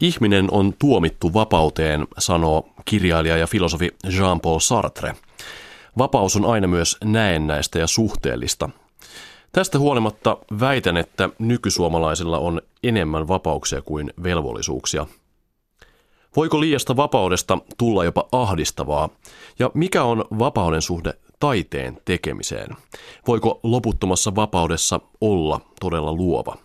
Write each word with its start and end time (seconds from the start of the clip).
Ihminen 0.00 0.48
on 0.50 0.74
tuomittu 0.78 1.34
vapauteen, 1.34 2.06
sanoo 2.18 2.68
kirjailija 2.84 3.36
ja 3.36 3.46
filosofi 3.46 3.90
Jean-Paul 4.04 4.58
Sartre. 4.60 5.14
Vapaus 5.98 6.36
on 6.36 6.44
aina 6.44 6.66
myös 6.66 6.96
näennäistä 7.04 7.78
ja 7.78 7.86
suhteellista. 7.86 8.70
Tästä 9.52 9.78
huolimatta 9.78 10.36
väitän, 10.60 10.96
että 10.96 11.28
nykysuomalaisilla 11.38 12.38
on 12.38 12.62
enemmän 12.82 13.28
vapauksia 13.28 13.82
kuin 13.82 14.12
velvollisuuksia. 14.22 15.06
Voiko 16.36 16.60
liiasta 16.60 16.96
vapaudesta 16.96 17.58
tulla 17.78 18.04
jopa 18.04 18.28
ahdistavaa? 18.32 19.08
Ja 19.58 19.70
mikä 19.74 20.04
on 20.04 20.24
vapauden 20.38 20.82
suhde 20.82 21.14
taiteen 21.40 21.98
tekemiseen? 22.04 22.76
Voiko 23.26 23.60
loputtomassa 23.62 24.34
vapaudessa 24.34 25.00
olla 25.20 25.60
todella 25.80 26.12
luova? 26.12 26.56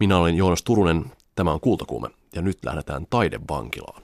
Minä 0.00 0.18
olen 0.18 0.34
Joonas 0.34 0.62
Turunen, 0.62 1.04
tämä 1.34 1.52
on 1.52 1.60
Kultakuume 1.60 2.08
ja 2.34 2.42
nyt 2.42 2.64
lähdetään 2.64 3.06
taidevankilaan. 3.10 4.02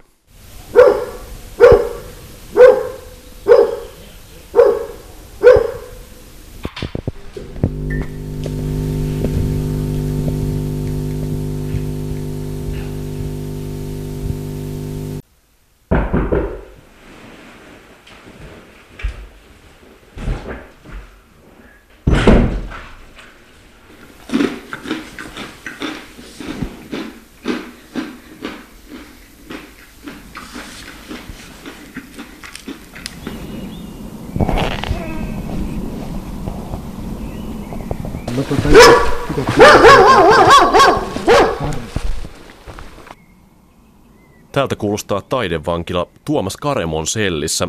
Täältä 44.70 44.80
kuulostaa 44.80 45.22
taidevankila 45.22 46.06
Tuomas 46.24 46.56
Karemon 46.56 47.06
sellissä. 47.06 47.68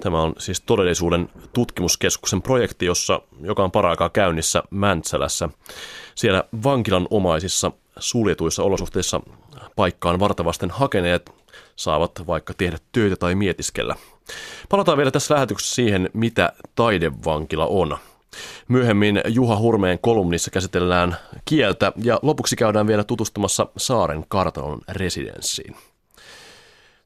Tämä 0.00 0.22
on 0.22 0.32
siis 0.38 0.60
todellisuuden 0.60 1.28
tutkimuskeskuksen 1.52 2.42
projekti, 2.42 2.86
jossa, 2.86 3.20
joka 3.40 3.64
on 3.64 3.70
paraikaa 3.70 4.10
käynnissä 4.10 4.62
Mäntsälässä. 4.70 5.48
Siellä 6.14 6.44
vankilan 6.64 7.06
omaisissa 7.10 7.72
suljetuissa 7.98 8.62
olosuhteissa 8.62 9.20
paikkaan 9.76 10.20
vartavasten 10.20 10.70
hakeneet 10.70 11.30
saavat 11.76 12.26
vaikka 12.26 12.54
tehdä 12.54 12.78
töitä 12.92 13.16
tai 13.16 13.34
mietiskellä. 13.34 13.96
Palataan 14.68 14.98
vielä 14.98 15.10
tässä 15.10 15.34
lähetyksessä 15.34 15.74
siihen, 15.74 16.10
mitä 16.12 16.52
taidevankila 16.74 17.66
on. 17.66 17.98
Myöhemmin 18.68 19.20
Juha 19.28 19.58
Hurmeen 19.58 19.98
kolumnissa 19.98 20.50
käsitellään 20.50 21.16
kieltä 21.44 21.92
ja 21.96 22.18
lopuksi 22.22 22.56
käydään 22.56 22.86
vielä 22.86 23.04
tutustumassa 23.04 23.66
Saaren 23.76 24.24
kartanon 24.28 24.80
residenssiin. 24.88 25.76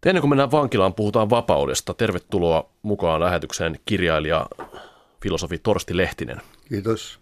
Ennen 0.06 0.20
kuin 0.20 0.28
mennään 0.28 0.50
vankilaan, 0.50 0.94
puhutaan 0.94 1.30
vapaudesta. 1.30 1.94
Tervetuloa 1.94 2.70
mukaan 2.82 3.20
lähetykseen 3.20 3.80
kirjailija, 3.84 4.46
filosofi 5.22 5.58
Torsti 5.58 5.96
Lehtinen. 5.96 6.42
Kiitos. 6.68 7.18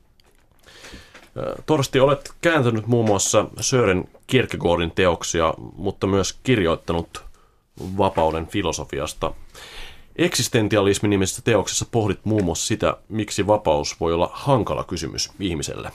Torsti, 1.67 2.01
olet 2.01 2.33
kääntänyt 2.41 2.87
muun 2.87 3.07
muassa 3.07 3.47
Sören 3.61 4.09
Kierkegaardin 4.27 4.91
teoksia, 4.91 5.55
mutta 5.77 6.07
myös 6.07 6.39
kirjoittanut 6.43 7.25
vapauden 7.99 8.47
filosofiasta. 8.47 9.33
Eksistentialismin 10.17 11.11
nimisessä 11.11 11.43
teoksessa 11.43 11.87
pohdit 11.91 12.25
muun 12.25 12.45
muassa 12.45 12.67
sitä, 12.67 12.97
miksi 13.09 13.47
vapaus 13.47 14.01
voi 14.01 14.15
olla 14.15 14.31
hankala 14.33 14.85
kysymys 14.85 15.31
ihmiselle. 15.41 15.93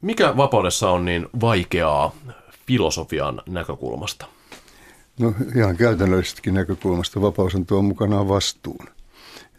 Mikä 0.00 0.36
vapaudessa 0.36 0.90
on 0.90 1.04
niin 1.04 1.28
vaikeaa 1.40 2.12
filosofian 2.66 3.42
näkökulmasta? 3.48 4.26
No 5.22 5.34
ihan 5.56 5.76
käytännöllisestikin 5.76 6.54
näkökulmasta 6.54 7.20
vapaus 7.20 7.54
on 7.54 7.66
tuo 7.66 7.82
mukanaan 7.82 8.28
vastuun. 8.28 8.86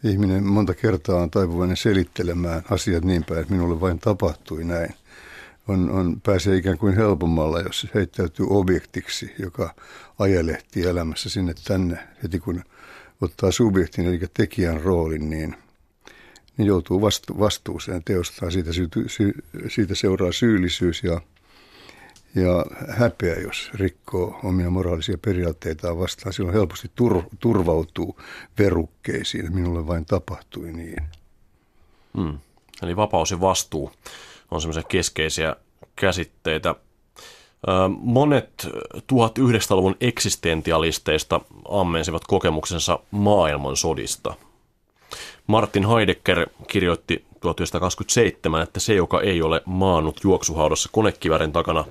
Ihminen 0.04 0.44
monta 0.44 0.74
kertaa 0.74 1.22
on 1.22 1.32
taipuvainen 1.32 1.78
selittelemään 1.78 2.64
asiat 2.70 3.04
niin 3.04 3.24
päin, 3.24 3.42
että 3.42 3.54
minulle 3.54 3.82
vain 3.82 4.00
tapahtui 4.00 4.64
näin. 4.64 4.96
On, 5.68 5.90
on, 5.90 6.22
pääsee 6.22 6.58
ikään 6.58 6.78
kuin 6.78 6.96
helpommalla, 6.96 7.60
jos 7.60 7.88
heittäytyy 7.96 8.46
objektiksi, 8.50 9.34
joka 9.40 9.76
ajelehtii 10.20 10.84
elämässä 10.84 11.30
sinne 11.30 11.54
tänne. 11.68 12.00
Heti 12.24 12.40
kun 12.40 12.64
ottaa 13.22 13.52
subjektin, 13.52 14.06
eli 14.06 14.20
tekijän 14.34 14.82
roolin, 14.82 15.30
niin, 15.30 15.56
niin 16.58 16.68
joutuu 16.68 17.02
vastu, 17.02 17.40
vastuuseen 17.40 18.04
teostaan. 18.04 18.52
Siitä, 18.52 18.74
sy, 19.08 19.34
siitä 19.68 19.96
seuraa 19.96 20.32
syyllisyys 20.32 21.04
ja 21.04 21.22
ja 22.36 22.66
häpeä, 22.90 23.36
jos 23.36 23.72
rikkoo 23.74 24.40
omia 24.44 24.70
moraalisia 24.70 25.18
periaatteitaan 25.18 26.00
vastaan. 26.00 26.34
Silloin 26.34 26.56
helposti 26.56 26.92
tur, 26.96 27.24
turvautuu 27.40 28.22
verukkeisiin. 28.60 29.56
Minulle 29.56 29.88
vain 29.88 30.06
tapahtui 30.06 30.72
niin. 30.72 31.04
Hmm. 32.18 32.38
Eli 32.84 32.96
vapaus 32.96 33.32
ja 33.32 33.42
vastuu 33.42 33.92
on 34.52 34.62
semmoisia 34.62 34.84
keskeisiä 34.84 35.56
käsitteitä. 35.96 36.76
Monet 38.00 38.68
1900-luvun 38.98 39.96
eksistentialisteista 40.02 41.42
ammensivat 41.70 42.24
kokemuksensa 42.28 43.00
maailmansodista. 43.12 44.34
Martin 45.48 45.88
Heidegger 45.88 46.48
kirjoitti 46.68 47.26
1927, 47.44 48.62
että 48.62 48.80
se, 48.80 48.94
joka 48.94 49.22
ei 49.22 49.42
ole 49.42 49.62
maannut 49.66 50.20
juoksuhaudassa 50.24 50.90
konekivärin 50.92 51.52
takana, 51.52 51.86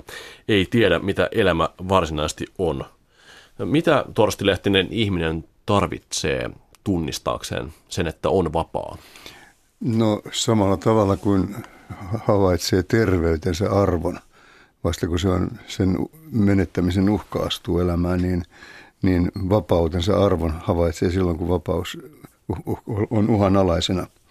ei 0.49 0.67
tiedä, 0.71 0.99
mitä 0.99 1.29
elämä 1.33 1.69
varsinaisesti 1.89 2.47
on. 2.59 2.85
Mitä 3.59 4.05
Torsti 4.15 4.47
Lehtinen 4.47 4.89
ihminen 4.91 5.45
tarvitsee 5.67 6.51
tunnistaakseen 6.85 7.73
sen, 7.89 8.07
että 8.07 8.29
on 8.29 8.53
vapaa? 8.53 8.97
No 9.81 10.23
samalla 10.33 10.77
tavalla 10.77 11.17
kuin 11.17 11.57
havaitsee 12.27 12.83
terveytensä 12.83 13.71
arvon, 13.71 14.19
vasta 14.85 15.07
kun 15.09 15.19
se 15.19 15.29
on 15.29 15.51
sen 15.67 15.97
menettämisen 16.31 17.11
uhka 17.11 17.39
astuu 17.39 17.79
elämään, 17.79 18.23
niin, 18.23 18.43
niin 19.03 19.33
vapautensa 19.49 20.25
arvon 20.25 20.55
havaitsee 20.61 21.11
silloin, 21.11 21.39
kun 21.39 21.49
vapaus 21.49 21.99
on 23.11 23.31
uhanalaisena– 23.31 24.07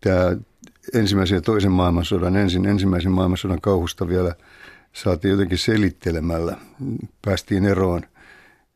tämä 0.00 0.36
ensimmäisen 0.94 1.36
ja 1.36 1.42
toisen 1.42 1.72
maailmansodan, 1.72 2.36
ensin 2.36 2.66
ensimmäisen 2.66 3.12
maailmansodan 3.12 3.60
kauhusta 3.60 4.08
vielä 4.08 4.34
saatiin 4.92 5.30
jotenkin 5.30 5.58
selittelemällä. 5.58 6.56
Päästiin 7.24 7.64
eroon 7.64 8.02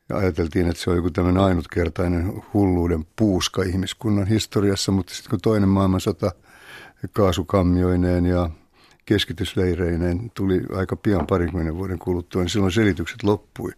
ja 0.09 0.17
ajateltiin, 0.17 0.69
että 0.69 0.83
se 0.83 0.91
on 0.91 0.97
joku 0.97 1.11
tämmöinen 1.11 1.43
ainutkertainen 1.43 2.43
hulluuden 2.55 3.07
puuska 3.17 3.63
ihmiskunnan 3.63 4.27
historiassa, 4.27 4.93
mutta 4.93 5.15
sitten 5.15 5.31
kun 5.31 5.41
toinen 5.41 5.69
maailmansota 5.69 6.33
kaasukammioineen 7.13 8.27
ja 8.27 8.51
keskitysleireineen 9.05 10.31
tuli 10.35 10.61
aika 10.77 10.97
pian 10.97 11.27
parinkymmenen 11.27 11.77
vuoden 11.77 11.99
kuluttua, 11.99 12.43
niin 12.43 12.51
silloin 12.51 12.73
selitykset 12.73 13.23
loppui. 13.23 13.71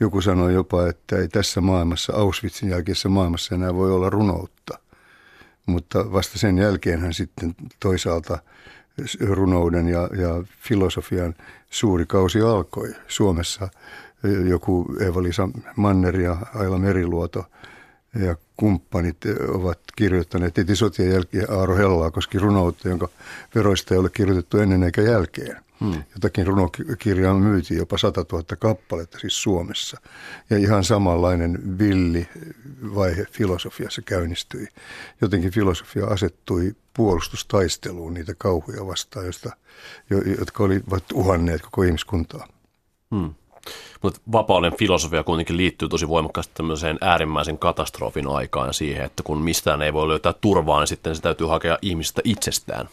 Joku 0.00 0.20
sanoi 0.20 0.54
jopa, 0.54 0.88
että 0.88 1.16
ei 1.16 1.28
tässä 1.28 1.60
maailmassa, 1.60 2.12
Auschwitzin 2.12 2.68
jälkeisessä 2.68 3.08
maailmassa 3.08 3.54
enää 3.54 3.74
voi 3.74 3.92
olla 3.92 4.10
runoutta 4.10 4.85
mutta 5.66 6.12
vasta 6.12 6.38
sen 6.38 6.58
jälkeen 6.58 7.00
hän 7.00 7.14
sitten 7.14 7.54
toisaalta 7.80 8.38
runouden 9.20 9.88
ja, 9.88 10.00
ja 10.00 10.44
filosofian 10.60 11.34
suuri 11.70 12.06
kausi 12.06 12.40
alkoi. 12.40 12.94
Suomessa 13.08 13.68
joku 14.48 14.86
Eva-Liisa 15.00 15.48
Manner 15.76 16.20
ja 16.20 16.36
Aila 16.54 16.78
Meriluoto 16.78 17.44
ja 18.24 18.36
kumppanit 18.56 19.16
ovat 19.48 19.78
kirjoittaneet 19.96 20.56
heti 20.56 20.76
sotien 20.76 21.12
jälkeen 21.12 21.50
Aaro 21.50 21.76
Hellaa 21.76 22.10
koski 22.10 22.38
runoutta, 22.38 22.88
jonka 22.88 23.08
veroista 23.54 23.94
ei 23.94 24.00
ole 24.00 24.10
kirjoitettu 24.10 24.58
ennen 24.58 24.82
eikä 24.82 25.02
jälkeen. 25.02 25.65
Hmm. 25.80 26.02
Jotakin 26.14 26.46
runokirjaa 26.46 27.34
myytiin 27.34 27.78
jopa 27.78 27.98
100 27.98 28.24
000 28.32 28.44
kappaletta 28.58 29.18
siis 29.18 29.42
Suomessa. 29.42 30.00
Ja 30.50 30.58
ihan 30.58 30.84
samanlainen 30.84 31.78
villi 31.78 32.28
vaihe 32.94 33.26
filosofiassa 33.30 34.02
käynnistyi. 34.02 34.68
Jotenkin 35.20 35.50
filosofia 35.50 36.06
asettui 36.06 36.76
puolustustaisteluun 36.94 38.14
niitä 38.14 38.34
kauhuja 38.38 38.86
vastaan, 38.86 39.26
josta, 39.26 39.50
jotka 40.38 40.64
olivat 40.64 41.04
uhanneet 41.14 41.62
koko 41.62 41.82
ihmiskuntaa. 41.82 42.48
Hmm. 43.10 43.34
Mutta 44.02 44.20
vapauden 44.32 44.76
filosofia 44.78 45.24
kuitenkin 45.24 45.56
liittyy 45.56 45.88
tosi 45.88 46.08
voimakkaasti 46.08 46.54
tämmöiseen 46.54 46.98
äärimmäisen 47.00 47.58
katastrofin 47.58 48.28
aikaan 48.28 48.74
siihen, 48.74 49.04
että 49.04 49.22
kun 49.22 49.38
mistään 49.38 49.82
ei 49.82 49.92
voi 49.92 50.08
löytää 50.08 50.32
turvaa, 50.32 50.80
niin 50.80 50.86
sitten 50.86 51.16
se 51.16 51.22
täytyy 51.22 51.46
hakea 51.46 51.78
ihmistä 51.82 52.20
itsestään. 52.24 52.88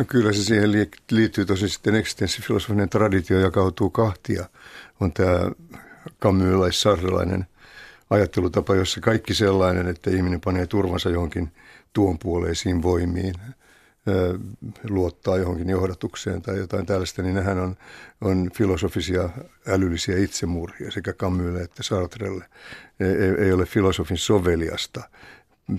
No 0.00 0.04
kyllä 0.08 0.32
se 0.32 0.44
siihen 0.44 0.72
liittyy 1.10 1.44
tosi 1.44 1.68
sitten 1.68 1.94
eksistenssifilosofinen 1.94 2.88
traditio 2.88 3.40
jakautuu 3.40 3.90
kahtia. 3.90 4.46
On 5.00 5.12
tämä 5.12 5.50
kamyylais-sarjalainen 6.18 7.46
ajattelutapa, 8.10 8.74
jossa 8.74 9.00
kaikki 9.00 9.34
sellainen, 9.34 9.86
että 9.86 10.10
ihminen 10.10 10.40
panee 10.40 10.66
turvansa 10.66 11.10
johonkin 11.10 11.52
tuon 11.92 12.18
puoleisiin 12.18 12.82
voimiin, 12.82 13.34
luottaa 14.88 15.38
johonkin 15.38 15.68
johdatukseen 15.68 16.42
tai 16.42 16.58
jotain 16.58 16.86
tällaista, 16.86 17.22
niin 17.22 17.34
nehän 17.34 17.58
on, 17.58 17.76
on 18.20 18.50
filosofisia 18.54 19.28
älyllisiä 19.66 20.18
itsemurhia 20.18 20.90
sekä 20.90 21.12
Camusille 21.12 21.62
että 21.62 21.82
Sartrelle. 21.82 22.44
Ei, 23.00 23.44
ei 23.44 23.52
ole 23.52 23.66
filosofin 23.66 24.18
soveliasta 24.18 25.02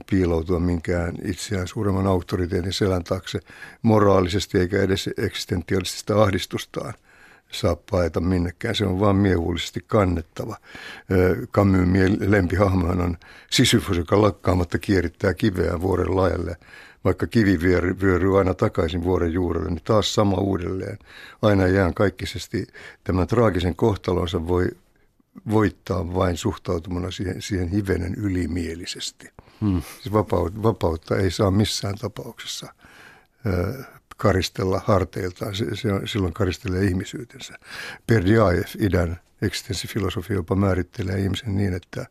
piiloutua 0.10 0.60
minkään 0.60 1.16
itseään 1.26 1.68
suuremman 1.68 2.08
auktoriteetin 2.08 2.74
selän 2.74 3.04
taakse 3.04 3.40
moraalisesti 3.82 4.60
eikä 4.60 4.82
edes 4.82 5.10
eksistentialistisesta 5.18 6.24
ahdistustaan 6.24 6.94
saa 7.52 7.76
paeta 7.92 8.20
minnekään. 8.20 8.76
Se 8.76 8.86
on 8.86 9.00
vaan 9.00 9.16
miehullisesti 9.16 9.84
kannettava. 9.88 10.58
Camus 11.54 11.80
lempihahmohan 12.20 13.02
on 13.02 13.18
Sisyfos, 13.52 13.98
joka 13.98 14.22
lakkaamatta 14.22 14.80
kierittää 14.80 15.34
kiveä 15.34 15.82
vuoren 15.82 16.16
laelle 16.16 16.58
vaikka 17.04 17.28
kivi 17.28 17.60
vyöryy 18.02 18.38
aina 18.38 18.54
takaisin 18.54 19.04
vuoren 19.04 19.34
juurelle, 19.34 19.70
niin 19.70 19.82
taas 19.84 20.14
sama 20.14 20.38
uudelleen. 20.38 20.98
Aina 21.42 21.68
jään 21.68 21.94
kaikkisesti 21.94 22.68
tämän 23.04 23.28
traagisen 23.28 23.76
kohtalonsa 23.76 24.48
voi 24.48 24.68
voittaa 25.52 26.14
vain 26.14 26.38
suhtautumana 26.38 27.12
siihen, 27.12 27.42
siihen 27.42 27.70
hivenen 27.70 28.16
ylimielisesti. 28.16 29.30
Hmm. 29.62 29.82
Siis 30.02 30.14
vapautta, 30.14 30.64
vapautta 30.64 31.18
ei 31.18 31.32
saa 31.32 31.52
missään 31.52 31.96
tapauksessa 31.98 32.74
karistella 34.18 34.82
harteiltaan, 34.86 35.56
se, 35.56 35.76
se 35.76 35.90
silloin 36.06 36.34
karistelee 36.34 36.84
ihmisyytensä. 36.84 37.54
Berdiaev, 38.08 38.64
idän 38.80 39.20
eksistenssifilosofia 39.42 40.36
jopa 40.36 40.56
määrittelee 40.56 41.20
ihmisen 41.20 41.56
niin, 41.56 41.74
että 41.74 42.06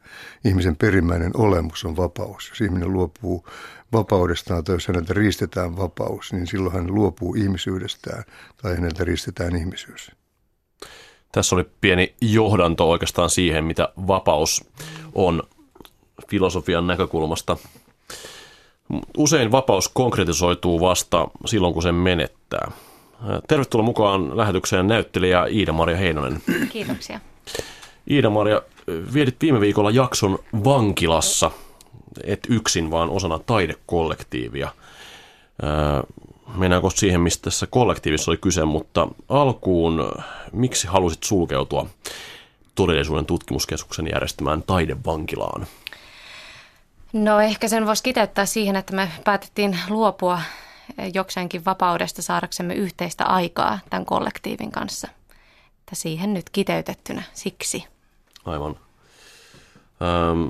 ihmisen 0.45 0.77
perimmäinen 0.77 1.31
olemus 1.35 1.85
on 1.85 1.97
vapaus. 1.97 2.49
Jos 2.49 2.61
ihminen 2.61 2.93
luopuu 2.93 3.47
vapaudestaan 3.93 4.65
tai 4.65 4.75
jos 4.75 4.89
häneltä 4.89 5.15
riistetään 5.15 5.77
vapaus, 5.77 6.33
niin 6.33 6.47
silloin 6.47 6.75
hän 6.75 6.95
luopuu 6.95 7.35
ihmisyydestään 7.35 8.25
tai 8.63 8.75
häneltä 8.75 9.05
riistetään 9.05 9.57
ihmisyys. 9.57 10.11
Tässä 11.33 11.55
oli 11.55 11.65
pieni 11.81 12.15
johdanto 12.21 12.91
oikeastaan 12.91 13.31
siihen, 13.31 13.65
mitä 13.65 13.93
vapaus 14.07 14.65
on 15.15 15.43
filosofian 16.29 16.87
näkökulmasta. 16.87 17.57
Usein 19.17 19.53
vapaus 19.53 19.89
konkretisoituu 19.89 20.81
vasta 20.81 21.29
silloin, 21.47 21.75
kun 21.75 21.83
sen 21.83 21.95
menettää. 21.95 22.71
Tervetuloa 23.49 23.85
mukaan 23.87 24.37
lähetykseen 24.37 24.87
näyttelijä 24.87 25.45
Iida-Maria 25.45 25.97
Heinonen. 25.97 26.43
Kiitoksia. 26.73 27.21
Iida-Maria, 28.11 28.63
vietit 29.15 29.37
viime 29.41 29.61
viikolla 29.61 29.91
jakson 29.91 30.39
vankilassa, 30.65 31.51
et 32.25 32.41
yksin, 32.49 32.91
vaan 32.91 33.11
osana 33.11 33.39
taidekollektiivia. 33.39 34.71
Mennään 36.57 36.83
kohta 36.83 37.01
siihen, 37.01 37.21
mistä 37.21 37.43
tässä 37.43 37.67
kollektiivissa 37.67 38.31
oli 38.31 38.37
kyse, 38.37 38.65
mutta 38.65 39.09
alkuun, 39.29 40.13
miksi 40.53 40.87
halusit 40.87 41.23
sulkeutua 41.23 41.87
todellisuuden 42.75 43.27
tutkimuskeskuksen 43.27 44.09
järjestämään 44.13 44.63
taidevankilaan? 44.63 45.67
No 47.13 47.41
ehkä 47.41 47.69
sen 47.69 47.87
voisi 47.87 48.03
kiteyttää 48.03 48.47
siihen, 48.47 48.77
että 48.77 48.97
me 48.97 49.09
päätettiin 49.25 49.79
luopua 49.89 50.41
jokseenkin 51.15 51.65
vapaudesta 51.65 52.23
saadaksemme 52.23 52.75
yhteistä 52.75 53.25
aikaa 53.25 53.79
tämän 53.91 54.07
kollektiivin 54.07 54.73
kanssa. 54.73 55.09
Että 55.79 55.95
siihen 55.95 56.35
nyt 56.35 56.51
kiteytettynä 56.51 57.23
siksi. 57.33 57.85
Aivan. 58.45 58.77
Ähm, 60.03 60.49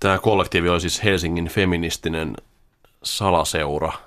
tämä 0.00 0.18
kollektiivi 0.18 0.68
on 0.68 0.80
siis 0.80 1.04
Helsingin 1.04 1.48
feministinen 1.48 2.34
salaseura, 3.02 3.88
äh, 3.88 3.98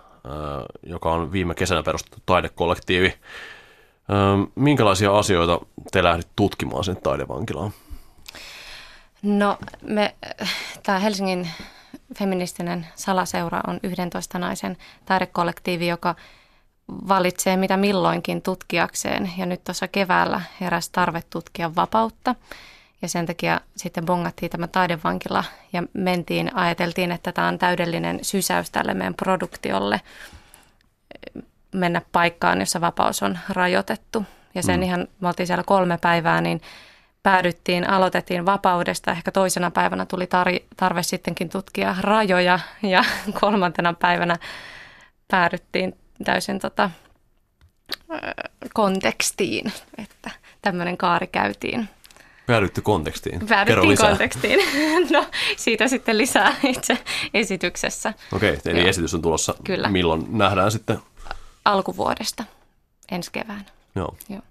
joka 0.84 1.12
on 1.12 1.32
viime 1.32 1.56
kesänä 1.56 1.84
perustettu 1.84 2.18
taidekollektiivi. 2.26 3.14
Ähm, 4.12 4.44
minkälaisia 4.56 5.18
asioita 5.18 5.60
te 5.92 6.04
lähdit 6.04 6.28
tutkimaan 6.36 6.84
sen 6.84 6.98
taidevankilaan? 6.98 7.72
No 9.26 9.58
me, 9.82 10.16
tämä 10.84 11.00
Helsingin 11.00 11.50
feministinen 12.18 12.88
salaseura 12.96 13.62
on 13.68 13.80
11 13.84 14.40
naisen 14.40 14.78
taidekollektiivi, 15.06 15.88
joka 15.88 16.16
valitsee 16.88 17.58
mitä 17.58 17.78
milloinkin 17.78 18.42
tutkiakseen. 18.42 19.32
Ja 19.38 19.46
nyt 19.46 19.64
tuossa 19.64 19.88
keväällä 19.88 20.42
heräsi 20.62 20.90
tarve 20.92 21.24
tutkia 21.30 21.76
vapautta. 21.76 22.36
Ja 23.02 23.08
sen 23.08 23.26
takia 23.26 23.62
sitten 23.76 24.06
bongattiin 24.06 24.52
tämä 24.52 24.68
taidevankila 24.68 25.44
ja 25.74 25.84
mentiin, 25.94 26.56
ajateltiin, 26.56 27.12
että 27.12 27.32
tämä 27.32 27.48
on 27.48 27.58
täydellinen 27.58 28.20
sysäys 28.22 28.72
tälle 28.72 28.94
meidän 28.94 29.16
produktiolle 29.16 30.02
mennä 31.72 32.02
paikkaan, 32.12 32.60
jossa 32.60 32.82
vapaus 32.82 33.24
on 33.24 33.40
rajoitettu. 33.50 34.26
Ja 34.56 34.64
sen 34.64 34.80
mm. 34.80 34.84
ihan, 34.84 35.08
me 35.20 35.28
oltiin 35.28 35.48
siellä 35.48 35.64
kolme 35.64 35.98
päivää, 35.98 36.42
niin 36.42 36.62
päädyttiin, 37.26 37.90
aloitettiin 37.90 38.46
vapaudesta. 38.46 39.12
Ehkä 39.12 39.32
toisena 39.32 39.72
päivänä 39.72 40.06
tuli 40.06 40.26
tar- 40.26 40.66
tarve 40.78 41.04
sittenkin 41.04 41.50
tutkia 41.50 41.96
rajoja 42.00 42.60
ja 42.84 43.04
kolmantena 43.42 43.94
päivänä 43.94 44.36
päädyttiin 45.28 45.96
täysin 46.24 46.60
tota, 46.60 46.90
kontekstiin, 48.74 49.72
että 49.98 50.32
tämmöinen 50.62 50.98
kaari 50.98 51.28
käytiin. 51.28 51.90
Päädytty 52.48 52.82
kontekstiin? 52.82 53.48
Päädyttiin 53.48 53.98
kontekstiin. 53.98 54.60
No 55.12 55.26
siitä 55.58 55.88
sitten 55.88 56.18
lisää 56.18 56.56
itse 56.64 56.98
esityksessä. 57.34 58.14
Okei, 58.34 58.54
okay, 58.54 58.72
eli 58.72 58.80
Joo. 58.80 58.90
esitys 58.90 59.14
on 59.14 59.22
tulossa. 59.22 59.56
Kyllä. 59.64 59.90
Milloin 59.90 60.38
nähdään 60.38 60.72
sitten? 60.72 61.00
Alkuvuodesta, 61.66 62.44
ensi 63.12 63.32
keväänä. 63.32 63.66
Joo. 63.96 64.16
Joo. 64.30 64.42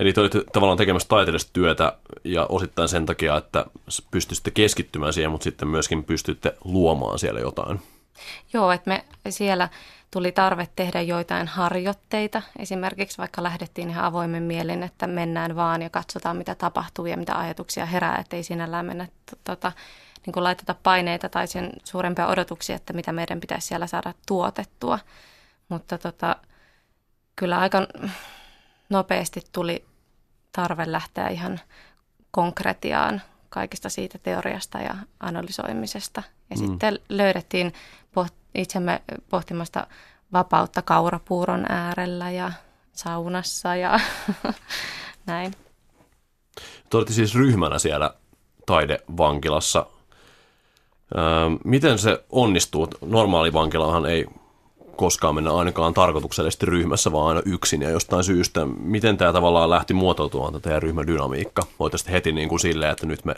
Eli 0.00 0.12
olitte 0.16 0.44
tavallaan 0.52 0.78
tekemässä 0.78 1.08
taiteellista 1.08 1.50
työtä 1.52 1.92
ja 2.24 2.46
osittain 2.48 2.88
sen 2.88 3.06
takia, 3.06 3.36
että 3.36 3.66
pystyisitte 4.10 4.50
keskittymään 4.50 5.12
siihen, 5.12 5.30
mutta 5.30 5.44
sitten 5.44 5.68
myöskin 5.68 6.04
pystytte 6.04 6.56
luomaan 6.64 7.18
siellä 7.18 7.40
jotain. 7.40 7.80
Joo, 8.52 8.72
että 8.72 8.90
me 8.90 9.04
siellä 9.30 9.68
tuli 10.10 10.32
tarve 10.32 10.68
tehdä 10.76 11.00
joitain 11.00 11.48
harjoitteita. 11.48 12.42
Esimerkiksi 12.58 13.18
vaikka 13.18 13.42
lähdettiin 13.42 13.90
ihan 13.90 14.04
avoimen 14.04 14.42
mielin, 14.42 14.82
että 14.82 15.06
mennään 15.06 15.56
vaan 15.56 15.82
ja 15.82 15.90
katsotaan 15.90 16.36
mitä 16.36 16.54
tapahtuu 16.54 17.06
ja 17.06 17.16
mitä 17.16 17.38
ajatuksia 17.38 17.86
herää, 17.86 18.16
että 18.16 18.36
ei 18.36 18.42
sinällään 18.42 18.86
mennä 18.86 19.08
tota, 19.44 19.72
niin 20.26 20.32
kuin 20.32 20.44
laiteta 20.44 20.74
paineita 20.82 21.28
tai 21.28 21.46
sen 21.46 21.70
suurempia 21.84 22.26
odotuksia, 22.26 22.76
että 22.76 22.92
mitä 22.92 23.12
meidän 23.12 23.40
pitäisi 23.40 23.66
siellä 23.66 23.86
saada 23.86 24.14
tuotettua. 24.26 24.98
Mutta 25.68 25.98
tota, 25.98 26.36
kyllä 27.36 27.58
aika 27.58 27.86
nopeasti 28.90 29.42
tuli 29.52 29.84
tarve 30.52 30.92
lähteä 30.92 31.28
ihan 31.28 31.60
konkretiaan 32.30 33.22
kaikista 33.48 33.88
siitä 33.88 34.18
teoriasta 34.18 34.78
ja 34.78 34.94
analysoimisesta. 35.20 36.22
Ja 36.50 36.56
mm. 36.56 36.66
sitten 36.66 36.98
löydettiin 37.08 37.72
poht- 38.18 38.34
itsemme 38.54 39.02
pohtimasta 39.28 39.86
vapautta 40.32 40.82
kaurapuuron 40.82 41.66
äärellä 41.68 42.30
ja 42.30 42.52
saunassa 42.92 43.76
ja 43.76 44.00
näin. 45.26 45.52
Te 46.90 46.96
olette 46.96 47.12
siis 47.12 47.34
ryhmänä 47.34 47.78
siellä 47.78 48.14
taidevankilassa. 48.66 49.86
Öö, 51.16 51.22
miten 51.64 51.98
se 51.98 52.24
onnistuu? 52.30 52.88
Normaali 53.00 53.52
vankilahan 53.52 54.06
ei 54.06 54.26
koskaan 55.00 55.34
mennä 55.34 55.52
ainakaan 55.52 55.94
tarkoituksellisesti 55.94 56.66
ryhmässä, 56.66 57.12
vaan 57.12 57.28
aina 57.28 57.42
yksin 57.46 57.82
ja 57.82 57.90
jostain 57.90 58.24
syystä. 58.24 58.66
Miten 58.66 59.16
tämä 59.16 59.32
tavallaan 59.32 59.70
lähti 59.70 59.94
muotoutumaan 59.94 60.52
tämä 60.52 60.60
teidän 60.60 60.82
ryhmän 60.82 61.06
dynamiikka? 61.06 61.62
Voitaisiin 61.78 62.12
heti 62.12 62.32
niin 62.32 62.48
kuin 62.48 62.60
silleen, 62.60 62.92
että 62.92 63.06
nyt 63.06 63.24
me 63.24 63.34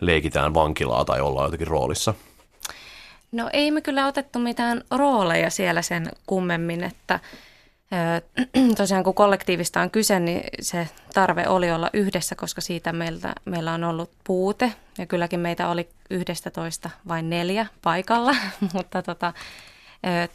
leikitään 0.00 0.54
vankilaa 0.54 1.04
tai 1.04 1.20
ollaan 1.20 1.46
jotenkin 1.46 1.66
roolissa? 1.66 2.14
No 3.32 3.50
ei 3.52 3.70
me 3.70 3.80
kyllä 3.80 4.06
otettu 4.06 4.38
mitään 4.38 4.82
rooleja 4.90 5.50
siellä 5.50 5.82
sen 5.82 6.08
kummemmin, 6.26 6.84
että 6.84 7.20
tosiaan 8.76 9.04
kun 9.04 9.14
kollektiivista 9.14 9.80
on 9.80 9.90
kyse, 9.90 10.20
niin 10.20 10.42
se 10.60 10.88
tarve 11.14 11.48
oli 11.48 11.70
olla 11.70 11.90
yhdessä, 11.92 12.34
koska 12.34 12.60
siitä 12.60 12.92
meiltä, 12.92 13.32
meillä 13.44 13.72
on 13.72 13.84
ollut 13.84 14.10
puute. 14.24 14.72
Ja 14.98 15.06
kylläkin 15.06 15.40
meitä 15.40 15.68
oli 15.68 15.88
yhdestä 16.10 16.50
toista 16.50 16.90
vain 17.08 17.30
neljä 17.30 17.66
paikalla, 17.82 18.34
mutta 18.74 19.02
tota, 19.02 19.32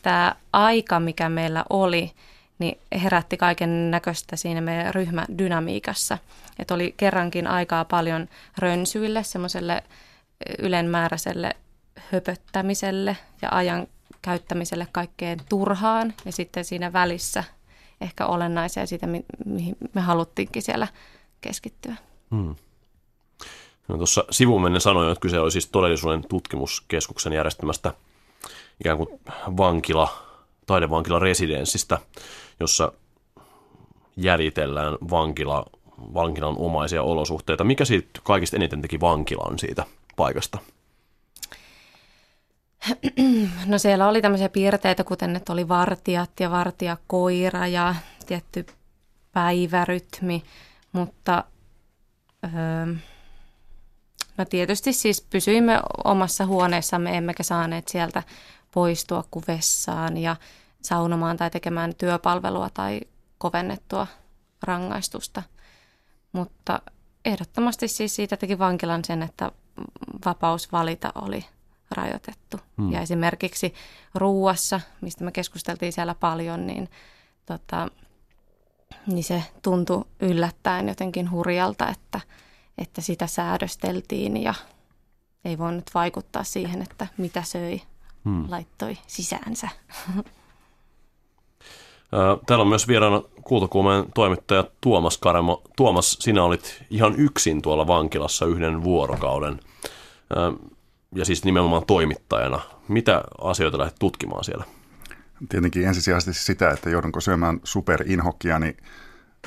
tämä 0.01 0.35
aika, 0.53 0.99
mikä 0.99 1.29
meillä 1.29 1.65
oli, 1.69 2.11
niin 2.59 2.77
herätti 3.03 3.37
kaiken 3.37 3.91
näköistä 3.91 4.35
siinä 4.35 4.61
meidän 4.61 4.95
ryhmädynamiikassa. 4.95 6.17
Että 6.59 6.73
oli 6.73 6.93
kerrankin 6.97 7.47
aikaa 7.47 7.85
paljon 7.85 8.27
rönsyille, 8.57 9.23
semmoiselle 9.23 9.83
ylenmääräiselle 10.59 11.55
höpöttämiselle 12.11 13.17
ja 13.41 13.49
ajan 13.51 13.87
käyttämiselle 14.21 14.87
kaikkeen 14.91 15.39
turhaan 15.49 16.13
ja 16.25 16.31
sitten 16.31 16.65
siinä 16.65 16.93
välissä 16.93 17.43
ehkä 18.01 18.25
olennaisia 18.25 18.85
siitä, 18.85 19.07
mihin 19.45 19.75
me 19.93 20.01
haluttiinkin 20.01 20.61
siellä 20.61 20.87
keskittyä. 21.41 21.95
Hmm. 22.31 22.55
No, 23.87 23.97
tuossa 23.97 24.25
sivumennen 24.31 24.81
sanoin, 24.81 25.11
että 25.11 25.21
kyse 25.21 25.39
oli 25.39 25.51
siis 25.51 25.67
todellisuuden 25.67 26.23
tutkimuskeskuksen 26.29 27.33
järjestämästä 27.33 27.93
ikään 28.81 28.97
kuin 28.97 29.19
vankila, 29.57 30.09
taidevankila 30.65 31.19
residenssistä, 31.19 31.99
jossa 32.59 32.91
jäljitellään 34.17 34.97
vankila, 35.09 35.65
vankilan 36.13 36.55
omaisia 36.57 37.03
olosuhteita. 37.03 37.63
Mikä 37.63 37.85
siitä 37.85 38.19
kaikista 38.23 38.55
eniten 38.55 38.81
teki 38.81 38.99
vankilan 38.99 39.59
siitä 39.59 39.85
paikasta? 40.15 40.57
No 43.65 43.77
siellä 43.77 44.07
oli 44.07 44.21
tämmöisiä 44.21 44.49
piirteitä, 44.49 45.03
kuten 45.03 45.35
että 45.35 45.53
oli 45.53 45.67
vartijat 45.67 46.39
ja 46.39 46.51
vartijakoira 46.51 47.67
ja 47.67 47.95
tietty 48.25 48.65
päivärytmi, 49.31 50.43
mutta 50.91 51.43
öö, 52.43 52.93
no 54.37 54.45
tietysti 54.45 54.93
siis 54.93 55.21
pysyimme 55.29 55.79
omassa 56.03 56.45
huoneessamme, 56.45 57.17
emmekä 57.17 57.43
saaneet 57.43 57.87
sieltä 57.87 58.23
poistua 58.71 59.23
kuvessaan 59.31 60.17
ja 60.17 60.35
saunomaan 60.81 61.37
tai 61.37 61.49
tekemään 61.49 61.95
työpalvelua 61.95 62.69
tai 62.73 63.01
kovennettua 63.37 64.07
rangaistusta. 64.63 65.43
Mutta 66.31 66.81
ehdottomasti 67.25 67.87
siis 67.87 68.15
siitä 68.15 68.37
teki 68.37 68.59
vankilan 68.59 69.05
sen, 69.05 69.23
että 69.23 69.51
vapaus 70.25 70.71
valita 70.71 71.11
oli 71.15 71.45
rajoitettu. 71.91 72.59
Hmm. 72.77 72.91
Ja 72.91 73.01
esimerkiksi 73.01 73.73
ruuassa, 74.15 74.81
mistä 75.01 75.23
me 75.23 75.31
keskusteltiin 75.31 75.93
siellä 75.93 76.15
paljon, 76.15 76.67
niin, 76.67 76.89
tota, 77.45 77.87
niin 79.07 79.23
se 79.23 79.43
tuntui 79.61 80.05
yllättäen 80.19 80.87
jotenkin 80.87 81.31
hurjalta, 81.31 81.89
että, 81.89 82.19
että 82.77 83.01
sitä 83.01 83.27
säädösteltiin 83.27 84.43
ja 84.43 84.53
ei 85.45 85.57
voinut 85.57 85.91
vaikuttaa 85.93 86.43
siihen, 86.43 86.81
että 86.81 87.07
mitä 87.17 87.43
söi, 87.43 87.81
hmm. 88.25 88.45
laittoi 88.49 88.97
sisäänsä. 89.07 89.69
Täällä 92.45 92.61
on 92.61 92.67
myös 92.67 92.87
vieraana 92.87 93.21
kultakuumeen 93.43 94.05
toimittaja 94.13 94.67
Tuomas 94.81 95.17
Karemo. 95.17 95.61
Tuomas, 95.75 96.17
sinä 96.19 96.43
olit 96.43 96.83
ihan 96.89 97.15
yksin 97.17 97.61
tuolla 97.61 97.87
vankilassa 97.87 98.45
yhden 98.45 98.83
vuorokauden 98.83 99.59
ja 101.15 101.25
siis 101.25 101.45
nimenomaan 101.45 101.85
toimittajana. 101.85 102.59
Mitä 102.87 103.23
asioita 103.41 103.77
lähdet 103.77 103.95
tutkimaan 103.99 104.43
siellä? 104.43 104.63
Tietenkin 105.49 105.87
ensisijaisesti 105.87 106.43
sitä, 106.43 106.69
että 106.69 106.89
joudunko 106.89 107.21
syömään 107.21 107.59
superinhokkia, 107.63 108.59
niin 108.59 108.77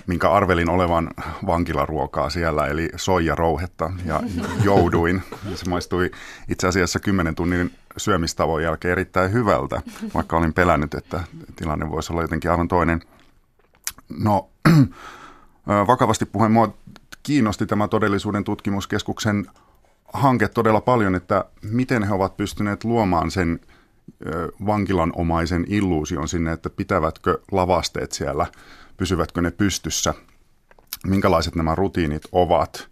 minkä 0.06 0.30
arvelin 0.30 0.70
olevan 0.70 1.10
vankilaruokaa 1.46 2.30
siellä, 2.30 2.66
eli 2.66 2.88
soijarouhetta, 2.96 3.92
ja 4.06 4.22
jouduin. 4.64 5.22
Se 5.54 5.70
maistui 5.70 6.10
itse 6.48 6.68
asiassa 6.68 7.00
10 7.00 7.34
tunnin 7.34 7.72
syömistavon 7.96 8.62
jälkeen 8.62 8.92
erittäin 8.92 9.32
hyvältä, 9.32 9.82
vaikka 10.14 10.36
olin 10.36 10.52
pelännyt, 10.52 10.94
että 10.94 11.24
tilanne 11.56 11.90
voisi 11.90 12.12
olla 12.12 12.22
jotenkin 12.22 12.50
aivan 12.50 12.68
toinen. 12.68 13.00
No, 14.18 14.50
vakavasti 15.86 16.26
puheen, 16.26 16.52
mua 16.52 16.74
kiinnosti 17.22 17.66
tämä 17.66 17.88
todellisuuden 17.88 18.44
tutkimuskeskuksen 18.44 19.46
hanke 20.12 20.48
todella 20.48 20.80
paljon, 20.80 21.14
että 21.14 21.44
miten 21.62 22.02
he 22.02 22.14
ovat 22.14 22.36
pystyneet 22.36 22.84
luomaan 22.84 23.30
sen 23.30 23.60
vankilanomaisen 24.66 25.64
illuusion 25.68 26.28
sinne, 26.28 26.52
että 26.52 26.70
pitävätkö 26.70 27.38
lavasteet 27.52 28.12
siellä, 28.12 28.46
pysyvätkö 28.96 29.42
ne 29.42 29.50
pystyssä, 29.50 30.14
minkälaiset 31.06 31.54
nämä 31.54 31.74
rutiinit 31.74 32.22
ovat, 32.32 32.88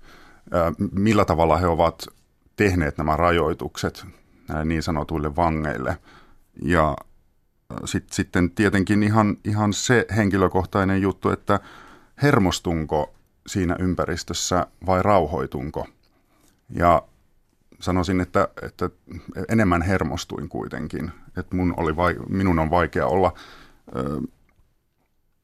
millä 0.92 1.24
tavalla 1.24 1.56
he 1.56 1.66
ovat 1.66 2.06
tehneet 2.56 2.98
nämä 2.98 3.16
rajoitukset 3.16 4.06
näille 4.48 4.64
niin 4.64 4.82
sanotuille 4.82 5.36
vangeille. 5.36 5.98
Ja 6.62 6.96
sit, 7.84 8.12
sitten 8.12 8.50
tietenkin 8.50 9.02
ihan, 9.02 9.36
ihan 9.44 9.72
se 9.72 10.06
henkilökohtainen 10.16 11.02
juttu, 11.02 11.30
että 11.30 11.60
hermostunko 12.22 13.14
siinä 13.46 13.76
ympäristössä 13.78 14.66
vai 14.86 15.02
rauhoitunko. 15.02 15.86
Ja 16.70 17.02
sanoisin, 17.80 18.20
että, 18.20 18.48
että 18.62 18.90
enemmän 19.48 19.82
hermostuin 19.82 20.48
kuitenkin. 20.48 21.10
Että 21.36 21.56
mun 21.56 21.74
oli 21.76 21.96
vai, 21.96 22.16
minun 22.28 22.58
on 22.58 22.70
vaikea 22.70 23.06
olla 23.06 23.32
ö, 23.96 24.20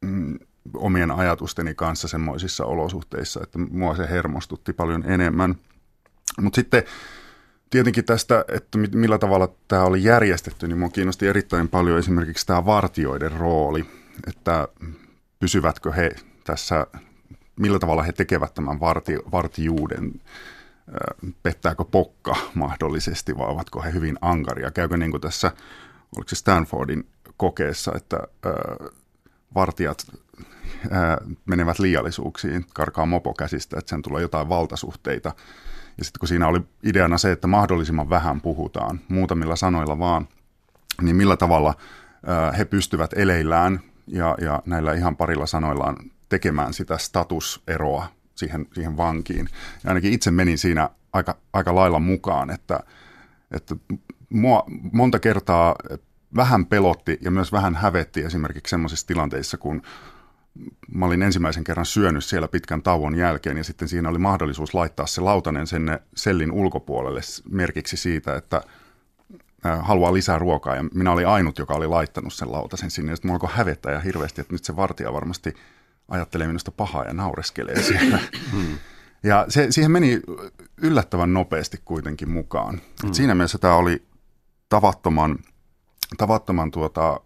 mm, 0.00 0.38
omien 0.75 1.10
ajatusteni 1.10 1.75
kanssa 1.75 2.08
semmoisissa 2.08 2.64
olosuhteissa, 2.64 3.40
että 3.42 3.58
mua 3.58 3.96
se 3.96 4.08
hermostutti 4.10 4.72
paljon 4.72 5.04
enemmän. 5.10 5.54
Mutta 6.40 6.56
sitten 6.56 6.82
tietenkin 7.70 8.04
tästä, 8.04 8.44
että 8.48 8.78
millä 8.78 9.18
tavalla 9.18 9.48
tämä 9.68 9.82
oli 9.82 10.04
järjestetty, 10.04 10.68
niin 10.68 10.78
minua 10.78 10.90
kiinnosti 10.90 11.26
erittäin 11.26 11.68
paljon 11.68 11.98
esimerkiksi 11.98 12.46
tämä 12.46 12.66
vartioiden 12.66 13.32
rooli, 13.32 13.84
että 14.26 14.68
pysyvätkö 15.38 15.92
he 15.92 16.10
tässä, 16.44 16.87
millä 17.56 17.78
tavalla 17.78 18.02
he 18.02 18.12
tekevät 18.12 18.54
tämän 18.54 18.80
varti, 18.80 19.16
vartijuuden 19.32 20.20
pettääkö 21.42 21.84
pokka 21.84 22.37
mahdollisesti 22.54 23.38
vai 23.38 23.48
ovatko 23.48 23.82
he 23.82 23.92
hyvin 23.92 24.18
ankaria. 24.20 24.70
Käykö 24.70 24.96
niin 24.96 25.10
kuin 25.10 25.20
tässä, 25.20 25.52
oliko 26.16 26.28
se 26.28 26.37
Stanfordin 26.37 27.06
kokeessa, 27.37 27.92
että 27.96 28.18
vartijat 29.54 30.06
menevät 31.47 31.78
liiallisuuksiin, 31.78 32.64
karkaa 32.75 33.06
mopo 33.06 33.35
käsistä, 33.35 33.78
että 33.78 33.90
sen 33.90 34.02
tulee 34.02 34.23
jotain 34.23 34.49
valtasuhteita. 34.49 35.32
Ja 35.99 36.04
sitten 36.04 36.20
kun 36.20 36.28
siinä 36.28 36.49
oli 36.49 36.61
ideana 36.82 37.18
se, 37.18 37.32
että 37.32 37.47
mahdollisimman 37.47 38.11
vähän 38.11 38.40
puhutaan, 38.40 39.00
muutamilla 39.08 39.56
sanoilla 39.56 39.99
vaan, 39.99 40.28
niin 41.02 41.16
millä 41.16 41.37
tavalla 41.37 41.75
he 42.58 42.64
pystyvät 42.64 43.11
eleillään 43.16 43.80
ja, 44.06 44.37
ja 44.40 44.62
näillä 44.66 44.94
ihan 44.94 45.16
parilla 45.16 45.47
sanoillaan 45.47 45.97
tekemään 46.28 46.75
sitä 46.75 46.99
statuseroa 46.99 48.06
siihen, 48.35 48.66
siihen 48.73 48.97
vankiin. 48.97 49.49
Ja 49.85 49.90
ainakin 49.90 50.12
itse 50.12 50.30
menin 50.30 50.58
siinä 50.58 50.90
aika, 51.12 51.37
aika 51.52 51.75
lailla 51.75 51.99
mukaan, 51.99 52.50
että, 52.50 52.80
että 53.50 53.76
mua 54.30 54.64
monta 54.92 55.18
kertaa 55.18 55.75
vähän 56.37 56.66
pelotti 56.66 57.18
ja 57.20 57.30
myös 57.30 57.52
vähän 57.52 57.75
hävetti 57.75 58.25
esimerkiksi 58.25 58.70
sellaisissa 58.70 59.06
tilanteissa, 59.06 59.56
kun 59.58 59.82
mä 60.95 61.07
olin 61.07 61.23
ensimmäisen 61.23 61.65
kerran 61.65 61.87
syönyt 61.87 62.25
siellä 62.25 62.49
pitkän 62.49 62.83
tauon 62.83 63.15
jälkeen 63.15 63.57
ja 63.57 63.65
sitten 63.65 63.88
siinä 63.88 64.09
oli 64.09 64.19
mahdollisuus 64.19 64.75
laittaa 64.75 65.07
se 65.07 65.21
lautanen 65.21 65.67
sinne 65.67 66.00
sellin 66.17 66.53
ulkopuolelle 66.53 67.21
merkiksi 67.50 67.97
siitä, 67.97 68.37
että 68.37 68.62
haluaa 69.81 70.12
lisää 70.12 70.38
ruokaa 70.38 70.77
ja 70.77 70.85
minä 70.95 71.12
olin 71.12 71.27
ainut, 71.27 71.59
joka 71.59 71.75
oli 71.75 71.87
laittanut 71.87 72.33
sen 72.33 72.53
lautasen 72.53 72.91
sinne 72.91 73.12
ja 73.12 73.17
sitten 73.17 73.29
mulla 73.29 73.37
alkoi 73.37 73.57
hävettää 73.57 73.93
ja 73.93 74.00
hirveästi, 74.00 74.41
että 74.41 74.55
nyt 74.55 74.65
se 74.65 74.77
vartija 74.77 75.12
varmasti– 75.12 75.55
ajattelee 76.09 76.47
minusta 76.47 76.71
pahaa 76.71 77.05
ja 77.05 77.12
naureskelee 77.15 77.83
siellä. 77.83 78.19
Hmm. 78.53 78.79
Ja 79.23 79.47
se, 79.49 79.67
siihen 79.71 79.91
meni 79.91 80.21
yllättävän 80.77 81.35
nopeasti 81.35 81.81
kuitenkin 81.85 82.31
mukaan. 82.31 82.81
Hmm. 83.03 83.12
siinä 83.12 83.35
mielessä 83.35 83.59
tämä 83.59 83.75
oli 83.75 84.07
tavattoman, 84.69 85.38
tavattoman 86.19 86.71
tuota, 86.71 87.21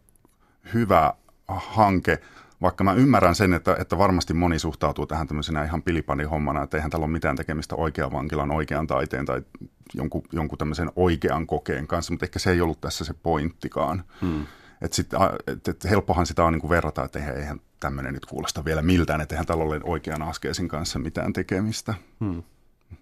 hyvä 0.75 1.15
hanke, 1.49 2.19
vaikka 2.63 2.85
mä 2.85 2.93
ymmärrän 2.93 3.35
sen, 3.35 3.55
että, 3.55 3.77
että 3.81 3.99
varmasti 3.99 4.35
moni 4.35 4.59
suhtautuu 4.59 5.07
tähän 5.07 5.27
tämmöisenä 5.27 5.65
ihan 5.65 5.83
pilipani-hommana, 5.83 6.63
että 6.63 6.77
eihän 6.77 6.91
täällä 6.91 7.05
ole 7.05 7.13
mitään 7.13 7.37
tekemistä 7.37 7.75
oikean 7.75 8.13
vankilan, 8.13 8.51
oikean 8.51 8.87
taiteen 8.87 9.27
tai 9.27 9.43
jonkun, 9.95 10.23
jonkun 10.33 10.59
tämmöisen 10.59 10.93
oikean 10.97 11.47
kokeen 11.47 11.87
kanssa, 11.87 12.13
mutta 12.13 12.27
ehkä 12.27 12.39
se 12.39 12.51
ei 12.51 12.61
ollut 12.61 12.81
tässä 12.81 13.05
se 13.05 13.15
pointtikaan. 13.23 14.05
Hmm. 14.21 14.47
Että 14.83 14.97
sit, 14.97 15.11
et, 15.47 15.69
et 15.69 15.85
helppohan 15.85 16.27
sitä 16.27 16.45
on 16.45 16.53
niin 16.53 16.61
kuin 16.61 16.71
verrata, 16.71 17.05
että 17.05 17.19
eihän, 17.19 17.37
eihän 17.37 17.61
tämmöinen 17.81 18.15
nyt 18.15 18.27
kuulosta 18.27 18.65
vielä 18.65 18.83
miltään, 18.83 19.21
että 19.21 19.35
eihän 19.35 19.47
tällä 19.47 19.65
ole 19.65 19.81
oikean 19.85 20.23
askeesin 20.23 20.69
kanssa 20.69 20.99
mitään 20.99 21.33
tekemistä. 21.33 21.95
Hmm. 22.21 22.43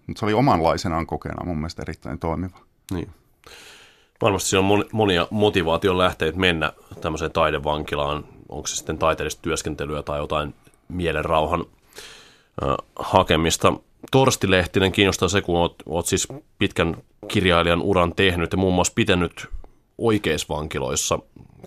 Mutta 0.06 0.20
se 0.20 0.26
oli 0.26 0.34
omanlaisenaan 0.34 1.06
kokeena 1.06 1.44
mun 1.44 1.56
mielestä 1.56 1.82
erittäin 1.82 2.18
toimiva. 2.18 2.58
Niin. 2.92 3.10
Varmasti 4.22 4.48
siinä 4.48 4.68
on 4.68 4.84
monia 4.92 5.28
motivaation 5.30 5.98
lähteitä 5.98 6.38
mennä 6.38 6.72
tämmöiseen 7.00 7.32
taidevankilaan, 7.32 8.24
onko 8.50 8.66
se 8.66 8.76
sitten 8.76 8.98
taiteellista 8.98 9.42
työskentelyä 9.42 10.02
tai 10.02 10.18
jotain 10.18 10.54
mielenrauhan 10.88 11.64
hakemista. 12.96 13.72
Torsti 14.10 14.50
Lehtinen 14.50 14.92
kiinnostaa 14.92 15.28
se, 15.28 15.40
kun 15.40 15.56
oot, 15.56 15.74
oot 15.86 16.06
siis 16.06 16.28
pitkän 16.58 16.96
kirjailijan 17.28 17.82
uran 17.82 18.14
tehnyt 18.14 18.52
ja 18.52 18.58
muun 18.58 18.74
muassa 18.74 18.92
pitänyt 18.96 19.46
oikeisvankiloissa 19.98 21.18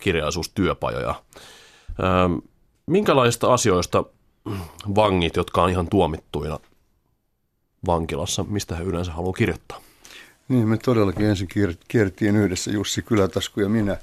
kirjallisuustyöpajoja. 0.01 1.15
Minkälaisista 2.85 3.53
asioista 3.53 4.03
vangit, 4.95 5.35
jotka 5.35 5.63
on 5.63 5.69
ihan 5.69 5.87
tuomittuina 5.87 6.59
vankilassa, 7.85 8.43
mistä 8.43 8.75
he 8.75 8.83
yleensä 8.83 9.11
haluavat 9.11 9.37
kirjoittaa? 9.37 9.81
Niin, 10.47 10.67
me 10.67 10.77
todellakin 10.77 11.25
ensin 11.25 11.47
kierttiin 11.87 12.35
yhdessä 12.35 12.71
Jussi 12.71 13.01
Kylätasku 13.01 13.61
ja 13.61 13.69
minä 13.69 13.97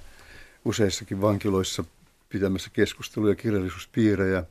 useissakin 0.64 1.20
vankiloissa 1.20 1.84
pitämässä 2.32 2.70
keskusteluja, 2.72 3.34
kirjallisuuspiirejä. 3.34 4.44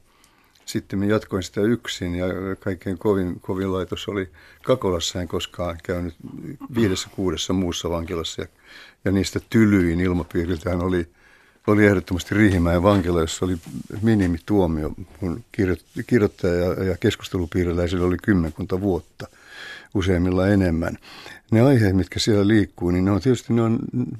Sitten 0.65 0.99
minä 0.99 1.11
jatkoin 1.11 1.43
sitä 1.43 1.61
yksin 1.61 2.15
ja 2.15 2.25
kaikkein 2.59 2.97
kovin, 2.97 3.39
kovin 3.39 3.73
laitos 3.73 4.07
oli 4.07 4.29
Kakolassa. 4.63 5.21
En 5.21 5.27
koskaan 5.27 5.77
käynyt 5.83 6.15
viidessä 6.75 7.09
kuudessa 7.15 7.53
muussa 7.53 7.89
vankilassa 7.89 8.41
ja, 8.41 8.47
ja 9.05 9.11
niistä 9.11 9.39
tylyin 9.49 9.99
ilmapiiriltään 9.99 10.81
oli, 10.81 11.07
oli 11.67 11.85
ehdottomasti 11.85 12.35
Riihimäen 12.35 12.83
vankila, 12.83 13.21
jossa 13.21 13.45
oli 13.45 13.57
minimituomio. 14.01 14.91
Mun 15.21 15.43
kirjoittaja 16.07 16.53
ja, 16.53 16.83
ja 16.83 16.97
keskustelupiiriläisillä 16.97 18.05
oli 18.05 18.17
kymmenkunta 18.17 18.81
vuotta– 18.81 19.27
useimmilla 19.93 20.47
enemmän. 20.47 20.97
Ne 21.51 21.61
aiheet, 21.61 21.95
mitkä 21.95 22.19
siellä 22.19 22.47
liikkuu, 22.47 22.91
niin 22.91 23.05
ne 23.05 23.11
on 23.11 23.21
tietysti, 23.21 23.53
ne 23.53 23.61
on, 23.61 23.79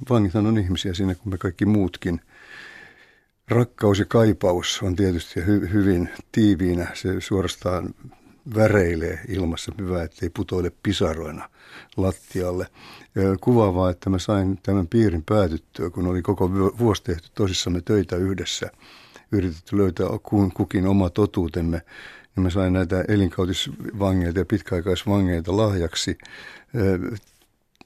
vangithan 0.09 0.47
on 0.47 0.57
ihmisiä 0.57 0.93
siinä 0.93 1.15
kuin 1.15 1.33
me 1.33 1.37
kaikki 1.37 1.65
muutkin. 1.65 2.21
Rakkaus 3.49 3.99
ja 3.99 4.05
kaipaus 4.05 4.79
on 4.83 4.95
tietysti 4.95 5.45
hy, 5.45 5.69
hyvin 5.73 6.09
tiiviinä, 6.31 6.87
se 6.93 7.21
suorastaan 7.21 7.93
väreilee 8.55 9.19
ilmassa, 9.27 9.71
hyvä, 9.79 10.03
ettei 10.03 10.29
putoile 10.29 10.71
pisaroina 10.83 11.49
lattialle. 11.97 12.67
Ja 13.15 13.37
kuvaavaa, 13.41 13.89
että 13.89 14.09
mä 14.09 14.19
sain 14.19 14.59
tämän 14.63 14.87
piirin 14.87 15.23
päätyttyä, 15.23 15.89
kun 15.89 16.07
oli 16.07 16.21
koko 16.21 16.51
vuosi 16.53 17.03
tehty 17.03 17.29
tosissamme 17.35 17.81
töitä 17.81 18.15
yhdessä. 18.15 18.71
Yritetty 19.31 19.77
löytää 19.77 20.07
kukin 20.53 20.87
oma 20.87 21.09
totuutemme 21.09 21.81
niin 22.35 22.43
mä 22.43 22.49
sain 22.49 22.73
näitä 22.73 23.05
elinkautisvangeilta 23.07 24.39
ja 24.39 24.45
pitkäaikaisvangeilta 24.45 25.57
lahjaksi 25.57 26.17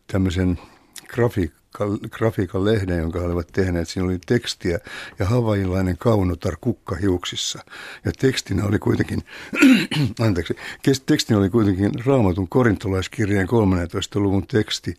tämmöisen 0.07 0.59
grafiikan 1.07 1.62
grafiikan 2.09 2.65
lehden, 2.65 2.99
jonka 2.99 3.19
he 3.19 3.25
olivat 3.25 3.47
tehneet. 3.47 3.89
Siinä 3.89 4.05
oli 4.05 4.19
tekstiä 4.25 4.79
ja 5.19 5.25
havailainen 5.25 5.97
kaunotar 5.97 6.57
kukkahiuksissa. 6.61 7.59
Ja 8.05 8.11
tekstinä 8.11 8.65
oli 8.65 8.79
kuitenkin, 8.79 9.23
anteeksi, 10.25 10.55
tekstinä 11.05 11.39
oli 11.39 11.49
kuitenkin 11.49 11.91
raamatun 12.05 12.47
korintolaiskirjeen 12.47 13.47
13. 13.47 14.19
luvun 14.19 14.47
teksti, 14.47 14.95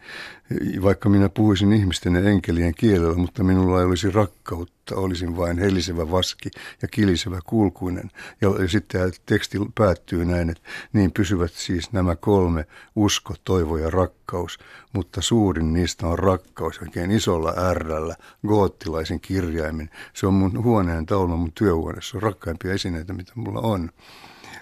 vaikka 0.83 1.09
minä 1.09 1.29
puhuisin 1.29 1.73
ihmisten 1.73 2.15
ja 2.15 2.31
enkelien 2.31 2.75
kielellä, 2.75 3.17
mutta 3.17 3.45
minulla 3.45 3.79
ei 3.79 3.85
olisi 3.85 4.11
rakkautta, 4.11 4.97
olisin 4.97 5.37
vain 5.37 5.59
helisevä 5.59 6.11
vaski 6.11 6.51
ja 6.83 6.89
kilisevä 6.89 7.41
kulkuinen. 7.45 8.11
Ja, 8.41 8.69
sitten 8.69 9.13
teksti 9.27 9.59
päättyy 9.75 10.25
näin, 10.25 10.51
että 10.51 10.63
niin 10.93 11.13
pysyvät 11.13 11.53
siis 11.53 11.93
nämä 11.93 12.17
kolme, 12.17 12.67
usko, 12.97 13.35
toivo 13.45 13.79
ja 13.79 13.91
rakkaus, 13.91 14.59
mutta 14.93 15.23
suurin 15.23 15.73
niistä 15.73 16.07
on 16.07 16.19
rakkaus, 16.19 16.79
oikein 16.79 17.11
isolla 17.11 17.55
ärrällä, 17.59 18.17
goottilaisin 18.47 19.21
kirjaimin. 19.21 19.91
Se 20.13 20.27
on 20.27 20.35
mun 20.35 20.65
huoneen 20.65 21.07
taulma 21.07 21.37
mun 21.37 21.53
työhuoneessa, 21.53 22.17
on 22.19 22.23
rakkaimpia 22.23 22.73
esineitä, 22.73 23.13
mitä 23.13 23.33
mulla 23.35 23.61
on. 23.61 23.91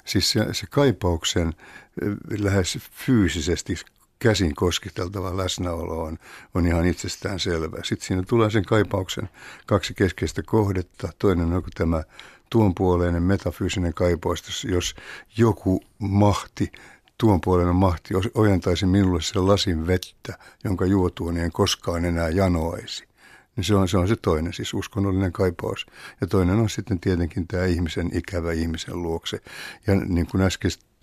Siis 0.05 0.31
se, 0.31 0.47
se 0.53 0.67
kaipauksen 0.71 1.55
lähes 2.39 2.79
fyysisesti 2.93 3.75
käsin 4.23 4.55
kosketeltava 4.55 5.37
läsnäolo 5.37 6.03
on, 6.03 6.19
on 6.55 6.67
ihan 6.67 6.87
itsestään 6.87 7.41
selvä. 7.41 7.77
Sitten 7.85 8.07
siinä 8.07 8.23
tulee 8.23 8.51
sen 8.51 8.65
kaipauksen 8.65 9.29
kaksi 9.67 9.95
keskeistä 9.95 10.43
kohdetta. 10.43 11.09
Toinen 11.19 11.53
on 11.53 11.63
tämä 11.75 12.03
tuonpuoleinen 12.51 13.23
metafyysinen 13.23 13.95
kaipaus, 13.95 14.65
jos 14.65 14.95
joku 15.37 15.83
mahti, 15.99 16.73
tuonpuoleinen 17.19 17.75
mahti 17.75 18.15
ojentaisi 18.35 18.87
minulle 18.87 19.23
sen 19.23 19.47
lasin 19.47 19.87
vettä, 19.87 20.39
jonka 20.65 20.87
juotuun 20.87 21.37
en 21.37 21.53
koskaan 21.53 22.05
enää 22.05 22.29
janoaisi. 22.29 23.12
Niin 23.57 23.65
se 23.65 23.75
on, 23.75 23.89
se 23.89 23.99
on 23.99 24.09
se 24.09 24.17
toinen, 24.17 24.53
siis 24.53 24.75
uskonnollinen 24.75 25.33
kaipaus. 25.33 25.87
Ja 26.21 26.27
toinen 26.27 26.59
on 26.59 26.71
sitten 26.71 27.01
tietenkin 27.01 27.47
tämä 27.47 27.65
ihmisen 27.65 28.11
ikävä 28.17 28.53
ihmisen 28.53 29.03
luokse. 29.03 29.41
Ja 29.87 29.95
niin 29.95 30.27
kuin 30.27 30.43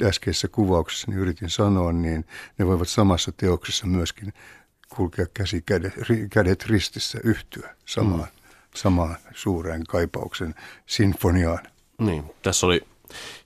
äskeisessä 0.03 0.47
kuvauksessa 0.47 1.11
niin 1.11 1.19
yritin 1.19 1.49
sanoa, 1.49 1.93
niin 1.93 2.25
ne 2.57 2.67
voivat 2.67 2.89
samassa 2.89 3.31
teoksessa 3.31 3.87
myöskin 3.87 4.33
kulkea 4.95 5.25
käsi 5.33 5.61
kädet, 5.65 5.93
kädet 6.29 6.65
ristissä 6.65 7.19
yhtyä 7.23 7.75
samaan, 7.85 8.19
mm. 8.19 8.27
samaan 8.75 9.17
suureen 9.33 9.83
kaipauksen 9.83 10.55
sinfoniaan. 10.85 11.59
Niin, 11.97 12.23
tässä 12.43 12.65
oli 12.65 12.81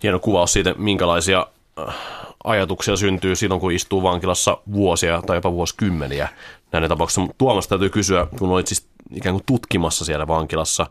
hieno 0.03 0.19
kuvaus 0.19 0.53
siitä, 0.53 0.75
minkälaisia 0.77 1.47
äh, 1.79 1.95
ajatuksia 2.43 2.95
syntyy 2.95 3.35
silloin, 3.35 3.61
kun 3.61 3.71
istuu 3.71 4.03
vankilassa 4.03 4.57
vuosia 4.73 5.21
tai 5.21 5.37
jopa 5.37 5.51
vuosikymmeniä 5.51 6.29
näiden 6.71 6.89
tapauksessa. 6.89 7.33
Tuomas 7.37 7.67
täytyy 7.67 7.89
kysyä, 7.89 8.27
kun 8.39 8.49
olit 8.49 8.67
siis 8.67 8.92
ikään 9.13 9.33
kuin 9.33 9.43
tutkimassa 9.45 10.05
siellä 10.05 10.27
vankilassa, 10.27 10.87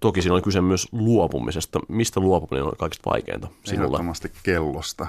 toki 0.00 0.22
siinä 0.22 0.34
oli 0.34 0.42
kyse 0.42 0.60
myös 0.60 0.88
luopumisesta. 0.92 1.80
Mistä 1.88 2.20
luopuminen 2.20 2.64
on 2.64 2.72
kaikista 2.78 3.10
vaikeinta 3.10 3.48
sinulla? 3.64 3.86
Ehdottomasti 3.86 4.32
kellosta. 4.42 5.06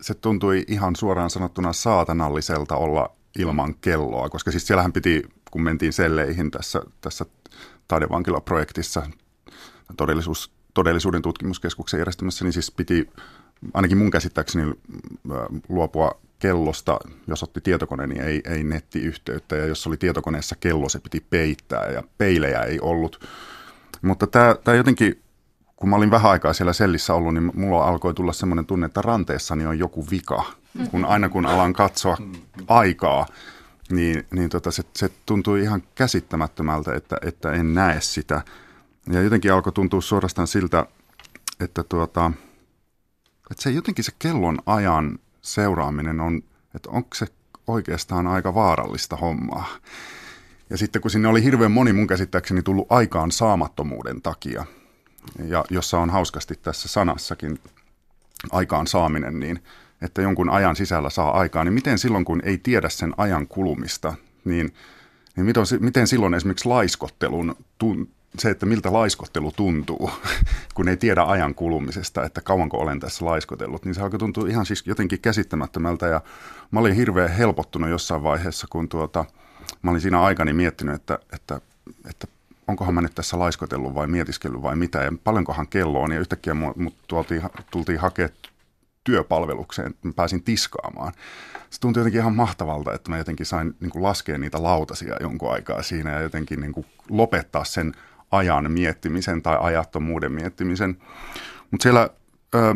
Se 0.00 0.14
tuntui 0.14 0.64
ihan 0.68 0.96
suoraan 0.96 1.30
sanottuna 1.30 1.72
saatanalliselta 1.72 2.76
olla 2.76 3.10
ilman 3.38 3.74
kelloa, 3.74 4.28
koska 4.28 4.50
siis 4.50 4.66
siellähän 4.66 4.92
piti, 4.92 5.22
kun 5.50 5.62
mentiin 5.62 5.92
selleihin 5.92 6.50
tässä, 6.50 6.82
tässä 7.00 7.26
taidevankilaprojektissa, 7.88 9.02
todellisuus, 9.96 10.52
todellisuuden 10.74 11.22
tutkimuskeskuksen 11.22 11.98
järjestämässä, 11.98 12.44
niin 12.44 12.52
siis 12.52 12.70
piti 12.70 13.10
ainakin 13.74 13.98
mun 13.98 14.10
käsittääkseni 14.10 14.74
luopua 15.68 16.20
kellosta, 16.38 16.98
jos 17.26 17.42
otti 17.42 17.60
tietokoneen, 17.60 18.08
niin 18.08 18.22
ei, 18.22 18.42
ei 18.44 18.64
nettiyhteyttä, 18.64 19.56
ja 19.56 19.66
jos 19.66 19.86
oli 19.86 19.96
tietokoneessa 19.96 20.56
kello, 20.60 20.88
se 20.88 21.00
piti 21.00 21.26
peittää, 21.30 21.90
ja 21.90 22.02
peilejä 22.18 22.62
ei 22.62 22.80
ollut. 22.80 23.28
Mutta 24.02 24.26
tämä, 24.26 24.56
tämä 24.64 24.76
jotenkin, 24.76 25.22
kun 25.76 25.88
mä 25.88 25.96
olin 25.96 26.10
vähän 26.10 26.30
aikaa 26.30 26.52
siellä 26.52 26.72
sellissä 26.72 27.14
ollut, 27.14 27.34
niin 27.34 27.52
mulla 27.54 27.84
alkoi 27.84 28.14
tulla 28.14 28.32
semmoinen 28.32 28.66
tunne, 28.66 28.86
että 28.86 29.02
ranteessani 29.02 29.66
on 29.66 29.78
joku 29.78 30.06
vika. 30.10 30.44
Kun 30.90 31.04
aina 31.04 31.28
kun 31.28 31.46
alan 31.46 31.72
katsoa 31.72 32.16
aikaa, 32.68 33.26
niin, 33.90 34.26
niin 34.30 34.50
tota, 34.50 34.70
se, 34.70 34.82
se 34.96 35.10
tuntui 35.26 35.60
ihan 35.60 35.82
käsittämättömältä, 35.94 36.94
että, 36.94 37.16
että 37.22 37.52
en 37.52 37.74
näe 37.74 38.00
sitä. 38.00 38.42
Ja 39.12 39.22
jotenkin 39.22 39.52
alkoi 39.52 39.72
tuntua 39.72 40.00
suorastaan 40.00 40.48
siltä, 40.48 40.86
että, 41.60 41.84
tuota, 41.84 42.32
että 43.50 43.62
se 43.62 43.70
jotenkin 43.70 44.04
se 44.04 44.12
kellon 44.18 44.58
ajan 44.66 45.18
seuraaminen 45.54 46.20
on, 46.20 46.42
että 46.74 46.90
onko 46.90 47.08
se 47.14 47.26
oikeastaan 47.66 48.26
aika 48.26 48.54
vaarallista 48.54 49.16
hommaa. 49.16 49.68
Ja 50.70 50.76
sitten 50.76 51.02
kun 51.02 51.10
sinne 51.10 51.28
oli 51.28 51.44
hirveän 51.44 51.72
moni 51.72 51.92
mun 51.92 52.06
käsittääkseni 52.06 52.62
tullut 52.62 52.92
aikaan 52.92 53.30
saamattomuuden 53.30 54.22
takia, 54.22 54.64
ja 55.44 55.64
jossa 55.70 55.98
on 55.98 56.10
hauskasti 56.10 56.54
tässä 56.62 56.88
sanassakin 56.88 57.58
aikaan 58.50 58.86
saaminen, 58.86 59.40
niin 59.40 59.62
että 60.02 60.22
jonkun 60.22 60.50
ajan 60.50 60.76
sisällä 60.76 61.10
saa 61.10 61.38
aikaa, 61.38 61.64
niin 61.64 61.74
miten 61.74 61.98
silloin, 61.98 62.24
kun 62.24 62.40
ei 62.44 62.58
tiedä 62.58 62.88
sen 62.88 63.14
ajan 63.16 63.46
kulumista, 63.46 64.14
niin, 64.44 64.74
niin 65.36 65.54
miten, 65.80 66.06
silloin 66.06 66.34
esimerkiksi 66.34 66.68
laiskottelun 66.68 67.56
se, 68.38 68.50
että 68.50 68.66
miltä 68.66 68.92
laiskottelu 68.92 69.52
tuntuu, 69.52 70.10
kun 70.74 70.88
ei 70.88 70.96
tiedä 70.96 71.22
ajan 71.22 71.54
kulumisesta, 71.54 72.24
että 72.24 72.40
kauanko 72.40 72.78
olen 72.78 73.00
tässä 73.00 73.24
laiskotellut, 73.24 73.84
niin 73.84 73.94
se 73.94 74.02
alkoi 74.02 74.18
tuntua 74.18 74.48
ihan 74.48 74.66
siis 74.66 74.86
jotenkin 74.86 75.20
käsittämättömältä. 75.20 76.06
Ja 76.06 76.20
mä 76.70 76.80
olin 76.80 76.94
hirveän 76.94 77.30
helpottunut 77.30 77.90
jossain 77.90 78.22
vaiheessa, 78.22 78.66
kun 78.70 78.88
tuota, 78.88 79.24
mä 79.82 79.90
olin 79.90 80.00
siinä 80.00 80.20
aikani 80.20 80.52
miettinyt, 80.52 80.94
että, 80.94 81.18
että, 81.32 81.60
että 82.08 82.26
onkohan 82.68 82.94
mä 82.94 83.00
nyt 83.00 83.14
tässä 83.14 83.38
laiskotellut 83.38 83.94
vai 83.94 84.06
mietiskellyt 84.06 84.62
vai 84.62 84.76
mitä, 84.76 85.02
ja 85.02 85.12
paljonkohan 85.24 85.68
kello 85.68 86.02
on, 86.02 86.12
ja 86.12 86.20
yhtäkkiä 86.20 86.54
mut 86.54 86.94
tultiin, 87.08 87.42
tultiin 87.70 87.98
hakemaan 87.98 88.34
työpalvelukseen, 89.04 89.94
mä 90.02 90.12
pääsin 90.12 90.42
tiskaamaan. 90.42 91.12
Se 91.70 91.80
tuntui 91.80 92.00
jotenkin 92.00 92.20
ihan 92.20 92.36
mahtavalta, 92.36 92.94
että 92.94 93.10
mä 93.10 93.18
jotenkin 93.18 93.46
sain 93.46 93.76
niin 93.80 93.90
kuin 93.90 94.02
laskea 94.02 94.38
niitä 94.38 94.62
lautasia 94.62 95.16
jonkun 95.20 95.52
aikaa 95.52 95.82
siinä 95.82 96.12
ja 96.12 96.20
jotenkin 96.20 96.60
niin 96.60 96.72
kuin 96.72 96.86
lopettaa 97.10 97.64
sen 97.64 97.94
ajan 98.30 98.72
miettimisen 98.72 99.42
tai 99.42 99.56
ajattomuuden 99.60 100.32
miettimisen. 100.32 100.96
Mutta 101.70 101.82
siellä 101.82 102.10
ö, 102.54 102.74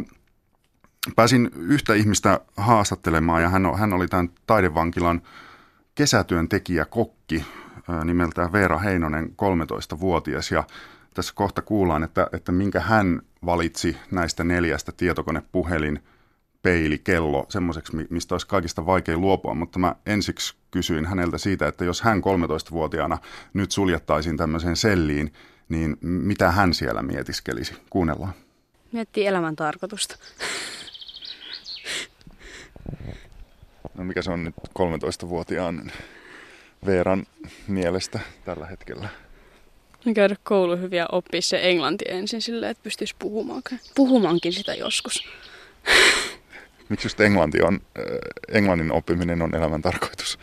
pääsin 1.16 1.50
yhtä 1.56 1.94
ihmistä 1.94 2.40
haastattelemaan 2.56 3.42
ja 3.42 3.48
hän, 3.48 3.78
hän 3.78 3.92
oli 3.92 4.08
tämän 4.08 4.30
taidevankilan 4.46 5.22
kesätyöntekijä 5.94 6.84
kokki 6.84 7.44
nimeltään 8.04 8.52
Veera 8.52 8.78
Heinonen, 8.78 9.26
13-vuotias 9.28 10.50
ja 10.50 10.64
tässä 11.14 11.32
kohta 11.34 11.62
kuullaan, 11.62 12.02
että, 12.02 12.26
että 12.32 12.52
minkä 12.52 12.80
hän 12.80 13.22
valitsi 13.46 13.96
näistä 14.10 14.44
neljästä 14.44 14.92
tietokonepuhelin 14.92 16.02
peili, 16.62 16.98
kello, 16.98 17.46
semmoiseksi, 17.48 17.92
mistä 18.10 18.34
olisi 18.34 18.46
kaikista 18.46 18.86
vaikea 18.86 19.16
luopua, 19.16 19.54
mutta 19.54 19.78
mä 19.78 19.94
ensiksi 20.06 20.54
kysyin 20.72 21.06
häneltä 21.06 21.38
siitä, 21.38 21.68
että 21.68 21.84
jos 21.84 22.02
hän 22.02 22.18
13-vuotiaana 22.18 23.18
nyt 23.54 23.72
suljettaisiin 23.72 24.36
tämmöiseen 24.36 24.76
selliin, 24.76 25.32
niin 25.68 25.96
mitä 26.00 26.50
hän 26.50 26.74
siellä 26.74 27.02
mietiskelisi? 27.02 27.74
Kuunnellaan. 27.90 28.32
Miettii 28.92 29.26
elämän 29.26 29.56
tarkoitusta. 29.56 30.16
No 33.94 34.04
mikä 34.04 34.22
se 34.22 34.30
on 34.30 34.44
nyt 34.44 34.54
13-vuotiaan 34.78 35.92
Veeran 36.86 37.26
mielestä 37.68 38.20
tällä 38.44 38.66
hetkellä? 38.66 39.08
No 40.04 40.14
käydä 40.14 40.36
koulu 40.44 40.76
hyviä 40.76 41.06
oppia 41.12 41.42
se 41.42 41.70
englanti 41.70 42.04
ensin 42.08 42.42
silleen, 42.42 42.70
että 42.70 42.82
pystyisi 42.82 43.14
puhumaan, 43.18 43.62
puhumaankin 43.94 44.52
sitä 44.52 44.74
joskus. 44.74 45.28
Miksi 46.92 47.06
just 47.06 47.20
englanti 47.20 47.62
on, 47.62 47.74
äh, 47.98 48.04
englannin 48.48 48.92
oppiminen 48.92 49.42
on 49.42 49.54
elämän 49.54 49.82
tarkoitus? 49.82 50.38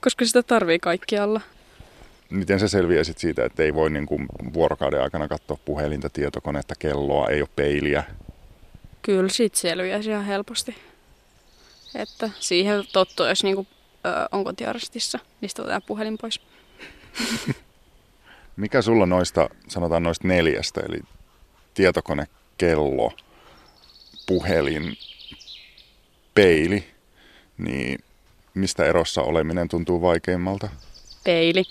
Koska 0.00 0.24
sitä 0.24 0.42
tarvii 0.42 0.78
kaikkialla. 0.78 1.40
Miten 2.30 2.60
se 2.60 2.68
selviää 2.68 3.04
sit 3.04 3.18
siitä, 3.18 3.44
että 3.44 3.62
ei 3.62 3.74
voi 3.74 3.90
niin 3.90 4.06
kuin 4.06 4.26
vuorokauden 4.52 5.02
aikana 5.02 5.28
katsoa 5.28 5.58
puhelinta, 5.64 6.10
tietokonetta, 6.10 6.74
kelloa, 6.78 7.28
ei 7.28 7.40
ole 7.40 7.48
peiliä? 7.56 8.04
Kyllä 9.02 9.28
siitä 9.28 9.58
selviää 9.58 9.98
ihan 9.98 10.24
helposti. 10.24 10.76
Että 11.94 12.30
siihen 12.40 12.84
tottuu, 12.92 13.26
jos 13.26 13.44
niinku, 13.44 13.66
ö, 14.06 14.08
on 14.32 14.44
kotiarrestissa, 14.44 15.18
niin 15.40 15.48
sitten 15.48 15.62
otetaan 15.62 15.82
puhelin 15.86 16.18
pois. 16.18 16.40
Mikä 18.56 18.82
sulla 18.82 19.06
noista, 19.06 19.50
sanotaan 19.68 20.02
noista 20.02 20.28
neljästä, 20.28 20.80
eli 20.88 21.00
tietokone, 21.74 22.26
kello, 22.58 23.12
puhelin, 24.26 24.96
peili, 26.36 26.84
niin 27.58 27.98
mistä 28.54 28.84
erossa 28.84 29.22
oleminen 29.22 29.68
tuntuu 29.68 30.02
vaikeimmalta? 30.02 30.68
Peili. 31.24 31.62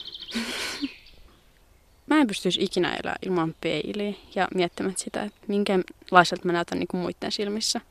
mä 2.08 2.22
en 2.22 2.28
pystyisi 2.28 2.64
ikinä 2.64 2.96
elämään 2.96 3.20
ilman 3.26 3.56
peiliä 3.62 4.14
ja 4.36 4.48
miettimään 4.56 4.96
sitä, 4.98 5.24
että 5.24 5.40
minkälaiselta 5.48 6.46
mä 6.46 6.52
näytän 6.52 6.80
niin 6.80 6.88
kuin 6.88 7.02
muiden 7.02 7.32
silmissä. 7.32 7.82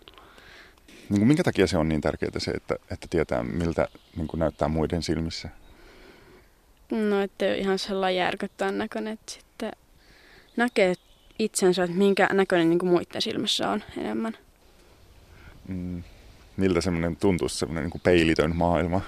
Niin 0.87 1.19
kuin 1.19 1.29
minkä 1.29 1.43
takia 1.43 1.67
se 1.67 1.79
on 1.79 1.89
niin 1.89 2.01
tärkeää 2.01 2.39
se, 2.39 2.51
että, 2.51 2.77
että 2.91 3.07
tietää 3.11 3.43
miltä 3.43 3.89
niin 4.17 4.29
kuin 4.29 4.39
näyttää 4.39 4.69
muiden 4.69 5.03
silmissä? 5.03 5.49
No, 6.91 7.21
että 7.21 7.55
ihan 7.55 7.79
sellainen 7.79 8.17
järkyttävän 8.17 8.79
näköinen, 8.79 9.13
että 9.13 9.33
sitten 9.33 9.73
näkee 10.57 10.95
itsensä, 11.39 11.85
että 11.85 11.97
minkä 11.97 12.29
näköinen 12.33 12.71
niin 12.71 12.79
kuin 12.79 12.91
muiden 12.91 13.23
silmissä 13.23 13.71
on 13.71 13.83
enemmän. 13.99 14.37
Mm. 15.69 16.03
Miltä 16.57 16.81
semmoinen 16.81 17.17
tuntuisi, 17.17 17.59
semmoinen 17.59 17.85
niin 17.85 17.91
kuin 17.91 18.01
peilitön 18.01 18.57
maailma? 18.57 19.01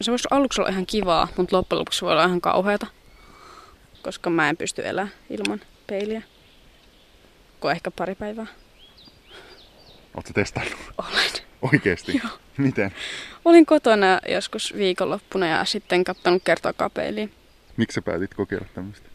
Se 0.00 0.10
voisi 0.10 0.28
aluksi 0.30 0.60
olla 0.60 0.70
ihan 0.70 0.86
kivaa, 0.86 1.28
mutta 1.36 1.56
loppujen 1.56 1.78
lopuksi 1.78 2.04
voi 2.04 2.12
olla 2.12 2.24
ihan 2.24 2.40
kauheata. 2.40 2.86
Koska 4.02 4.30
mä 4.30 4.48
en 4.48 4.56
pysty 4.56 4.86
elämään 4.86 5.14
ilman 5.30 5.60
peiliä. 5.86 6.22
Ko 7.60 7.70
ehkä 7.70 7.90
pari 7.90 8.14
päivää. 8.14 8.46
Oletko 10.14 10.32
testannut? 10.34 10.76
Olen. 10.98 11.30
Oikeesti? 11.72 12.20
Joo. 12.24 12.38
Miten? 12.56 12.94
Olin 13.44 13.66
kotona 13.66 14.20
joskus 14.28 14.74
viikonloppuna 14.76 15.46
ja 15.46 15.64
sitten 15.64 16.04
katsonut 16.04 16.42
kertoa 16.44 16.90
peiliin. 16.94 17.32
Miksi 17.76 17.94
sä 17.94 18.02
päätit 18.02 18.34
kokeilla 18.34 18.66
tämmöistä? 18.74 19.08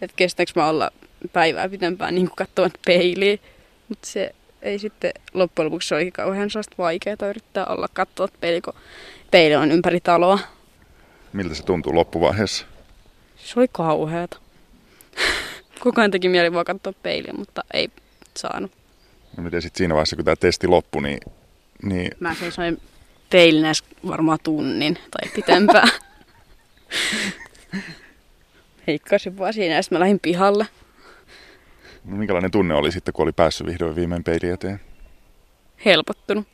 Että 0.00 0.16
kestääkö 0.16 0.52
mä 0.56 0.68
olla 0.68 0.90
päivää 1.32 1.68
pitempään 1.68 2.14
niin 2.14 2.26
kuin 2.26 2.36
katsomaan 2.36 2.70
peiliin. 2.86 3.40
Mutta 3.88 4.08
se 4.08 4.34
ei 4.62 4.78
sitten 4.78 5.12
loppujen 5.34 5.66
lopuksi 5.66 5.94
oli 5.94 6.10
kauhean 6.10 6.50
sellaista 6.50 6.74
vaikeaa 6.78 7.28
yrittää 7.30 7.66
olla 7.66 7.88
katsoa 7.92 8.28
peili, 8.40 8.60
kun 8.60 8.74
peili 9.30 9.56
on 9.56 9.70
ympäri 9.70 10.00
taloa. 10.00 10.38
Miltä 11.32 11.54
se 11.54 11.64
tuntuu 11.64 11.94
loppuvaiheessa? 11.94 12.66
Se 13.36 13.60
oli 13.60 13.68
kauheata. 13.72 14.38
Koko 15.80 16.00
ajan 16.00 16.10
teki 16.10 16.28
mieli 16.28 16.52
vaan 16.52 16.64
katsoa 16.64 16.92
peiliä, 17.02 17.32
mutta 17.32 17.64
ei 17.72 17.88
saanut. 18.36 18.72
No 19.36 19.42
miten 19.42 19.62
sitten 19.62 19.78
siinä 19.78 19.94
vaiheessa, 19.94 20.16
kun 20.16 20.24
tämä 20.24 20.36
testi 20.36 20.66
loppui, 20.66 21.02
niin... 21.02 21.20
niin... 21.82 22.10
Mä 22.20 22.34
seisoin 22.34 22.80
peilinä 23.30 23.72
varmaan 24.06 24.38
tunnin 24.42 24.98
tai 25.10 25.30
pitempään. 25.34 25.88
Heikkasin 28.86 29.38
vaan 29.38 29.52
siinä 29.52 29.74
ja 29.74 29.82
sitten 29.82 29.96
mä 29.96 30.00
lähdin 30.00 30.20
pihalle. 30.20 30.66
No, 32.08 32.16
minkälainen 32.16 32.50
tunne 32.50 32.74
oli 32.74 32.92
sitten, 32.92 33.14
kun 33.14 33.22
oli 33.22 33.32
päässyt 33.32 33.66
vihdoin 33.66 33.96
viimein 33.96 34.24
peili 34.24 34.50
eteen? 34.50 34.80
Helpottunut. 35.84 36.46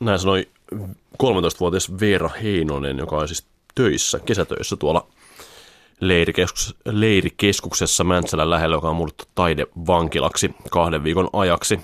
Näin 0.00 0.18
sanoi 0.18 0.48
13-vuotias 1.22 2.00
Veera 2.00 2.28
Heinonen, 2.28 2.98
joka 2.98 3.16
on 3.16 3.28
siis 3.28 3.46
töissä, 3.74 4.18
kesätöissä 4.18 4.76
tuolla 4.76 5.06
leirikeskus, 6.00 6.76
leirikeskuksessa 6.84 8.04
Mäntsälän 8.04 8.50
lähellä, 8.50 8.76
joka 8.76 8.90
on 8.90 8.96
muuttu 8.96 9.24
taidevankilaksi 9.34 10.54
kahden 10.70 11.04
viikon 11.04 11.28
ajaksi. 11.32 11.80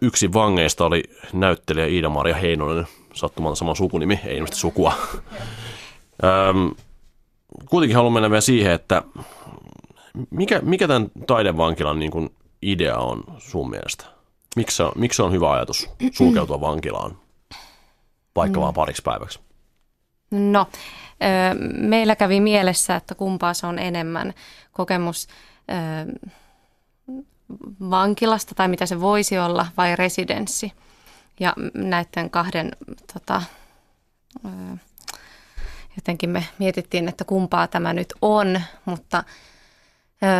Yksi 0.00 0.32
vangeista 0.32 0.86
oli 0.86 1.02
näyttelijä 1.32 1.86
Iida-Maria 1.86 2.34
Heinonen, 2.34 2.86
sattumalta 3.14 3.56
sama 3.56 3.74
sukunimi, 3.74 4.20
ei 4.24 4.36
ilmeisesti 4.36 4.60
sukua. 4.60 4.92
Kuitenkin 7.70 7.96
haluan 7.96 8.12
mennä 8.12 8.30
vielä 8.30 8.40
siihen, 8.40 8.72
että 8.72 9.02
mikä, 10.30 10.60
mikä 10.60 10.88
tämän 10.88 11.10
taidevankilan 11.26 11.98
niin 11.98 12.10
kuin 12.10 12.30
idea 12.62 12.96
on 12.98 13.24
sun 13.38 13.70
mielestä? 13.70 14.04
Miksi 14.56 14.82
on, 14.82 14.92
miksi 14.96 15.22
on 15.22 15.32
hyvä 15.32 15.52
ajatus 15.52 15.90
sulkeutua 16.12 16.60
vankilaan 16.60 17.18
vaikka 18.36 18.58
mm. 18.58 18.62
vaan 18.62 18.74
pariksi 18.74 19.02
päiväksi? 19.02 19.40
No, 20.30 20.66
meillä 21.78 22.16
kävi 22.16 22.40
mielessä, 22.40 22.96
että 22.96 23.14
kumpaa 23.14 23.54
se 23.54 23.66
on 23.66 23.78
enemmän 23.78 24.34
kokemus 24.72 25.28
vankilasta 27.90 28.54
tai 28.54 28.68
mitä 28.68 28.86
se 28.86 29.00
voisi 29.00 29.38
olla 29.38 29.66
vai 29.76 29.96
residenssi. 29.96 30.72
Ja 31.40 31.52
näiden 31.74 32.30
kahden 32.30 32.70
tota, 33.12 33.42
jotenkin 35.96 36.30
me 36.30 36.44
mietittiin, 36.58 37.08
että 37.08 37.24
kumpaa 37.24 37.66
tämä 37.66 37.92
nyt 37.92 38.14
on, 38.22 38.60
mutta 38.84 39.24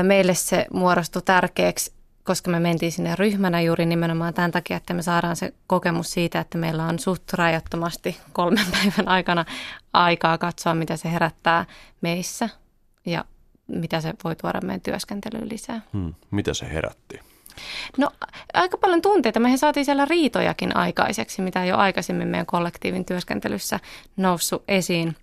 meille 0.03 0.35
se 0.35 0.67
muodostui 0.73 1.23
tärkeäksi, 1.25 1.93
koska 2.25 2.51
me 2.51 2.61
mentiin 2.61 2.93
sinne 2.93 3.17
ryhmänä 3.17 3.61
juuri 3.61 3.87
nimenomaan 3.87 4.35
tämän 4.35 4.51
takia, 4.51 4.77
että 4.77 4.95
me 4.95 5.03
saadaan 5.03 5.37
se 5.37 5.53
kokemus 5.67 6.11
siitä, 6.11 6.41
että 6.41 6.59
meillä 6.59 6.85
on 6.85 6.99
suht 6.99 7.33
rajattomasti 7.33 8.21
kolmen 8.33 8.67
päivän 8.77 9.09
aikana 9.09 9.45
aikaa 9.93 10.39
katsoa, 10.39 10.75
mitä 10.75 10.97
se 10.97 11.13
herättää 11.13 11.65
meissä 12.01 12.49
ja 13.07 13.25
mitä 13.67 14.01
se 14.01 14.15
voi 14.25 14.37
tuoda 14.37 14.61
meidän 14.61 14.81
työskentelyyn 14.81 15.49
lisää. 15.49 15.81
Hmm. 15.93 16.15
Mitä 16.31 16.55
se 16.55 16.73
herätti? 16.73 17.21
No 17.99 18.11
aika 18.55 18.79
paljon 18.79 19.03
tunteita. 19.03 19.41
Mehän 19.41 19.59
saatiin 19.59 19.85
siellä 19.85 20.05
riitojakin 20.05 20.77
aikaiseksi, 20.77 21.43
mitä 21.43 21.65
jo 21.65 21.77
aikaisemmin 21.77 22.29
meidän 22.29 22.47
kollektiivin 22.47 23.05
työskentelyssä 23.05 23.81
noussut 24.17 24.65
esiin. 24.69 25.17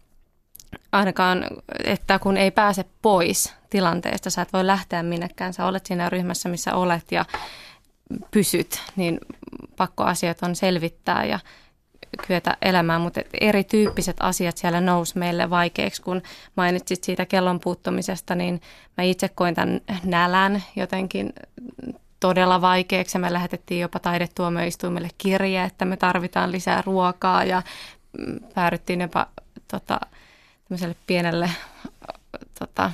Ainakaan, 0.91 1.45
että 1.83 2.19
kun 2.19 2.37
ei 2.37 2.51
pääse 2.51 2.85
pois 3.01 3.53
tilanteesta, 3.69 4.29
sä 4.29 4.41
et 4.41 4.53
voi 4.53 4.67
lähteä 4.67 5.03
minnekään, 5.03 5.53
sä 5.53 5.65
olet 5.65 5.85
siinä 5.85 6.09
ryhmässä, 6.09 6.49
missä 6.49 6.75
olet 6.75 7.11
ja 7.11 7.25
pysyt, 8.31 8.81
niin 8.95 9.19
pakko 9.77 10.03
asiat 10.03 10.43
on 10.43 10.55
selvittää 10.55 11.25
ja 11.25 11.39
kyetä 12.27 12.57
elämään, 12.61 13.01
mutta 13.01 13.21
erityyppiset 13.41 14.17
asiat 14.19 14.57
siellä 14.57 14.81
nousi 14.81 15.17
meille 15.17 15.49
vaikeaksi, 15.49 16.01
kun 16.01 16.21
mainitsit 16.55 17.03
siitä 17.03 17.25
kellon 17.25 17.59
puuttumisesta, 17.59 18.35
niin 18.35 18.61
mä 18.97 19.03
itse 19.03 19.29
koin 19.29 19.55
tämän 19.55 19.81
nälän 20.03 20.63
jotenkin 20.75 21.33
todella 22.19 22.61
vaikeaksi. 22.61 23.17
Me 23.17 23.33
lähetettiin 23.33 23.81
jopa 23.81 23.99
taidetuomioistuimelle 23.99 25.09
kirje, 25.17 25.63
että 25.63 25.85
me 25.85 25.97
tarvitaan 25.97 26.51
lisää 26.51 26.83
ruokaa 26.85 27.43
ja 27.43 27.61
päädyttiin 28.53 29.01
jopa 29.01 29.27
tota, 29.67 29.99
pienelle 31.07 31.49
tota, 32.59 32.91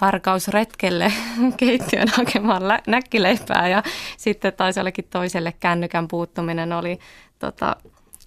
varkausretkelle 0.00 1.12
keittiön 1.56 2.08
hakemaan 2.08 2.68
lä- 2.68 2.82
näkkileipää 2.86 3.68
ja 3.68 3.82
sitten 4.16 4.52
taisi 4.52 4.80
jollekin 4.80 5.06
toiselle 5.10 5.54
kännykän 5.60 6.08
puuttuminen 6.08 6.72
oli 6.72 6.98
tota, 7.38 7.76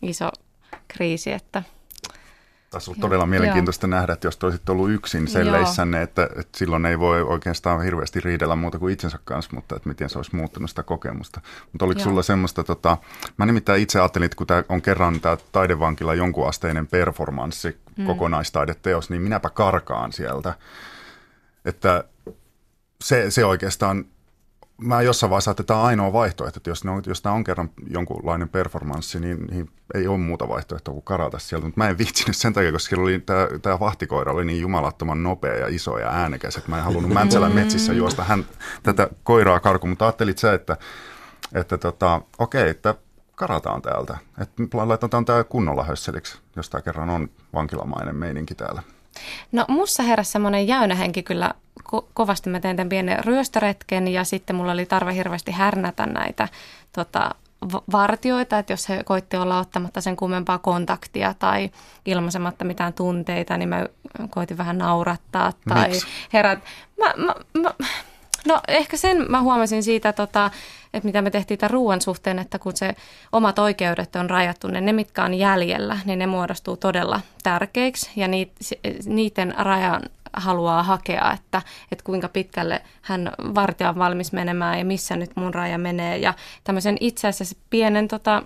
iso 0.01 0.29
kriisi, 0.87 1.31
että– 1.31 1.63
tässä 2.69 2.91
on 2.91 2.99
todella 2.99 3.25
mielenkiintoista 3.25 3.87
joo. 3.87 3.91
nähdä, 3.91 4.13
että 4.13 4.27
jos 4.27 4.39
olisit 4.43 4.69
ollut 4.69 4.91
yksin 4.91 5.27
selleissänne, 5.27 6.01
että, 6.01 6.23
että 6.23 6.57
silloin 6.57 6.85
ei 6.85 6.99
voi 6.99 7.21
oikeastaan 7.21 7.83
hirveästi 7.83 8.19
riidellä 8.19 8.55
muuta 8.55 8.79
kuin 8.79 8.93
itsensä 8.93 9.19
kanssa, 9.25 9.55
mutta 9.55 9.75
että 9.75 9.89
miten 9.89 10.09
se 10.09 10.19
olisi 10.19 10.35
muuttunut 10.35 10.69
sitä 10.69 10.83
kokemusta. 10.83 11.41
Mutta 11.71 11.85
oliko 11.85 11.99
joo. 11.99 12.09
sulla 12.09 12.23
semmoista, 12.23 12.63
tota, 12.63 12.97
mä 13.37 13.45
nimittäin 13.45 13.81
itse 13.81 13.99
ajattelin, 13.99 14.25
että 14.25 14.35
kun 14.35 14.47
tämä 14.47 14.63
on 14.69 14.81
kerran 14.81 15.19
tämä 15.19 15.37
taidevankila 15.51 16.13
jonkunasteinen 16.13 16.87
performanssi, 16.87 17.77
mm. 17.97 18.05
kokonaistaideteos, 18.05 19.09
niin 19.09 19.21
minäpä 19.21 19.49
karkaan 19.49 20.13
sieltä. 20.13 20.53
Että 21.65 22.03
se, 23.03 23.31
se 23.31 23.45
oikeastaan 23.45 24.05
mä 24.81 25.01
jossain 25.01 25.29
vaiheessa 25.29 25.51
että 25.51 25.63
tämä 25.63 25.79
on 25.79 25.85
ainoa 25.85 26.13
vaihtoehto, 26.13 26.57
että 26.59 26.69
jos, 26.69 26.83
ne 26.83 26.91
on, 26.91 27.03
jos 27.05 27.21
tämä 27.21 27.35
on 27.35 27.43
kerran 27.43 27.69
jonkunlainen 27.89 28.49
performanssi, 28.49 29.19
niin, 29.19 29.45
niin 29.51 29.69
ei 29.93 30.07
ole 30.07 30.17
muuta 30.17 30.47
vaihtoehtoa 30.47 30.93
kuin 30.93 31.03
karata 31.03 31.39
sieltä, 31.39 31.65
mutta 31.65 31.79
mä 31.79 31.89
en 31.89 31.97
viitsinyt 31.97 32.37
sen 32.37 32.53
takia, 32.53 32.71
koska 32.71 33.01
oli 33.01 33.19
tämä, 33.19 33.47
tämä 33.61 33.79
vahtikoira 33.79 34.31
oli 34.31 34.45
niin 34.45 34.61
jumalattoman 34.61 35.23
nopea 35.23 35.55
ja 35.55 35.67
iso 35.67 35.97
ja 35.97 36.09
äänekäs, 36.09 36.57
että 36.57 36.69
mä 36.69 36.77
en 36.77 36.83
halunnut 36.83 37.13
Mäntsälän 37.13 37.55
metsissä 37.55 37.93
juosta 37.93 38.23
hän, 38.23 38.45
tätä 38.83 39.09
koiraa 39.23 39.59
karkuun, 39.59 39.89
mutta 39.89 40.05
ajattelit 40.05 40.37
sä, 40.37 40.53
että, 40.53 40.77
että 41.53 41.77
tota, 41.77 42.21
okei, 42.39 42.69
että 42.69 42.95
karataan 43.37 43.81
täältä. 43.81 44.17
Että 44.41 44.63
laitetaan 44.73 45.25
tämä 45.25 45.43
kunnolla 45.43 45.83
hösseliksi, 45.83 46.37
jos 46.55 46.69
tämä 46.69 46.81
kerran 46.81 47.09
on 47.09 47.29
vankilamainen 47.53 48.15
meininki 48.15 48.55
täällä. 48.55 48.83
No 49.51 49.65
mussa 49.67 50.03
heräsi 50.03 50.31
semmoinen 50.31 50.67
jäynähenki 50.67 51.23
kyllä 51.23 51.53
ko- 51.83 52.05
kovasti. 52.13 52.49
Mä 52.49 52.59
tein 52.59 52.77
tämän 52.77 52.89
pienen 52.89 53.25
ryöstöretken 53.25 54.07
ja 54.07 54.23
sitten 54.23 54.55
mulla 54.55 54.71
oli 54.71 54.85
tarve 54.85 55.15
hirveästi 55.15 55.51
härnätä 55.51 56.05
näitä 56.05 56.47
tota, 56.93 57.35
vartioita, 57.91 58.59
että 58.59 58.73
jos 58.73 58.89
he 58.89 59.03
koitti 59.03 59.37
olla 59.37 59.59
ottamatta 59.59 60.01
sen 60.01 60.15
kummempaa 60.15 60.57
kontaktia 60.57 61.33
tai 61.39 61.69
ilmaisematta 62.05 62.65
mitään 62.65 62.93
tunteita, 62.93 63.57
niin 63.57 63.69
mä 63.69 63.85
koitin 64.29 64.57
vähän 64.57 64.77
naurattaa 64.77 65.53
tai 65.69 65.89
Miks? 65.89 66.07
herät. 66.33 66.59
Mä, 66.99 67.13
mä, 67.17 67.35
mä, 67.61 67.73
no 68.47 68.61
ehkä 68.67 68.97
sen 68.97 69.25
mä 69.31 69.41
huomasin 69.41 69.83
siitä, 69.83 70.13
tota, 70.13 70.51
että 70.93 71.07
mitä 71.07 71.21
me 71.21 71.31
tehtiin 71.31 71.57
tämän 71.57 71.71
ruoan 71.71 72.01
suhteen, 72.01 72.39
että 72.39 72.59
kun 72.59 72.77
se 72.77 72.95
omat 73.31 73.59
oikeudet 73.59 74.15
on 74.15 74.29
rajattu, 74.29 74.67
niin 74.67 74.85
ne 74.85 74.93
mitkä 74.93 75.23
on 75.23 75.33
jäljellä, 75.33 75.99
niin 76.05 76.19
ne 76.19 76.27
muodostuu 76.27 76.77
todella 76.77 77.21
tärkeiksi 77.43 78.11
ja 78.15 78.27
niiden 79.05 79.53
rajan 79.57 80.01
haluaa 80.33 80.83
hakea, 80.83 81.33
että, 81.33 81.61
että 81.91 82.03
kuinka 82.03 82.29
pitkälle 82.29 82.81
hän 83.01 83.31
vartija 83.39 83.89
on 83.89 83.95
valmis 83.95 84.31
menemään 84.31 84.79
ja 84.79 84.85
missä 84.85 85.15
nyt 85.15 85.31
mun 85.35 85.53
raja 85.53 85.77
menee. 85.77 86.17
Ja 86.17 86.33
tämmöisen 86.63 86.97
itse 86.99 87.27
asiassa 87.27 87.57
pienen 87.69 88.07
tota, 88.07 88.43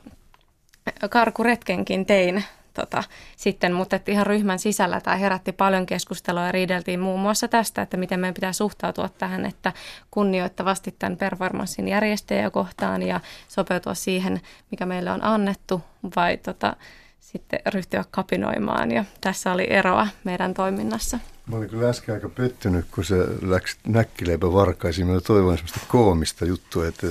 karkuretkenkin 1.10 2.06
tein 2.06 2.44
tota, 2.74 3.04
sitten, 3.38 3.74
mutta 3.74 3.96
että 3.96 4.12
ihan 4.12 4.28
ryhmän 4.28 4.60
sisällä 4.60 5.02
tämä 5.02 5.16
herätti 5.16 5.52
paljon 5.52 5.86
keskustelua 5.86 6.46
ja 6.46 6.52
riideltiin 6.52 7.00
muun 7.00 7.20
muassa 7.20 7.48
tästä, 7.48 7.82
että 7.82 7.98
miten 7.98 8.20
meidän 8.20 8.34
pitää 8.34 8.54
suhtautua 8.54 9.10
tähän, 9.10 9.46
että 9.46 9.74
kunnioittavasti 10.12 10.96
tämän 11.00 11.18
performanssin 11.18 11.88
järjestäjä 11.88 12.50
kohtaan 12.50 13.04
ja 13.04 13.20
sopeutua 13.48 13.94
siihen, 13.94 14.42
mikä 14.72 14.86
meille 14.86 15.12
on 15.12 15.24
annettu 15.24 15.82
vai 16.16 16.38
tota, 16.38 16.76
sitten 17.20 17.60
ryhtyä 17.66 18.04
kapinoimaan 18.12 18.92
ja 18.92 19.06
tässä 19.22 19.52
oli 19.52 19.68
eroa 19.70 20.08
meidän 20.24 20.54
toiminnassa. 20.54 21.20
Mä 21.52 21.58
olin 21.58 21.70
kyllä 21.70 21.90
äsken 21.90 22.16
aika 22.16 22.30
pettynyt, 22.30 22.86
kun 22.92 23.06
se 23.06 23.16
läksi 23.42 23.78
näkkileipä 23.88 24.54
varkaisiin. 24.54 25.08
Mä 25.08 25.22
toivon 25.22 25.58
semmoista 25.58 25.80
koomista 25.88 26.46
juttua, 26.46 26.88
että 26.88 27.08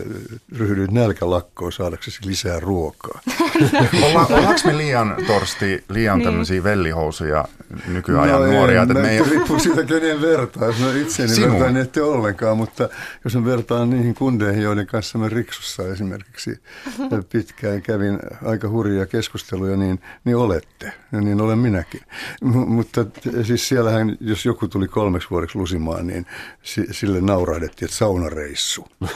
ryhdyit 0.57 0.90
nälkälakkoon 0.90 1.72
saadaksesi 1.72 2.18
lisää 2.26 2.61
ruokaa. 2.61 3.20
Olla, 4.07 4.26
ollaanko 4.26 4.61
me 4.64 4.76
liian 4.76 5.16
torsti, 5.26 5.85
liian 5.88 6.18
niin. 6.18 6.26
tämmöisiä 6.26 6.62
vellihousuja 6.62 7.44
nykyajan 7.87 8.40
no 8.40 8.46
nuoria? 8.46 8.83
Että 8.83 8.94
me 8.94 9.11
ei... 9.11 9.22
riippuu 9.22 9.59
siitä, 9.59 9.85
kenen 9.85 10.20
vertaa. 10.20 10.66
Jos 10.66 10.79
mä 10.79 10.92
itseäni 10.92 11.35
Sinun. 11.35 11.50
vertaan, 11.50 11.74
niin 11.74 11.83
ette 11.83 12.03
ollenkaan, 12.03 12.57
mutta 12.57 12.88
jos 13.24 13.37
mä 13.37 13.44
vertaan 13.44 13.90
niihin 13.90 14.14
kundeihin, 14.14 14.62
joiden 14.62 14.87
kanssa 14.87 15.18
mä 15.18 15.29
Riksussa 15.29 15.88
esimerkiksi 15.88 16.61
pitkään 17.33 17.83
kävin 17.83 18.18
aika 18.44 18.68
hurjia 18.68 19.07
keskusteluja, 19.07 19.76
niin, 19.76 20.00
niin 20.24 20.37
olette. 20.37 20.92
Ja 21.12 21.20
niin 21.20 21.40
olen 21.40 21.59
minäkin. 21.59 22.00
M- 22.44 22.68
mutta 22.68 23.07
siis 23.42 23.68
siellähän 23.68 24.16
jos 24.31 24.47
joku 24.47 24.69
tuli 24.69 24.88
kolmeksi 24.88 25.31
vuodeksi 25.31 25.59
lusimaan, 25.59 26.07
niin 26.07 26.27
sille 26.90 27.21
naurahdettiin, 27.21 27.87
että 27.87 27.97
saunareissu. 27.97 28.87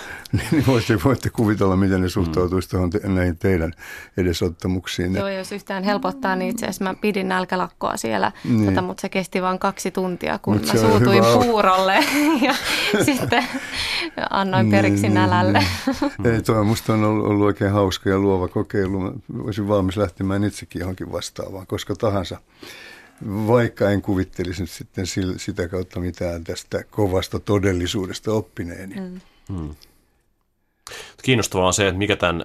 niin 0.50 0.66
voitte, 0.66 0.98
voitte 1.04 1.30
kuvitella, 1.30 1.76
miten 1.76 2.00
ne 2.00 2.08
suhtautuisi 2.08 2.68
tuohon 2.68 2.90
te, 2.90 3.00
näihin 3.04 3.36
teidän 3.36 3.72
edesottamuksiin. 4.16 5.14
Joo, 5.14 5.28
jos 5.28 5.52
yhtään 5.52 5.84
helpottaa, 5.84 6.36
niin 6.36 6.50
itse 6.50 6.66
asiassa 6.66 6.84
mä 6.84 6.94
pidin 6.94 7.28
nälkälakkoa 7.28 7.96
siellä, 7.96 8.32
niin. 8.44 8.66
tota, 8.66 8.82
mutta 8.82 9.00
se 9.00 9.08
kesti 9.08 9.42
vain 9.42 9.58
kaksi 9.58 9.90
tuntia, 9.90 10.38
kun 10.38 10.54
Mut 10.54 10.66
mä 10.66 10.80
suutuin 10.80 11.24
puurolle 11.24 11.94
ja 12.46 12.54
sitten 13.04 13.44
annoin 14.30 14.70
periksi 14.70 15.02
niin, 15.02 15.14
nälälle. 15.14 15.64
Niin. 16.18 16.34
Ei, 16.34 16.42
toi 16.42 16.64
musta 16.64 16.92
on 16.92 17.04
ollut, 17.04 17.26
ollut 17.26 17.46
oikein 17.46 17.72
hauska 17.72 18.10
ja 18.10 18.18
luova 18.18 18.48
kokeilu. 18.48 19.00
Mä 19.00 19.12
olisin 19.44 19.68
valmis 19.68 19.96
lähtemään 19.96 20.44
itsekin 20.44 20.80
johonkin 20.80 21.12
vastaavaan, 21.12 21.66
koska 21.66 21.94
tahansa 21.94 22.38
vaikka 23.22 23.90
en 23.90 24.02
kuvittelisi 24.02 24.62
nyt 24.62 24.70
sitten 24.70 25.06
sitä 25.36 25.68
kautta 25.68 26.00
mitään 26.00 26.44
tästä 26.44 26.84
kovasta 26.90 27.38
todellisuudesta 27.38 28.32
oppineeni. 28.32 28.94
Mm. 28.94 29.20
Hmm. 29.48 29.74
Kiinnostavaa 31.22 31.66
on 31.66 31.74
se, 31.74 31.88
että 31.88 31.98
mikä 31.98 32.16
tämän 32.16 32.44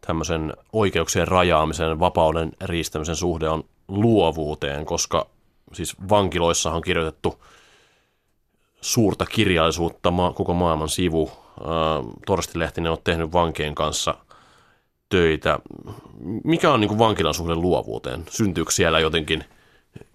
tämmöisen 0.00 0.52
oikeuksien 0.72 1.28
rajaamisen, 1.28 2.00
vapauden 2.00 2.52
riistämisen 2.60 3.16
suhde 3.16 3.48
on 3.48 3.64
luovuuteen, 3.88 4.86
koska 4.86 5.26
siis 5.72 5.96
vankiloissahan 6.08 6.76
on 6.76 6.82
kirjoitettu 6.82 7.44
suurta 8.80 9.26
kirjallisuutta 9.26 10.12
koko 10.34 10.54
maailman 10.54 10.88
sivu. 10.88 11.30
Torsti 12.26 12.58
Lehtinen 12.58 12.92
on 12.92 12.98
tehnyt 13.04 13.32
vankien 13.32 13.74
kanssa 13.74 14.14
töitä. 15.08 15.58
Mikä 16.44 16.72
on 16.72 16.80
niin 16.80 16.88
kuin 16.88 16.98
vankilan 16.98 17.34
suhde 17.34 17.54
luovuuteen? 17.54 18.24
Syntyykö 18.30 18.72
siellä 18.72 19.00
jotenkin– 19.00 19.44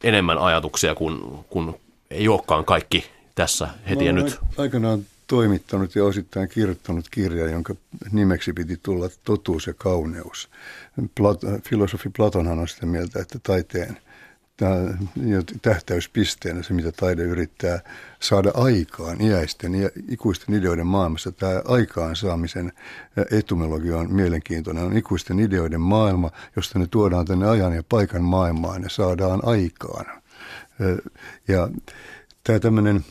enemmän 0.04 0.38
ajatuksia, 0.38 0.96
kun, 0.96 1.46
kun 1.50 1.80
ei 2.10 2.28
olekaan 2.28 2.66
kaikki 2.66 3.06
tässä 3.36 3.68
heti 3.90 4.06
ja 4.06 4.14
nyt. 4.14 4.40
Aikanaan 4.58 5.06
toimittanut 5.28 5.96
ja 5.96 6.06
osittain 6.06 6.50
kirjoittanut 6.50 7.06
kirja, 7.12 7.50
jonka 7.50 7.76
nimeksi 8.12 8.54
piti 8.54 8.80
tulla 8.84 9.10
Totuus 9.24 9.68
ja 9.68 9.74
kauneus. 9.74 10.50
Plat- 11.02 11.62
filosofi 11.70 12.10
Platonhan 12.10 12.60
on 12.60 12.68
sitä 12.68 12.86
mieltä, 12.86 13.20
että 13.20 13.40
taiteen 13.44 13.98
tähtäyspisteenä 15.62 16.64
se, 16.64 16.74
mitä 16.74 16.92
taide 16.92 17.24
yrittää 17.24 17.80
saada 18.20 18.52
aikaan 18.54 19.22
iäisten 19.22 19.76
ja 19.76 19.90
ikuisten 20.10 20.56
ideoiden 20.56 20.88
maailmassa. 20.88 21.32
Tämä 21.32 21.62
aikaansaamisen 21.66 22.72
etumologia 23.32 23.98
on 23.98 24.14
mielenkiintoinen. 24.14 24.84
On 24.84 24.98
ikuisten 24.98 25.40
ideoiden 25.40 25.82
maailma, 25.82 26.32
josta 26.56 26.80
ne 26.80 26.88
tuodaan 26.88 27.26
tänne 27.26 27.48
ajan 27.48 27.74
ja 27.74 27.84
paikan 27.90 28.24
maailmaan 28.24 28.84
ja 28.84 28.90
saadaan 28.90 29.40
aikaan. 29.44 30.06
Ja 31.48 31.70
tämä 32.44 32.60
tämmöinen 32.60 33.06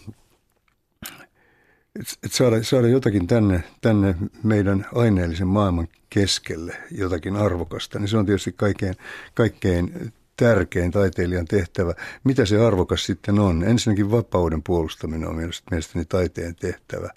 että 1.98 2.36
saada, 2.36 2.62
saada 2.62 2.88
jotakin 2.88 3.26
tänne, 3.26 3.64
tänne 3.80 4.14
meidän 4.42 4.86
aineellisen 4.94 5.46
maailman 5.46 5.88
keskelle, 6.10 6.76
jotakin 6.90 7.36
arvokasta, 7.36 7.98
niin 7.98 8.08
se 8.08 8.16
on 8.16 8.26
tietysti 8.26 8.52
kaikkein, 8.52 8.94
kaikkein 9.34 10.12
tärkein 10.36 10.90
taiteilijan 10.90 11.44
tehtävä. 11.44 11.94
Mitä 12.24 12.44
se 12.44 12.66
arvokas 12.66 13.06
sitten 13.06 13.38
on? 13.38 13.64
Ensinnäkin 13.64 14.10
vapauden 14.10 14.62
puolustaminen 14.62 15.28
on 15.28 15.36
mielestäni 15.70 16.04
taiteen 16.04 16.54
tehtävä. 16.56 17.10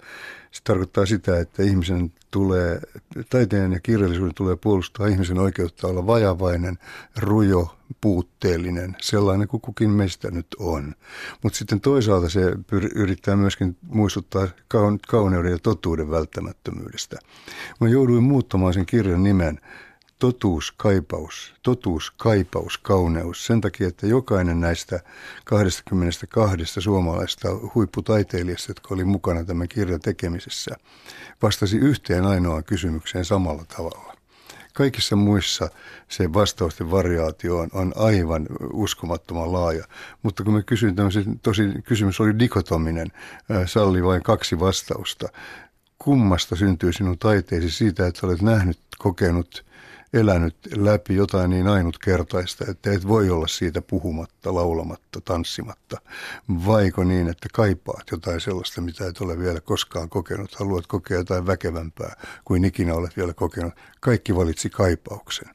Se 0.50 0.62
tarkoittaa 0.64 1.06
sitä, 1.06 1.40
että 1.40 1.62
ihmisen 1.62 2.12
tulee, 2.30 2.80
taiteen 3.30 3.72
ja 3.72 3.80
kirjallisuuden 3.80 4.34
tulee 4.34 4.56
puolustaa 4.56 5.06
ihmisen 5.06 5.38
oikeutta 5.38 5.86
olla 5.86 6.06
vajavainen, 6.06 6.78
rujo, 7.16 7.76
puutteellinen, 8.00 8.96
sellainen 9.00 9.48
kuin 9.48 9.60
kukin 9.60 9.90
meistä 9.90 10.30
nyt 10.30 10.46
on. 10.58 10.94
Mutta 11.42 11.58
sitten 11.58 11.80
toisaalta 11.80 12.28
se 12.28 12.40
yrittää 12.94 13.36
myöskin 13.36 13.76
muistuttaa 13.82 14.48
kauneuden 15.08 15.52
ja 15.52 15.58
totuuden 15.58 16.10
välttämättömyydestä. 16.10 17.16
Mä 17.80 17.88
jouduin 17.88 18.22
muuttamaan 18.22 18.74
sen 18.74 18.86
kirjan 18.86 19.22
nimen 19.22 19.60
totuus, 20.18 20.72
kaipaus, 20.76 21.54
totuus, 21.62 22.10
kaipaus, 22.10 22.78
kauneus. 22.78 23.46
Sen 23.46 23.60
takia, 23.60 23.88
että 23.88 24.06
jokainen 24.06 24.60
näistä 24.60 25.00
22 25.44 26.80
suomalaista 26.80 27.48
huipputaiteilijasta, 27.74 28.70
jotka 28.70 28.94
oli 28.94 29.04
mukana 29.04 29.44
tämän 29.44 29.68
kirjan 29.68 30.00
tekemisessä, 30.00 30.76
vastasi 31.42 31.76
yhteen 31.76 32.24
ainoaan 32.24 32.64
kysymykseen 32.64 33.24
samalla 33.24 33.64
tavalla. 33.76 34.18
Kaikissa 34.74 35.16
muissa 35.16 35.68
se 36.08 36.32
vastausten 36.32 36.90
variaatio 36.90 37.58
on, 37.58 37.68
on 37.72 37.92
aivan 37.96 38.46
uskomattoman 38.72 39.52
laaja. 39.52 39.84
Mutta 40.22 40.44
kun 40.44 40.54
mä 40.54 40.62
kysyin 40.62 40.96
tämmöisen, 40.96 41.40
tosi 41.42 41.62
kysymys 41.84 42.20
oli 42.20 42.38
dikotominen, 42.38 43.12
salli 43.66 44.04
vain 44.04 44.22
kaksi 44.22 44.60
vastausta. 44.60 45.28
Kummasta 45.98 46.56
syntyy 46.56 46.92
sinun 46.92 47.18
taiteesi 47.18 47.70
siitä, 47.70 48.06
että 48.06 48.26
olet 48.26 48.42
nähnyt, 48.42 48.78
kokenut 48.98 49.67
elänyt 50.12 50.56
läpi 50.76 51.14
jotain 51.14 51.50
niin 51.50 51.68
ainutkertaista, 51.68 52.64
että 52.68 52.92
et 52.92 53.08
voi 53.08 53.30
olla 53.30 53.46
siitä 53.46 53.82
puhumatta, 53.82 54.54
laulamatta, 54.54 55.20
tanssimatta. 55.20 56.00
Vaiko 56.66 57.04
niin, 57.04 57.28
että 57.28 57.48
kaipaat 57.52 58.10
jotain 58.10 58.40
sellaista, 58.40 58.80
mitä 58.80 59.06
et 59.06 59.20
ole 59.20 59.38
vielä 59.38 59.60
koskaan 59.60 60.08
kokenut, 60.08 60.54
haluat 60.54 60.86
kokea 60.86 61.16
jotain 61.16 61.46
väkevämpää 61.46 62.16
kuin 62.44 62.64
ikinä 62.64 62.94
olet 62.94 63.16
vielä 63.16 63.34
kokenut. 63.34 63.74
Kaikki 64.00 64.36
valitsi 64.36 64.70
kaipauksen. 64.70 65.48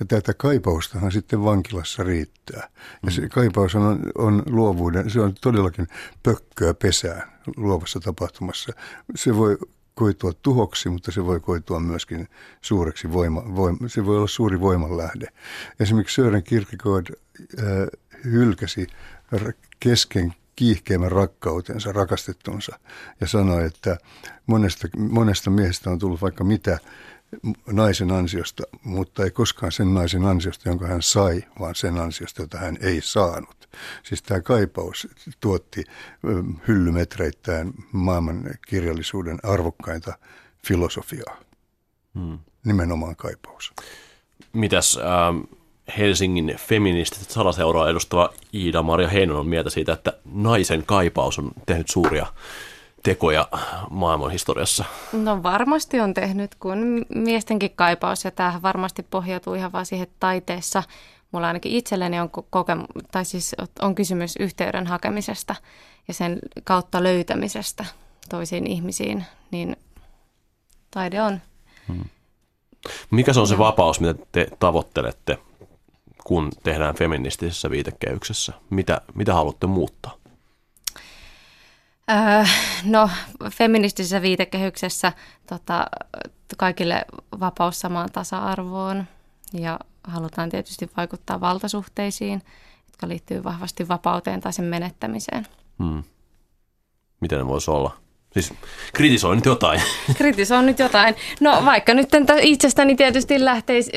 Ja 0.00 0.06
tätä 0.06 0.34
kaipaustahan 0.34 1.12
sitten 1.12 1.44
vankilassa 1.44 2.02
riittää. 2.02 2.68
Ja 3.04 3.10
se 3.10 3.28
kaipaus 3.28 3.74
on, 3.74 4.00
on 4.18 4.42
luovuuden, 4.46 5.10
se 5.10 5.20
on 5.20 5.34
todellakin 5.40 5.86
pökköä 6.22 6.74
pesään 6.74 7.32
luovassa 7.56 8.00
tapahtumassa. 8.00 8.72
Se 9.14 9.36
voi 9.36 9.58
koitua 9.96 10.32
tuhoksi, 10.42 10.88
mutta 10.88 11.12
se 11.12 11.24
voi 11.24 11.40
koitua 11.40 11.80
myöskin 11.80 12.28
suureksi 12.62 13.12
voima, 13.12 13.42
voima 13.56 13.88
se 13.88 14.06
voi 14.06 14.16
olla 14.16 14.26
suuri 14.26 14.60
voimanlähde. 14.60 15.26
Esimerkiksi 15.80 16.14
Sören 16.14 16.42
Kierkegaard 16.42 17.06
äh, 17.10 17.64
hylkäsi 18.24 18.86
kesken 19.80 20.34
kiihkeimmän 20.56 21.12
rakkautensa 21.12 21.92
rakastettunsa 21.92 22.78
ja 23.20 23.26
sanoi, 23.26 23.64
että 23.64 23.96
monesta, 24.46 24.88
monesta 24.98 25.50
miehestä 25.50 25.90
on 25.90 25.98
tullut 25.98 26.22
vaikka 26.22 26.44
mitä 26.44 26.78
naisen 27.66 28.10
ansiosta, 28.10 28.62
mutta 28.84 29.24
ei 29.24 29.30
koskaan 29.30 29.72
sen 29.72 29.94
naisen 29.94 30.24
ansiosta, 30.24 30.68
jonka 30.68 30.86
hän 30.86 31.02
sai, 31.02 31.42
vaan 31.60 31.74
sen 31.74 31.98
ansiosta, 31.98 32.42
jota 32.42 32.58
hän 32.58 32.78
ei 32.80 33.00
saanut. 33.00 33.68
Siis 34.02 34.22
tämä 34.22 34.40
kaipaus 34.40 35.08
tuotti 35.40 35.84
hyllymetreittäin 36.68 37.74
maailman 37.92 38.44
kirjallisuuden 38.68 39.38
arvokkainta 39.42 40.18
filosofiaa. 40.66 41.36
Hmm. 42.14 42.38
Nimenomaan 42.64 43.16
kaipaus. 43.16 43.72
Mitäs 44.52 44.98
äh, 44.98 45.58
Helsingin 45.98 46.56
feministiset 46.58 47.30
salaseuraa 47.30 47.90
edustava 47.90 48.32
Iida-Maria 48.54 49.08
Heinonen 49.08 49.40
on 49.40 49.46
mieltä 49.46 49.70
siitä, 49.70 49.92
että 49.92 50.12
naisen 50.24 50.86
kaipaus 50.86 51.38
on 51.38 51.50
tehnyt 51.66 51.88
suuria 51.88 52.26
tekoja 53.06 53.48
maailman 53.90 54.30
historiassa? 54.30 54.84
No 55.12 55.42
varmasti 55.42 56.00
on 56.00 56.14
tehnyt, 56.14 56.54
kun 56.54 57.06
miestenkin 57.14 57.70
kaipaus, 57.76 58.24
ja 58.24 58.30
tämähän 58.30 58.62
varmasti 58.62 59.02
pohjautuu 59.02 59.54
ihan 59.54 59.72
vaan 59.72 59.86
siihen 59.86 60.06
taiteessa. 60.20 60.82
Mulla 61.32 61.46
ainakin 61.46 61.72
itselleni 61.72 62.20
on, 62.20 62.30
kokemu- 62.50 62.86
tai 63.12 63.24
siis 63.24 63.56
on 63.82 63.94
kysymys 63.94 64.36
yhteyden 64.40 64.86
hakemisesta 64.86 65.54
ja 66.08 66.14
sen 66.14 66.38
kautta 66.64 67.02
löytämisestä 67.02 67.84
toisiin 68.28 68.66
ihmisiin, 68.66 69.24
niin 69.50 69.76
taide 70.90 71.22
on. 71.22 71.40
Hmm. 71.88 72.04
Mikä 73.10 73.32
se 73.32 73.40
on 73.40 73.48
se 73.48 73.58
vapaus, 73.58 74.00
mitä 74.00 74.14
te 74.32 74.48
tavoittelette, 74.58 75.38
kun 76.24 76.52
tehdään 76.62 76.94
feministisessä 76.94 77.70
viitekehyksessä? 77.70 78.52
Mitä, 78.70 79.00
mitä 79.14 79.34
haluatte 79.34 79.66
muuttaa? 79.66 80.16
Öö, 82.10 82.44
no, 82.84 83.10
feministisessä 83.50 84.22
viitekehyksessä 84.22 85.12
tota, 85.48 85.86
kaikille 86.56 87.04
vapaus 87.40 87.80
samaan 87.80 88.12
tasa-arvoon 88.12 89.04
ja 89.52 89.78
halutaan 90.04 90.50
tietysti 90.50 90.90
vaikuttaa 90.96 91.40
valtasuhteisiin, 91.40 92.42
jotka 92.86 93.08
liittyy 93.08 93.44
vahvasti 93.44 93.88
vapauteen 93.88 94.40
tai 94.40 94.52
sen 94.52 94.64
menettämiseen. 94.64 95.46
Hmm. 95.78 96.02
Miten 97.20 97.38
ne 97.38 97.46
voisi 97.46 97.70
olla? 97.70 97.96
Siis 98.32 98.54
kritisoi 98.92 99.36
nyt 99.36 99.44
jotain. 99.44 99.82
Kritisoi 100.18 100.62
nyt 100.62 100.78
jotain. 100.78 101.14
No 101.40 101.62
vaikka 101.64 101.94
nyt 101.94 102.08
itsestäni 102.40 102.96
tietysti 102.96 103.44
lähteis, 103.44 103.90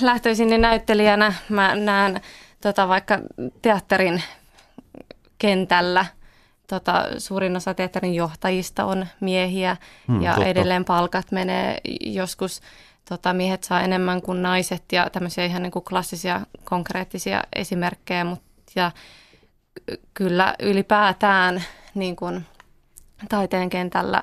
lähtöisin 0.00 0.60
näyttelijänä, 0.60 1.34
mä 1.48 1.74
näen 1.74 2.20
tota, 2.60 2.88
vaikka 2.88 3.18
teatterin 3.62 4.22
kentällä– 5.38 6.06
tota, 6.70 7.04
suurin 7.18 7.56
osa 7.56 7.74
teatterin 7.74 8.14
johtajista 8.14 8.84
on 8.84 9.06
miehiä 9.20 9.76
hmm, 10.08 10.22
ja 10.22 10.34
totta. 10.34 10.48
edelleen 10.48 10.84
palkat 10.84 11.32
menee 11.32 11.80
joskus 12.00 12.60
tota, 13.08 13.32
miehet 13.32 13.64
saa 13.64 13.80
enemmän 13.80 14.22
kuin 14.22 14.42
naiset 14.42 14.84
ja 14.92 15.10
tämmöisiä 15.10 15.44
ihan 15.44 15.62
niin 15.62 15.70
kuin 15.70 15.84
klassisia 15.84 16.40
konkreettisia 16.64 17.42
esimerkkejä, 17.56 18.24
mutta 18.24 18.50
ja 18.74 18.90
kyllä 20.14 20.54
ylipäätään 20.58 21.64
niin 21.94 22.16
kuin 22.16 22.46
taiteen 23.28 23.70
kentällä 23.70 24.22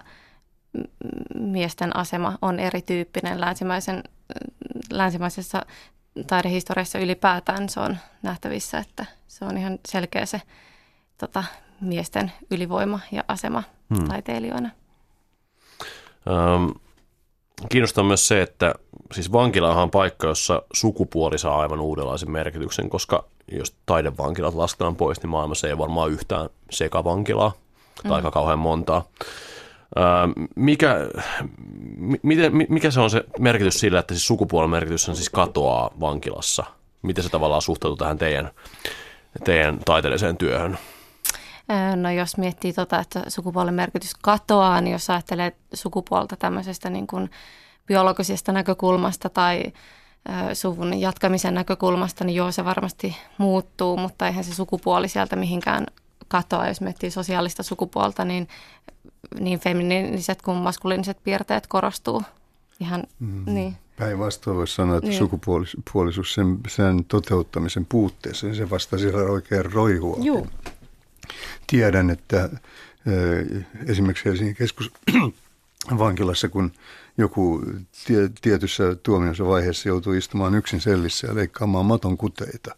miesten 1.35 1.95
asema 1.95 2.37
on 2.41 2.59
erityyppinen 2.59 3.41
länsimaisen, 3.41 4.03
länsimaisessa 4.91 5.65
taidehistoriassa 6.27 6.99
ylipäätään 6.99 7.69
se 7.69 7.79
on 7.79 7.97
nähtävissä, 8.23 8.77
että 8.77 9.05
se 9.27 9.45
on 9.45 9.57
ihan 9.57 9.79
selkeä 9.87 10.25
se 10.25 10.41
tota, 11.17 11.43
miesten 11.81 12.31
ylivoima 12.51 12.99
ja 13.11 13.23
asema 13.27 13.63
hmm. 13.95 14.07
taiteilijoina. 14.07 14.69
Ähm, 16.29 16.69
kiinnostaa 17.69 18.03
myös 18.03 18.27
se, 18.27 18.41
että 18.41 18.75
siis 19.13 19.31
vankilahan 19.31 19.83
on 19.83 19.91
paikka, 19.91 20.27
jossa 20.27 20.61
sukupuoli 20.73 21.37
saa 21.37 21.59
aivan 21.59 21.79
uudenlaisen 21.79 22.31
merkityksen, 22.31 22.89
koska 22.89 23.25
jos 23.51 23.75
taidevankilat 23.85 24.53
lasketaan 24.53 24.95
pois, 24.95 25.21
niin 25.21 25.29
maailmassa 25.29 25.67
ei 25.67 25.77
varmaan 25.77 26.11
yhtään 26.11 26.49
sekavankilaa 26.71 27.51
tai 28.03 28.11
aika 28.11 28.31
kauhean 28.31 28.59
montaa. 28.59 29.03
Ähm, 29.97 30.31
mikä, 30.55 30.97
miten, 32.23 32.51
mikä 32.69 32.91
se 32.91 32.99
on 32.99 33.09
se 33.09 33.23
merkitys 33.39 33.79
sillä, 33.79 33.99
että 33.99 34.13
siis 34.13 34.27
sukupuolen 34.27 34.69
merkitys 34.69 35.09
on 35.09 35.15
siis 35.15 35.29
katoaa 35.29 35.91
vankilassa? 35.99 36.63
Miten 37.01 37.23
se 37.23 37.29
tavallaan 37.29 37.61
suhtautuu 37.61 37.97
tähän 37.97 38.17
teidän, 38.17 38.51
teidän 39.43 39.79
taiteelliseen 39.85 40.37
työhön? 40.37 40.77
No 41.95 42.11
jos 42.11 42.37
miettii 42.37 42.73
tota, 42.73 42.99
että 42.99 43.23
sukupuolen 43.27 43.73
merkitys 43.73 44.15
katoaa, 44.21 44.81
niin 44.81 44.91
jos 44.91 45.09
ajattelee 45.09 45.51
sukupuolta 45.73 46.35
tämmöisestä 46.35 46.89
niin 46.89 47.07
kuin 47.07 47.29
biologisesta 47.87 48.51
näkökulmasta 48.51 49.29
tai 49.29 49.63
suvun 50.53 50.99
jatkamisen 50.99 51.53
näkökulmasta, 51.53 52.23
niin 52.23 52.35
joo, 52.35 52.51
se 52.51 52.65
varmasti 52.65 53.17
muuttuu, 53.37 53.97
mutta 53.97 54.27
eihän 54.27 54.43
se 54.43 54.55
sukupuoli 54.55 55.07
sieltä 55.07 55.35
mihinkään 55.35 55.85
katoa. 56.27 56.67
Jos 56.67 56.81
miettii 56.81 57.11
sosiaalista 57.11 57.63
sukupuolta, 57.63 58.25
niin 58.25 58.47
niin 59.39 59.59
feminiiniset 59.59 60.41
kuin 60.41 60.57
maskuliiniset 60.57 61.17
piirteet 61.23 61.67
korostuu 61.67 62.23
ihan 62.79 63.03
mm. 63.19 63.43
niin. 63.45 63.77
Päinvastoin 63.97 64.57
voisi 64.57 64.75
sanoa, 64.75 64.97
että 64.97 65.09
niin. 65.09 65.17
sukupuolisuus 65.17 66.33
sen, 66.33 66.59
sen 66.67 67.05
toteuttamisen 67.05 67.85
puutteessa, 67.85 68.47
niin 68.47 68.55
se 68.55 68.69
vasta 68.69 68.97
siellä 68.97 69.31
oikein 69.31 69.73
roihua. 69.73 70.17
Joo 70.21 70.47
tiedän, 71.67 72.09
että 72.09 72.49
esimerkiksi 73.85 74.25
Helsingin 74.25 74.55
keskusvankilassa, 74.55 76.49
kun 76.55 76.71
joku 77.17 77.63
tie, 78.07 78.29
tietyssä 78.41 78.95
tuomionsa 78.95 79.45
vaiheessa 79.45 79.89
joutuu 79.89 80.13
istumaan 80.13 80.55
yksin 80.55 80.81
sellissä 80.81 81.27
ja 81.27 81.35
leikkaamaan 81.35 81.85
maton 81.85 82.17
kuteita, 82.17 82.75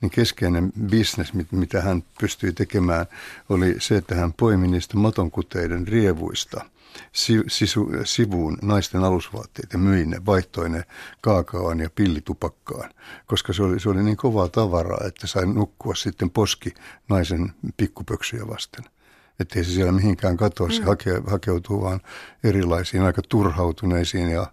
niin 0.00 0.10
keskeinen 0.10 0.72
bisnes, 0.86 1.32
mitä 1.50 1.80
hän 1.80 2.04
pystyi 2.20 2.52
tekemään, 2.52 3.06
oli 3.48 3.74
se, 3.78 3.96
että 3.96 4.14
hän 4.14 4.32
poimi 4.32 4.68
niistä 4.68 4.96
matonkuteiden 4.96 5.88
rievuista– 5.88 6.64
sisu, 7.48 7.90
sivuun 8.04 8.58
naisten 8.62 9.04
alusvaatteet 9.04 9.72
ja 9.72 9.78
myi 9.78 10.06
ne, 10.06 10.26
vaihtoi 10.26 10.70
ne 10.70 10.84
kaakaoon 11.20 11.80
ja 11.80 11.90
pillitupakkaan, 11.90 12.90
koska 13.26 13.52
se 13.52 13.62
oli, 13.62 13.80
se 13.80 13.88
oli 13.88 14.02
niin 14.02 14.16
kovaa 14.16 14.48
tavaraa, 14.48 15.06
että 15.06 15.26
sai 15.26 15.46
nukkua 15.46 15.94
sitten 15.94 16.30
poski 16.30 16.74
naisen 17.08 17.52
pikkupöksyjä 17.76 18.48
vasten. 18.48 18.84
Että 19.40 19.58
ei 19.58 19.64
se 19.64 19.70
siellä 19.70 19.92
mihinkään 19.92 20.36
katoa, 20.36 20.70
se 20.70 20.80
mm. 20.80 20.86
hake, 20.86 21.22
hakeutuu 21.26 21.82
vaan 21.82 22.00
erilaisiin 22.44 23.02
aika 23.02 23.22
turhautuneisiin 23.28 24.28
ja, 24.28 24.46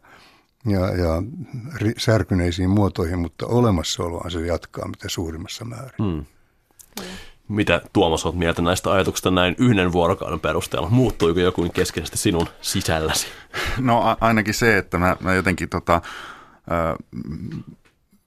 ja, 0.66 0.80
ja 0.80 1.24
särkyneisiin 1.98 2.70
muotoihin, 2.70 3.20
mutta 3.20 3.48
olemassaoloaan 3.48 4.32
se 4.32 4.46
jatkaa 4.46 4.88
mitä 4.88 5.10
suurimmassa 5.10 5.66
määrin. 5.66 5.92
Mm. 6.00 6.26
Mitä 7.54 7.82
Tuomas 7.94 8.26
olet 8.26 8.38
mieltä 8.38 8.62
näistä 8.62 8.92
ajatuksista 8.92 9.32
näin 9.32 9.56
yhden 9.58 9.92
vuorokauden 9.92 10.40
perusteella? 10.40 10.90
Muuttuiko 10.90 11.40
joku 11.40 11.70
keskeisesti 11.74 12.18
sinun 12.18 12.48
sisälläsi? 12.62 13.28
No 13.80 14.02
a- 14.02 14.18
ainakin 14.22 14.54
se, 14.54 14.78
että 14.78 14.98
mä, 14.98 15.18
mä 15.20 15.34
jotenkin 15.34 15.70
tota, 15.70 16.02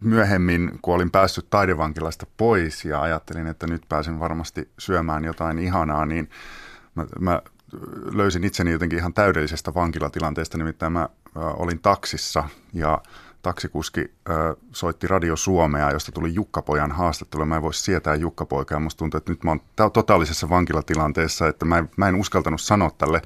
myöhemmin, 0.00 0.78
kun 0.82 0.94
olin 0.94 1.10
päässyt 1.10 1.50
taidevankilasta 1.50 2.26
pois 2.36 2.84
ja 2.84 3.02
ajattelin, 3.02 3.46
että 3.46 3.66
nyt 3.66 3.82
pääsen 3.88 4.20
varmasti 4.20 4.68
syömään 4.78 5.24
jotain 5.24 5.58
ihanaa, 5.58 6.06
niin 6.06 6.30
mä, 6.94 7.06
mä 7.20 7.42
löysin 8.12 8.44
itseni 8.44 8.72
jotenkin 8.72 8.98
ihan 8.98 9.14
täydellisestä 9.14 9.74
vankilatilanteesta, 9.74 10.58
nimittäin 10.58 10.92
mä 10.92 11.08
olin 11.34 11.78
taksissa 11.78 12.44
ja 12.72 13.02
taksikuski 13.46 14.00
ö, 14.28 14.56
soitti 14.72 15.06
Radio 15.06 15.36
Suomea, 15.36 15.90
josta 15.90 16.12
tuli 16.12 16.34
Jukkapojan 16.34 16.92
haastattelu. 16.92 17.46
Mä 17.46 17.56
en 17.56 17.62
voisi 17.62 17.82
sietää 17.82 18.14
Jukkapoikaa. 18.14 18.80
Musta 18.80 18.98
tuntuu, 18.98 19.18
että 19.18 19.32
nyt 19.32 19.44
mä 19.44 19.50
oon 19.50 19.90
totaalisessa 19.92 20.48
vankilatilanteessa, 20.48 21.48
että 21.48 21.64
mä 21.64 21.78
en, 21.78 21.90
mä 21.96 22.08
en 22.08 22.14
uskaltanut 22.14 22.60
sanoa 22.60 22.90
tälle 22.90 23.22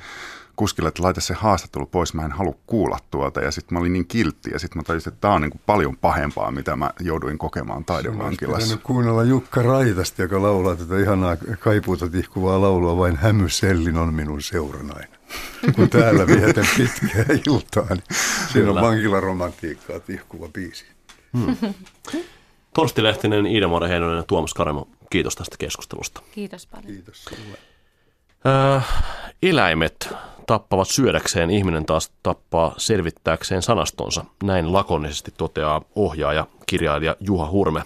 kuskille, 0.56 0.88
että 0.88 1.02
laita 1.02 1.20
se 1.20 1.34
haastattelu 1.34 1.86
pois, 1.86 2.14
mä 2.14 2.24
en 2.24 2.32
halua 2.32 2.54
kuulla 2.66 2.98
tuota. 3.10 3.40
Ja 3.40 3.50
sitten 3.50 3.74
mä 3.74 3.80
olin 3.80 3.92
niin 3.92 4.06
kiltti 4.06 4.50
ja 4.50 4.58
sitten 4.58 4.78
mä 4.78 4.82
tajusin, 4.82 5.12
että 5.12 5.20
tämä 5.20 5.34
on 5.34 5.40
niin 5.40 5.50
kuin 5.50 5.62
paljon 5.66 5.96
pahempaa, 5.96 6.50
mitä 6.50 6.76
mä 6.76 6.90
jouduin 7.00 7.38
kokemaan 7.38 7.84
taidevankilassa. 7.84 8.76
Mä 8.76 8.80
kuunnella 8.82 9.24
Jukka 9.24 9.62
Raitasta, 9.62 10.22
joka 10.22 10.42
laulaa 10.42 10.76
tätä 10.76 10.98
ihanaa 10.98 11.36
kaipuuta 11.60 12.08
tihkuvaa 12.08 12.60
laulua, 12.60 12.96
vain 12.96 13.16
hämysellin 13.16 13.98
on 13.98 14.14
minun 14.14 14.42
seuranainen. 14.42 15.19
Kun 15.76 15.90
täällä 15.90 16.26
vietän 16.26 16.66
pitkää 16.76 17.24
iltaa, 17.46 17.86
niin 17.90 18.04
siinä 18.52 18.70
on 18.70 18.80
vankilaromantiikkaa 18.80 20.00
tihkuva 20.00 20.48
biisi. 20.48 20.84
Hmm. 21.38 21.56
Torsti 22.74 23.02
Lehtinen, 23.02 23.46
Iida 23.46 23.68
Heinonen 23.88 24.16
ja 24.16 24.22
Tuomas 24.22 24.54
Karemo, 24.54 24.88
kiitos 25.10 25.34
tästä 25.34 25.56
keskustelusta. 25.58 26.22
Kiitos 26.32 26.66
paljon. 26.66 26.86
Kiitos 26.86 27.24
sinulle. 27.24 27.58
Äh, 28.76 29.04
eläimet 29.42 30.14
tappavat 30.46 30.88
syödäkseen, 30.88 31.50
ihminen 31.50 31.86
taas 31.86 32.12
tappaa 32.22 32.74
selvittääkseen 32.76 33.62
sanastonsa. 33.62 34.24
Näin 34.42 34.72
lakonisesti 34.72 35.30
toteaa 35.36 35.82
ohjaaja, 35.94 36.46
kirjailija 36.66 37.16
Juha 37.20 37.50
Hurme, 37.50 37.82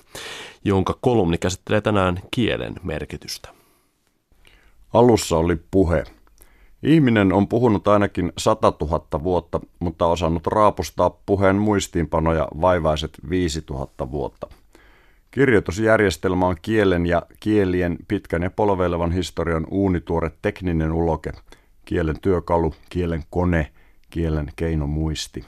jonka 0.64 0.98
kolumni 1.00 1.38
käsittelee 1.38 1.80
tänään 1.80 2.20
kielen 2.30 2.74
merkitystä. 2.82 3.48
Alussa 4.92 5.36
oli 5.36 5.56
puhe. 5.70 6.04
Ihminen 6.84 7.32
on 7.32 7.48
puhunut 7.48 7.88
ainakin 7.88 8.32
100 8.38 8.72
000 8.80 9.22
vuotta, 9.22 9.60
mutta 9.78 10.06
osannut 10.06 10.46
raapustaa 10.46 11.10
puheen 11.26 11.56
muistiinpanoja 11.56 12.48
vaivaiset 12.60 13.10
5000 13.30 14.10
vuotta. 14.10 14.46
Kirjoitusjärjestelmä 15.30 16.46
on 16.46 16.56
kielen 16.62 17.06
ja 17.06 17.22
kielien 17.40 17.96
pitkän 18.08 18.42
ja 18.42 18.50
polveilevan 18.50 19.12
historian 19.12 19.66
uunituore 19.70 20.30
tekninen 20.42 20.92
uloke, 20.92 21.32
kielen 21.84 22.20
työkalu, 22.20 22.74
kielen 22.90 23.24
kone, 23.30 23.70
kielen 24.10 24.52
keinomuisti. 24.56 25.44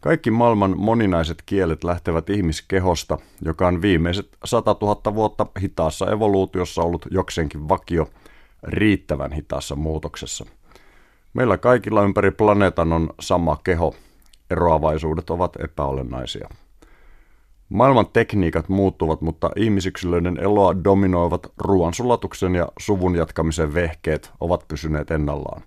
Kaikki 0.00 0.30
maailman 0.30 0.74
moninaiset 0.78 1.42
kielet 1.46 1.84
lähtevät 1.84 2.30
ihmiskehosta, 2.30 3.18
joka 3.44 3.66
on 3.66 3.82
viimeiset 3.82 4.28
100 4.44 4.76
000 4.80 5.14
vuotta 5.14 5.46
hitaassa 5.60 6.10
evoluutiossa 6.10 6.82
ollut 6.82 7.06
jokseenkin 7.10 7.68
vakio, 7.68 8.08
riittävän 8.62 9.32
hitaassa 9.32 9.76
muutoksessa. 9.76 10.46
Meillä 11.34 11.58
kaikilla 11.58 12.02
ympäri 12.02 12.30
planeetan 12.30 12.92
on 12.92 13.10
sama 13.20 13.56
keho, 13.64 13.94
eroavaisuudet 14.50 15.30
ovat 15.30 15.56
epäolennaisia. 15.64 16.48
Maailman 17.68 18.06
tekniikat 18.12 18.68
muuttuvat, 18.68 19.20
mutta 19.20 19.50
ihmisyksilöiden 19.56 20.38
eloa 20.40 20.84
dominoivat 20.84 21.52
ruoansulatuksen 21.58 22.54
ja 22.54 22.68
suvun 22.78 23.16
jatkamisen 23.16 23.74
vehkeet 23.74 24.30
ovat 24.40 24.68
pysyneet 24.68 25.10
ennallaan. 25.10 25.62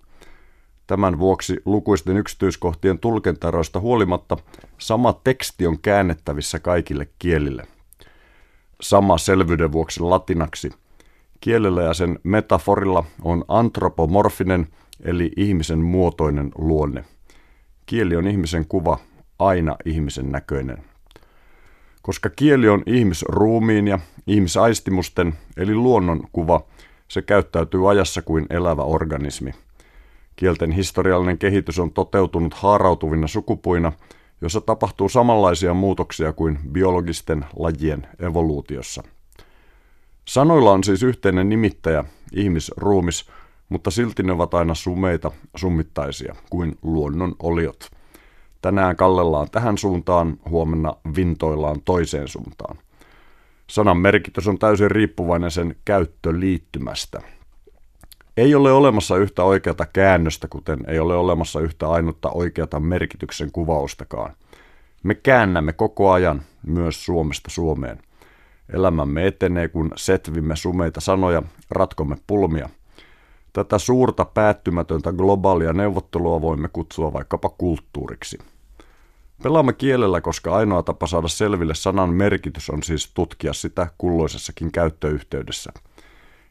Tämän 0.86 1.18
vuoksi 1.18 1.60
lukuisten 1.64 2.16
yksityiskohtien 2.16 2.98
tulkentaroista 2.98 3.80
huolimatta 3.80 4.36
sama 4.78 5.12
teksti 5.12 5.66
on 5.66 5.78
käännettävissä 5.78 6.58
kaikille 6.58 7.08
kielille. 7.18 7.66
Sama 8.80 9.18
selvyyden 9.18 9.72
vuoksi 9.72 10.00
latinaksi. 10.00 10.70
Kielellä 11.40 11.82
ja 11.82 11.94
sen 11.94 12.18
metaforilla 12.22 13.04
on 13.22 13.44
antropomorfinen 13.48 14.66
eli 15.04 15.32
ihmisen 15.36 15.78
muotoinen 15.78 16.50
luonne. 16.58 17.04
Kieli 17.86 18.16
on 18.16 18.26
ihmisen 18.26 18.66
kuva, 18.68 18.98
aina 19.38 19.76
ihmisen 19.84 20.32
näköinen. 20.32 20.84
Koska 22.02 22.30
kieli 22.30 22.68
on 22.68 22.82
ihmisruumiin 22.86 23.88
ja 23.88 23.98
ihmisaistimusten 24.26 25.34
eli 25.56 25.74
luonnon 25.74 26.24
kuva, 26.32 26.60
se 27.08 27.22
käyttäytyy 27.22 27.90
ajassa 27.90 28.22
kuin 28.22 28.46
elävä 28.50 28.82
organismi. 28.82 29.50
Kielten 30.36 30.72
historiallinen 30.72 31.38
kehitys 31.38 31.78
on 31.78 31.92
toteutunut 31.92 32.54
haarautuvina 32.54 33.26
sukupuina, 33.26 33.92
jossa 34.40 34.60
tapahtuu 34.60 35.08
samanlaisia 35.08 35.74
muutoksia 35.74 36.32
kuin 36.32 36.58
biologisten 36.72 37.44
lajien 37.56 38.06
evoluutiossa. 38.18 39.02
Sanoilla 40.28 40.72
on 40.72 40.84
siis 40.84 41.02
yhteinen 41.02 41.48
nimittäjä, 41.48 42.04
ihmisruumis, 42.32 43.30
mutta 43.68 43.90
silti 43.90 44.22
ne 44.22 44.32
ovat 44.32 44.54
aina 44.54 44.74
sumeita, 44.74 45.30
summittaisia, 45.56 46.34
kuin 46.50 46.78
luonnon 46.82 47.34
oliot. 47.42 47.90
Tänään 48.62 48.96
kallellaan 48.96 49.50
tähän 49.50 49.78
suuntaan, 49.78 50.36
huomenna 50.48 50.94
vintoillaan 51.16 51.82
toiseen 51.84 52.28
suuntaan. 52.28 52.78
Sanan 53.70 53.96
merkitys 53.96 54.48
on 54.48 54.58
täysin 54.58 54.90
riippuvainen 54.90 55.50
sen 55.50 55.76
käyttöliittymästä. 55.84 57.22
Ei 58.36 58.54
ole 58.54 58.72
olemassa 58.72 59.16
yhtä 59.16 59.44
oikeata 59.44 59.86
käännöstä, 59.86 60.48
kuten 60.48 60.78
ei 60.88 60.98
ole 60.98 61.16
olemassa 61.16 61.60
yhtä 61.60 61.88
ainutta 61.88 62.30
oikeata 62.30 62.80
merkityksen 62.80 63.52
kuvaustakaan. 63.52 64.32
Me 65.02 65.14
käännämme 65.14 65.72
koko 65.72 66.12
ajan, 66.12 66.42
myös 66.66 67.04
Suomesta 67.04 67.50
Suomeen. 67.50 67.98
Elämämme 68.72 69.26
etenee, 69.26 69.68
kun 69.68 69.90
setvimme 69.96 70.56
sumeita 70.56 71.00
sanoja, 71.00 71.42
ratkomme 71.70 72.16
pulmia. 72.26 72.68
Tätä 73.52 73.78
suurta 73.78 74.24
päättymätöntä 74.24 75.12
globaalia 75.12 75.72
neuvottelua 75.72 76.40
voimme 76.40 76.68
kutsua 76.68 77.12
vaikkapa 77.12 77.48
kulttuuriksi. 77.48 78.38
Pelaamme 79.42 79.72
kielellä, 79.72 80.20
koska 80.20 80.56
ainoa 80.56 80.82
tapa 80.82 81.06
saada 81.06 81.28
selville 81.28 81.74
sanan 81.74 82.10
merkitys 82.10 82.70
on 82.70 82.82
siis 82.82 83.10
tutkia 83.14 83.52
sitä 83.52 83.86
kulloisessakin 83.98 84.72
käyttöyhteydessä. 84.72 85.72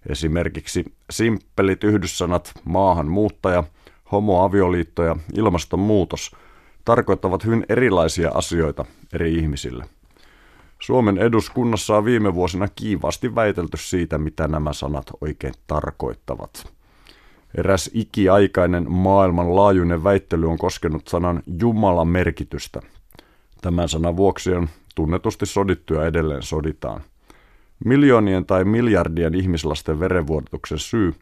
Esimerkiksi 0.09 0.93
simppelit 1.09 1.83
yhdyssanat 1.83 2.51
maahanmuuttaja, 2.63 3.63
homoavioliitto 4.11 5.03
ja 5.03 5.15
ilmastonmuutos 5.33 6.31
tarkoittavat 6.85 7.45
hyvin 7.45 7.65
erilaisia 7.69 8.31
asioita 8.33 8.85
eri 9.13 9.35
ihmisille. 9.35 9.85
Suomen 10.81 11.17
eduskunnassa 11.17 11.97
on 11.97 12.05
viime 12.05 12.35
vuosina 12.35 12.67
kiivaasti 12.75 13.35
väitelty 13.35 13.77
siitä, 13.77 14.17
mitä 14.17 14.47
nämä 14.47 14.73
sanat 14.73 15.05
oikein 15.21 15.53
tarkoittavat. 15.67 16.73
Eräs 17.57 17.89
ikiaikainen 17.93 18.91
maailmanlaajuinen 18.91 20.03
väittely 20.03 20.49
on 20.49 20.57
koskenut 20.57 21.07
sanan 21.07 21.43
Jumalan 21.59 22.07
merkitystä. 22.07 22.81
Tämän 23.61 23.89
sanan 23.89 24.17
vuoksi 24.17 24.53
on 24.53 24.69
tunnetusti 24.95 25.45
sodittu 25.45 25.93
ja 25.93 26.05
edelleen 26.05 26.43
soditaan. 26.43 27.01
Miljoonien 27.85 28.45
tai 28.45 28.65
miljardien 28.65 29.35
ihmislasten 29.35 29.99
verenvuodatuksen 29.99 30.79
syy, 30.79 31.13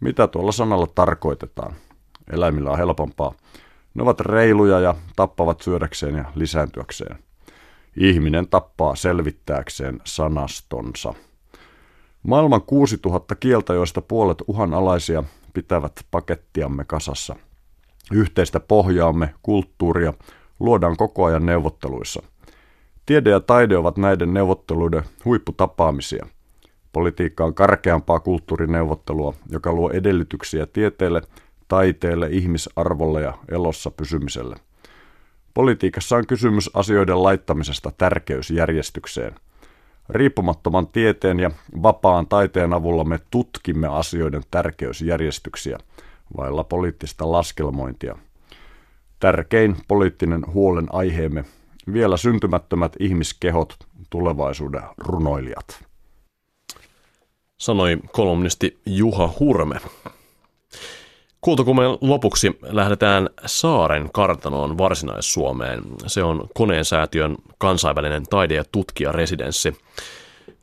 mitä 0.00 0.26
tuolla 0.26 0.52
sanalla 0.52 0.86
tarkoitetaan. 0.94 1.72
Eläimillä 2.32 2.70
on 2.70 2.78
helpompaa. 2.78 3.34
Ne 3.94 4.02
ovat 4.02 4.20
reiluja 4.20 4.80
ja 4.80 4.94
tappavat 5.16 5.60
syödäkseen 5.60 6.14
ja 6.14 6.24
lisääntyäkseen. 6.34 7.18
Ihminen 7.96 8.48
tappaa 8.48 8.96
selvittääkseen 8.96 10.00
sanastonsa. 10.04 11.14
Maailman 12.22 12.62
6000 12.62 13.34
kieltä, 13.34 13.74
joista 13.74 14.00
puolet 14.00 14.38
uhanalaisia, 14.46 15.24
pitävät 15.54 15.92
pakettiamme 16.10 16.84
kasassa. 16.84 17.36
Yhteistä 18.12 18.60
pohjaamme, 18.60 19.34
kulttuuria, 19.42 20.12
luodaan 20.60 20.96
koko 20.96 21.24
ajan 21.24 21.46
neuvotteluissa. 21.46 22.22
Tiede 23.06 23.30
ja 23.30 23.40
taide 23.40 23.76
ovat 23.76 23.96
näiden 23.96 24.34
neuvotteluiden 24.34 25.02
huipputapaamisia. 25.24 26.26
Politiikka 26.92 27.44
on 27.44 27.54
karkeampaa 27.54 28.20
kulttuurineuvottelua, 28.20 29.34
joka 29.50 29.72
luo 29.72 29.90
edellytyksiä 29.90 30.66
tieteelle, 30.66 31.22
taiteelle, 31.68 32.28
ihmisarvolle 32.30 33.22
ja 33.22 33.38
elossa 33.48 33.90
pysymiselle. 33.90 34.56
Politiikassa 35.54 36.16
on 36.16 36.26
kysymys 36.26 36.70
asioiden 36.74 37.22
laittamisesta 37.22 37.92
tärkeysjärjestykseen. 37.98 39.34
Riippumattoman 40.08 40.86
tieteen 40.86 41.40
ja 41.40 41.50
vapaan 41.82 42.26
taiteen 42.26 42.72
avulla 42.72 43.04
me 43.04 43.20
tutkimme 43.30 43.88
asioiden 43.88 44.42
tärkeysjärjestyksiä, 44.50 45.78
vailla 46.36 46.64
poliittista 46.64 47.32
laskelmointia. 47.32 48.18
Tärkein 49.20 49.76
poliittinen 49.88 50.44
huolen 50.46 50.86
aiheemme 50.92 51.44
vielä 51.92 52.16
syntymättömät 52.16 52.96
ihmiskehot, 52.98 53.76
tulevaisuuden 54.10 54.82
runoilijat. 54.98 55.84
Sanoi 57.56 57.98
kolumnisti 58.12 58.80
Juha 58.86 59.34
Hurme. 59.40 59.76
Kuultokumen 61.44 61.90
lopuksi 62.00 62.58
lähdetään 62.62 63.30
Saaren 63.46 64.10
kartanoon 64.12 64.78
Varsinais-Suomeen. 64.78 65.82
Se 66.06 66.22
on 66.22 66.48
koneen 66.54 66.84
säätiön 66.84 67.36
kansainvälinen 67.58 68.22
taide- 68.30 68.54
ja 68.54 68.64
tutkijaresidenssi. 68.72 69.76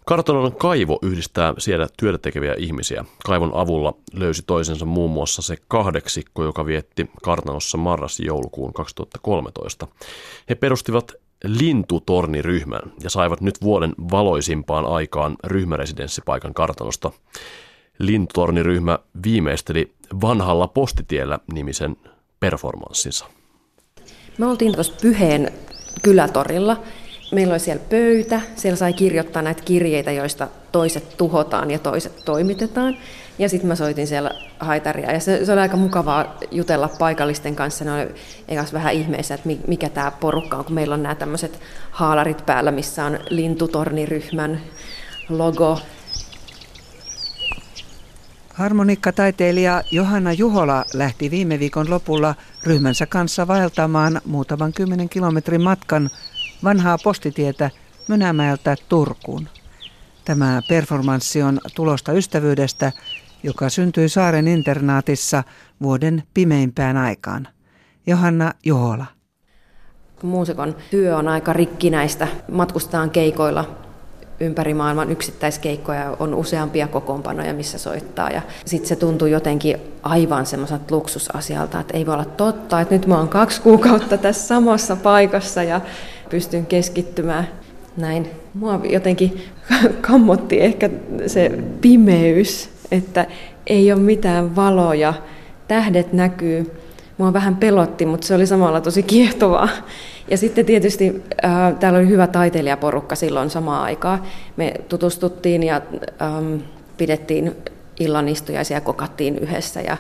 Kartanon 0.06 0.56
kaivo 0.56 1.00
yhdistää 1.02 1.54
siellä 1.58 1.88
työtä 1.98 2.18
tekeviä 2.18 2.56
ihmisiä. 2.58 3.06
Kaivon 3.26 3.52
avulla 3.54 3.94
löysi 4.14 4.44
toisensa 4.48 4.86
muun 4.86 5.12
muassa 5.12 5.42
se 5.42 5.56
kahdeksikko, 5.68 6.44
joka 6.44 6.66
vietti 6.66 7.10
kartanossa 7.24 7.78
marras-joulukuun 7.78 8.74
2013. 8.74 9.88
He 10.50 10.56
perustivat 10.56 11.14
lintutorniryhmän 11.44 12.94
ja 13.04 13.10
saivat 13.10 13.42
nyt 13.42 13.62
vuoden 13.62 13.94
valoisimpaan 14.12 14.86
aikaan 14.86 15.36
ryhmäresidenssipaikan 15.44 16.54
kartanosta. 16.54 17.12
Lintutorniryhmä 18.00 19.00
viimeisteli 19.24 19.92
vanhalla 20.22 20.68
postitiellä 20.68 21.40
nimisen 21.54 21.96
performanssinsa. 22.40 23.26
Me 24.38 24.46
oltiin 24.46 24.74
tuossa 24.74 24.94
Pyheen 25.02 25.52
kylätorilla. 26.02 26.82
Meillä 27.32 27.52
oli 27.52 27.60
siellä 27.60 27.84
pöytä, 27.90 28.42
siellä 28.56 28.78
sai 28.78 28.94
kirjoittaa 28.94 29.42
näitä 29.42 29.64
kirjeitä, 29.64 30.12
joista 30.12 30.48
toiset 30.72 31.18
tuhotaan 31.18 31.72
ja 31.72 31.80
toiset 31.80 32.26
toimitetaan. 32.26 32.98
Ja 33.40 33.50
sitten 33.50 33.68
mä 33.68 33.76
soitin 33.76 34.08
siellä 34.08 34.32
haitaria 34.60 35.12
ja 35.12 35.20
se, 35.20 35.46
se 35.46 35.52
oli 35.52 35.62
aika 35.62 35.78
mukavaa 35.78 36.38
jutella 36.52 36.90
paikallisten 37.00 37.56
kanssa. 37.56 37.86
Ne 37.86 37.94
oli 37.94 38.16
ekas 38.48 38.74
vähän 38.74 38.94
ihmeessä, 38.94 39.34
että 39.36 39.50
mikä 39.68 39.90
tämä 39.90 40.12
porukka 40.12 40.58
on, 40.58 40.66
kun 40.66 40.74
meillä 40.74 40.94
on 40.96 41.04
nämä 41.04 41.16
tämmöiset 41.16 41.60
haalarit 41.92 42.46
päällä, 42.46 42.72
missä 42.72 43.06
on 43.06 43.20
lintutorniryhmän 43.30 44.62
logo. 45.30 45.80
Harmoniikkataiteilija 48.62 49.84
Johanna 49.92 50.34
Juhola 50.34 50.86
lähti 50.94 51.32
viime 51.32 51.60
viikon 51.60 51.90
lopulla 51.90 52.36
ryhmänsä 52.64 53.06
kanssa 53.06 53.48
vaeltamaan 53.48 54.22
muutaman 54.26 54.74
kymmenen 54.74 55.10
kilometrin 55.10 55.62
matkan 55.62 56.10
vanhaa 56.64 56.98
postitietä 57.04 57.70
Mynämäeltä 58.08 58.76
Turkuun. 58.90 59.48
Tämä 60.26 60.62
performanssi 60.70 61.42
on 61.42 61.60
tulosta 61.76 62.12
ystävyydestä, 62.12 62.92
joka 63.44 63.70
syntyi 63.70 64.10
saaren 64.10 64.48
internaatissa 64.48 65.44
vuoden 65.82 66.24
pimeimpään 66.34 66.98
aikaan. 66.98 67.48
Johanna 68.08 68.54
Johola. 68.66 69.06
Muusikon 70.24 70.76
työ 70.92 71.18
on 71.18 71.28
aika 71.28 71.54
rikkinäistä. 71.54 72.28
Matkustetaan 72.52 73.10
keikoilla 73.10 73.91
ympäri 74.42 74.74
maailman 74.74 75.12
yksittäiskeikkoja, 75.12 76.18
on 76.20 76.34
useampia 76.34 76.88
kokoonpanoja, 76.88 77.54
missä 77.54 77.78
soittaa. 77.78 78.30
Ja 78.30 78.42
sitten 78.66 78.90
se 78.90 78.96
tuntuu 78.96 79.28
jotenkin 79.28 79.78
aivan 80.04 80.46
semmoiselta 80.46 80.96
luksusasialta, 80.96 81.80
että 81.80 81.98
ei 81.98 82.06
voi 82.06 82.14
olla 82.14 82.26
totta, 82.26 82.82
että 82.82 82.96
nyt 82.96 83.08
mä 83.08 83.18
oon 83.18 83.30
kaksi 83.30 83.62
kuukautta 83.62 84.18
tässä 84.18 84.48
samassa 84.48 84.96
paikassa 84.96 85.64
ja 85.64 85.82
pystyn 86.30 86.66
keskittymään 86.66 87.48
näin. 87.98 88.30
Mua 88.54 88.82
jotenkin 88.90 89.44
kammotti 90.08 90.62
ehkä 90.62 90.90
se 91.28 91.52
pimeys, 91.82 92.70
että 92.92 93.26
ei 93.68 93.92
ole 93.92 94.02
mitään 94.02 94.56
valoja, 94.56 95.14
tähdet 95.68 96.14
näkyy. 96.14 96.81
Mua 97.22 97.34
vähän 97.34 97.56
pelotti, 97.56 98.06
mutta 98.06 98.28
se 98.28 98.36
oli 98.36 98.48
samalla 98.48 98.82
tosi 98.82 99.04
kiehtovaa. 99.04 99.70
Ja 100.30 100.38
sitten 100.38 100.66
tietysti 100.66 101.24
äh, 101.46 101.76
täällä 101.80 102.00
oli 102.00 102.08
hyvä 102.08 102.28
taiteilijaporukka 102.28 103.16
silloin 103.16 103.50
samaan 103.50 103.84
aikaan. 103.84 104.24
Me 104.58 104.74
tutustuttiin 104.90 105.64
ja 105.64 105.82
ähm, 106.22 106.56
pidettiin 106.98 107.56
illanistujaisia 108.00 108.78
ja 108.78 108.82
kokattiin 108.82 109.38
yhdessä. 109.38 109.82
Ja, 109.82 109.98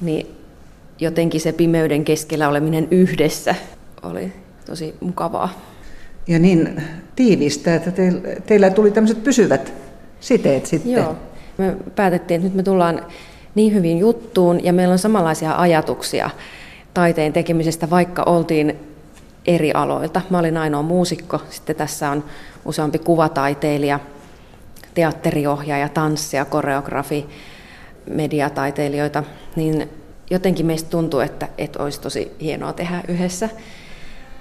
niin 0.00 0.26
jotenkin 0.98 1.40
se 1.40 1.52
pimeyden 1.52 2.04
keskellä 2.04 2.48
oleminen 2.48 2.88
yhdessä 2.90 3.54
oli 4.02 4.32
tosi 4.66 4.94
mukavaa. 5.00 5.48
Ja 6.26 6.38
niin 6.38 6.82
tiivistä, 7.16 7.74
että 7.74 7.90
teillä 8.46 8.70
tuli 8.70 8.90
tämmöiset 8.90 9.24
pysyvät 9.24 9.72
siteet 10.20 10.66
sitten. 10.66 10.92
Joo, 10.92 11.16
me 11.58 11.76
päätettiin, 11.96 12.38
että 12.38 12.48
nyt 12.48 12.56
me 12.56 12.62
tullaan 12.62 13.02
niin 13.54 13.74
hyvin 13.74 13.98
juttuun 13.98 14.64
ja 14.64 14.72
meillä 14.72 14.92
on 14.92 14.98
samanlaisia 14.98 15.54
ajatuksia 15.56 16.30
taiteen 16.94 17.32
tekemisestä, 17.32 17.90
vaikka 17.90 18.22
oltiin 18.22 18.78
eri 19.46 19.72
aloilta. 19.72 20.20
Mä 20.30 20.38
olin 20.38 20.56
ainoa 20.56 20.82
muusikko, 20.82 21.40
sitten 21.50 21.76
tässä 21.76 22.10
on 22.10 22.24
useampi 22.64 22.98
kuvataiteilija, 22.98 24.00
teatteriohjaaja, 24.94 25.88
tanssia, 25.88 26.44
koreografi, 26.44 27.26
mediataiteilijoita, 28.10 29.22
niin 29.56 29.88
jotenkin 30.30 30.66
meistä 30.66 30.90
tuntuu, 30.90 31.20
että, 31.20 31.48
että 31.58 31.82
olisi 31.82 32.00
tosi 32.00 32.32
hienoa 32.40 32.72
tehdä 32.72 33.02
yhdessä 33.08 33.48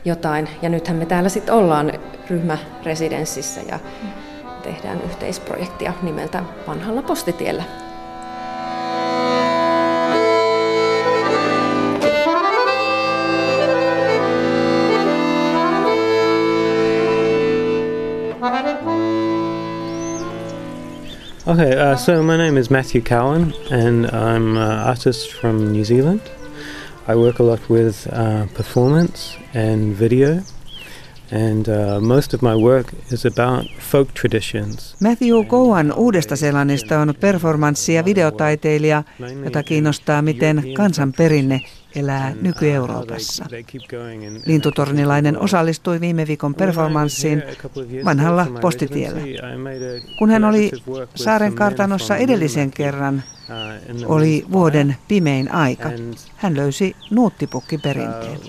jotain. 0.06 0.50
Ja 0.62 0.70
nythän 0.70 0.98
me 0.98 1.06
täällä 1.06 1.30
sitten 1.30 1.56
ollaan 1.56 1.94
ryhmäresidenssissä 2.30 3.62
ja 3.62 3.80
tehdään 4.64 5.02
yhteisprojektia 5.02 5.94
nimeltä 6.02 6.44
Vanhalla 6.68 7.02
postitiellä. 7.02 7.64
Okay, 21.48 21.76
uh, 21.76 21.96
so 21.96 22.22
my 22.22 22.38
name 22.38 22.56
is 22.56 22.70
Matthew 22.70 23.02
Cowan, 23.02 23.54
and 23.72 24.06
I'm 24.12 24.58
an 24.58 24.80
artist 24.88 25.34
from 25.34 25.72
New 25.72 25.84
Zealand. 25.84 26.22
I 27.08 27.16
work 27.16 27.40
a 27.40 27.44
lot 27.44 27.60
with 27.70 28.08
uh, 28.14 28.46
performance 28.54 29.38
and 29.56 29.96
video, 30.00 30.42
and 31.32 31.68
uh, 31.68 32.00
most 32.00 32.34
of 32.36 32.42
my 32.44 32.56
work 32.56 32.94
is 33.12 33.26
about 33.26 33.66
folk 33.80 34.14
traditions. 34.14 34.96
Matthew 35.00 35.44
Cowan 35.46 35.92
uudesta 35.98 36.36
Seelannista 36.36 37.00
on 37.00 37.10
performanssi- 37.10 37.92
ja 37.94 38.06
videotaiteilija, 38.06 39.04
jota 39.44 39.64
kiinnostaa, 39.64 40.22
miten 40.22 40.64
kansanperinne 40.74 41.62
elää 41.96 42.34
nyky-Euroopassa. 42.42 43.46
Lintutornilainen 44.46 45.40
osallistui 45.40 46.02
viime 46.02 46.28
viikon 46.28 46.56
performanssiin 46.56 47.44
vanhalla 48.06 48.48
postitiellä. 48.62 49.22
Kun 50.20 50.30
hän 50.30 50.44
oli 50.44 50.72
saaren 51.16 51.54
kartanossa 51.54 52.18
edellisen 52.18 52.72
kerran, 52.72 53.24
oli 54.06 54.46
vuoden 54.52 54.96
pimein 55.08 55.52
aika. 55.52 55.90
Hän 56.36 56.56
löysi 56.58 56.96
nuuttipukkiperinteen. 57.12 58.40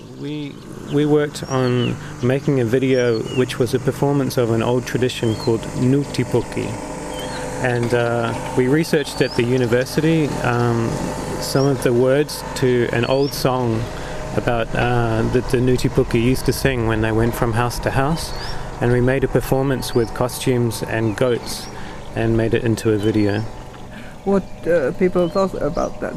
We 0.93 1.05
worked 1.05 1.47
on 1.49 1.95
making 2.21 2.61
a 2.61 2.71
video 2.71 3.19
which 3.37 3.59
was 3.59 3.75
a 3.75 3.79
performance 3.79 4.41
of 4.41 4.51
an 4.51 4.63
old 4.63 4.81
tradition 4.81 5.35
called 5.35 5.61
Nuuttipukki. 5.81 6.65
And 7.63 7.93
uh, 7.93 8.33
we 8.57 8.67
researched 8.67 9.21
at 9.21 9.35
the 9.35 9.43
university 9.43 10.27
um, 10.43 10.89
some 11.41 11.65
of 11.65 11.81
the 11.83 11.93
words 11.93 12.43
to 12.55 12.89
an 12.91 13.05
old 13.05 13.33
song 13.33 13.81
about 14.35 14.67
uh, 14.75 15.21
that 15.33 15.49
the 15.49 15.59
Nutipuki 15.59 16.21
used 16.21 16.45
to 16.45 16.53
sing 16.53 16.87
when 16.87 17.01
they 17.01 17.11
went 17.11 17.33
from 17.33 17.53
house 17.53 17.79
to 17.79 17.91
house. 17.91 18.33
And 18.81 18.91
we 18.91 19.01
made 19.01 19.23
a 19.23 19.27
performance 19.27 19.95
with 19.95 20.13
costumes 20.13 20.83
and 20.83 21.15
goats 21.15 21.67
and 22.15 22.35
made 22.35 22.53
it 22.53 22.63
into 22.63 22.91
a 22.91 22.97
video. 22.97 23.41
What 24.25 24.43
uh, 24.67 24.91
people 24.99 25.29
thought 25.29 25.55
about 25.61 25.99
that? 26.01 26.15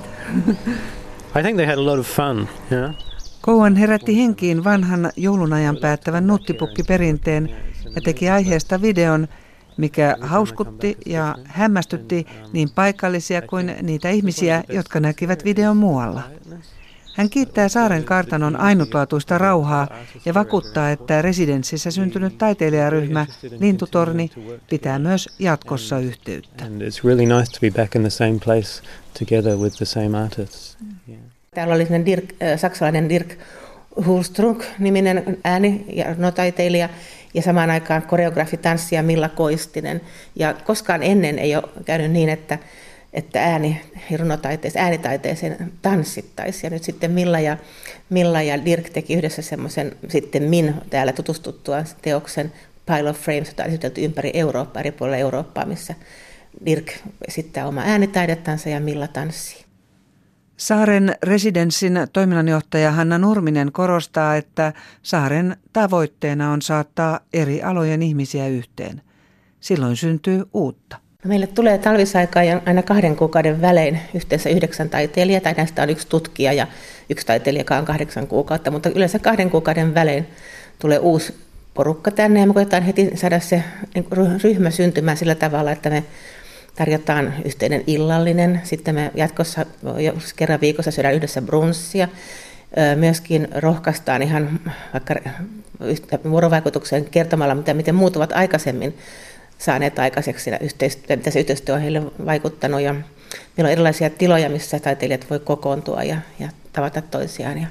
I 1.34 1.42
think 1.42 1.56
they 1.56 1.66
had 1.66 1.78
a 1.78 1.82
lot 1.82 1.98
of 1.98 2.06
fun, 2.06 2.48
yeah. 2.70 2.92
Kouan 3.40 3.76
herätti 3.76 4.16
henkiin 4.16 4.64
vanhan 4.64 5.10
joulunajan 5.16 5.76
päättävän 5.76 6.26
nuttipukkiperinteen 6.26 7.50
ja 7.94 8.00
teki 8.00 8.30
aiheesta 8.30 8.82
videon, 8.82 9.28
mikä 9.76 10.16
hauskutti 10.20 10.96
ja 11.06 11.34
hämmästytti 11.44 12.26
niin 12.52 12.70
paikallisia 12.74 13.42
kuin 13.42 13.76
niitä 13.82 14.10
ihmisiä, 14.10 14.64
jotka 14.68 15.00
näkivät 15.00 15.44
videon 15.44 15.76
muualla. 15.76 16.22
Hän 17.16 17.30
kiittää 17.30 17.68
saaren 17.68 18.04
kartanon 18.04 18.56
ainutlaatuista 18.56 19.38
rauhaa 19.38 19.88
ja 20.24 20.34
vakuuttaa, 20.34 20.90
että 20.90 21.22
residenssissä 21.22 21.90
syntynyt 21.90 22.38
taiteilijaryhmä 22.38 23.26
Lintutorni 23.60 24.30
pitää 24.70 24.98
myös 24.98 25.28
jatkossa 25.38 25.98
yhteyttä. 25.98 26.64
Täällä 31.54 31.74
oli 31.74 31.86
Dirk, 32.06 32.24
äh, 32.42 32.58
saksalainen 32.58 33.08
Dirk 33.08 33.38
Hulstrunk-niminen 34.06 35.38
ääni- 35.44 35.84
ja 35.92 36.14
notaiteilija, 36.18 36.88
ja 37.36 37.42
samaan 37.42 37.70
aikaan 37.70 38.02
koreografi, 38.02 38.56
tanssija 38.56 39.02
Milla 39.02 39.28
Koistinen. 39.28 40.00
Ja 40.36 40.54
koskaan 40.54 41.02
ennen 41.02 41.38
ei 41.38 41.56
ole 41.56 41.68
käynyt 41.84 42.10
niin, 42.10 42.28
että, 42.28 42.58
että 43.12 43.42
ääni, 43.42 43.80
äänitaiteeseen 44.76 45.72
tanssittaisiin. 45.82 46.64
Ja 46.64 46.70
nyt 46.70 46.84
sitten 46.84 47.10
Milla 47.10 47.40
ja, 47.40 47.56
Milla 48.10 48.42
ja 48.42 48.64
Dirk 48.64 48.90
teki 48.90 49.14
yhdessä 49.14 49.42
semmoisen 49.42 49.96
sitten 50.08 50.42
Min 50.42 50.74
täällä 50.90 51.12
tutustuttua 51.12 51.84
teoksen 52.02 52.52
Pile 52.86 53.10
of 53.10 53.16
Frames, 53.16 53.48
jota 53.48 53.64
esitelty 53.64 54.04
ympäri 54.04 54.30
Eurooppaa, 54.34 54.80
eri 54.80 54.92
puolilla 54.92 55.16
Eurooppaa, 55.16 55.66
missä 55.66 55.94
Dirk 56.66 56.92
esittää 57.28 57.66
oma 57.66 57.80
äänitaidettansa 57.80 58.68
ja 58.68 58.80
Milla 58.80 59.08
tanssii. 59.08 59.65
Saaren 60.56 61.14
residenssin 61.22 61.98
toiminnanjohtaja 62.12 62.90
Hanna 62.90 63.18
Nurminen 63.18 63.72
korostaa, 63.72 64.36
että 64.36 64.72
Saaren 65.02 65.56
tavoitteena 65.72 66.52
on 66.52 66.62
saattaa 66.62 67.20
eri 67.32 67.62
alojen 67.62 68.02
ihmisiä 68.02 68.48
yhteen. 68.48 69.02
Silloin 69.60 69.96
syntyy 69.96 70.44
uutta. 70.54 70.96
No 71.24 71.28
meille 71.28 71.46
tulee 71.46 71.78
talvisaikaan 71.78 72.62
aina 72.66 72.82
kahden 72.82 73.16
kuukauden 73.16 73.60
välein 73.60 74.00
yhteensä 74.14 74.48
yhdeksän 74.48 74.90
taiteilijaa, 74.90 75.40
tai 75.40 75.52
näistä 75.52 75.82
on 75.82 75.90
yksi 75.90 76.08
tutkija 76.08 76.52
ja 76.52 76.66
yksi 77.10 77.26
taiteilija, 77.26 77.60
joka 77.60 77.76
on 77.76 77.84
kahdeksan 77.84 78.26
kuukautta, 78.26 78.70
mutta 78.70 78.88
yleensä 78.88 79.18
kahden 79.18 79.50
kuukauden 79.50 79.94
välein 79.94 80.26
tulee 80.78 80.98
uusi 80.98 81.34
porukka 81.74 82.10
tänne 82.10 82.40
ja 82.40 82.46
me 82.46 82.54
koetaan 82.54 82.82
heti 82.82 83.10
saada 83.14 83.40
se 83.40 83.62
niin 83.94 84.06
ryhmä 84.44 84.70
syntymään 84.70 85.16
sillä 85.16 85.34
tavalla, 85.34 85.72
että 85.72 85.90
me 85.90 86.04
tarjotaan 86.76 87.34
yhteinen 87.44 87.84
illallinen. 87.86 88.60
Sitten 88.64 88.94
me 88.94 89.10
jatkossa 89.14 89.66
kerran 90.36 90.60
viikossa 90.60 90.90
syödään 90.90 91.14
yhdessä 91.14 91.42
brunssia. 91.42 92.08
Myöskin 92.96 93.48
rohkaistaan 93.54 94.22
ihan 94.22 94.60
vaikka 94.92 95.14
vuorovaikutuksen 96.30 97.04
kertomalla, 97.04 97.54
mitä, 97.54 97.74
miten 97.74 97.94
muut 97.94 98.16
ovat 98.16 98.32
aikaisemmin 98.32 98.94
saaneet 99.58 99.98
aikaiseksi 99.98 100.50
yhteistyö, 100.60 101.16
mitä 101.16 101.30
se 101.30 101.40
yhteistyö 101.40 101.74
on 101.74 101.80
heille 101.80 102.02
vaikuttanut. 102.26 102.80
Ja 102.80 102.92
meillä 102.92 103.68
on 103.68 103.72
erilaisia 103.72 104.10
tiloja, 104.10 104.48
missä 104.48 104.80
taiteilijat 104.80 105.30
voi 105.30 105.38
kokoontua 105.38 106.02
ja, 106.02 106.16
ja 106.38 106.48
tavata 106.72 107.02
toisiaan. 107.02 107.58
Ja 107.58 107.66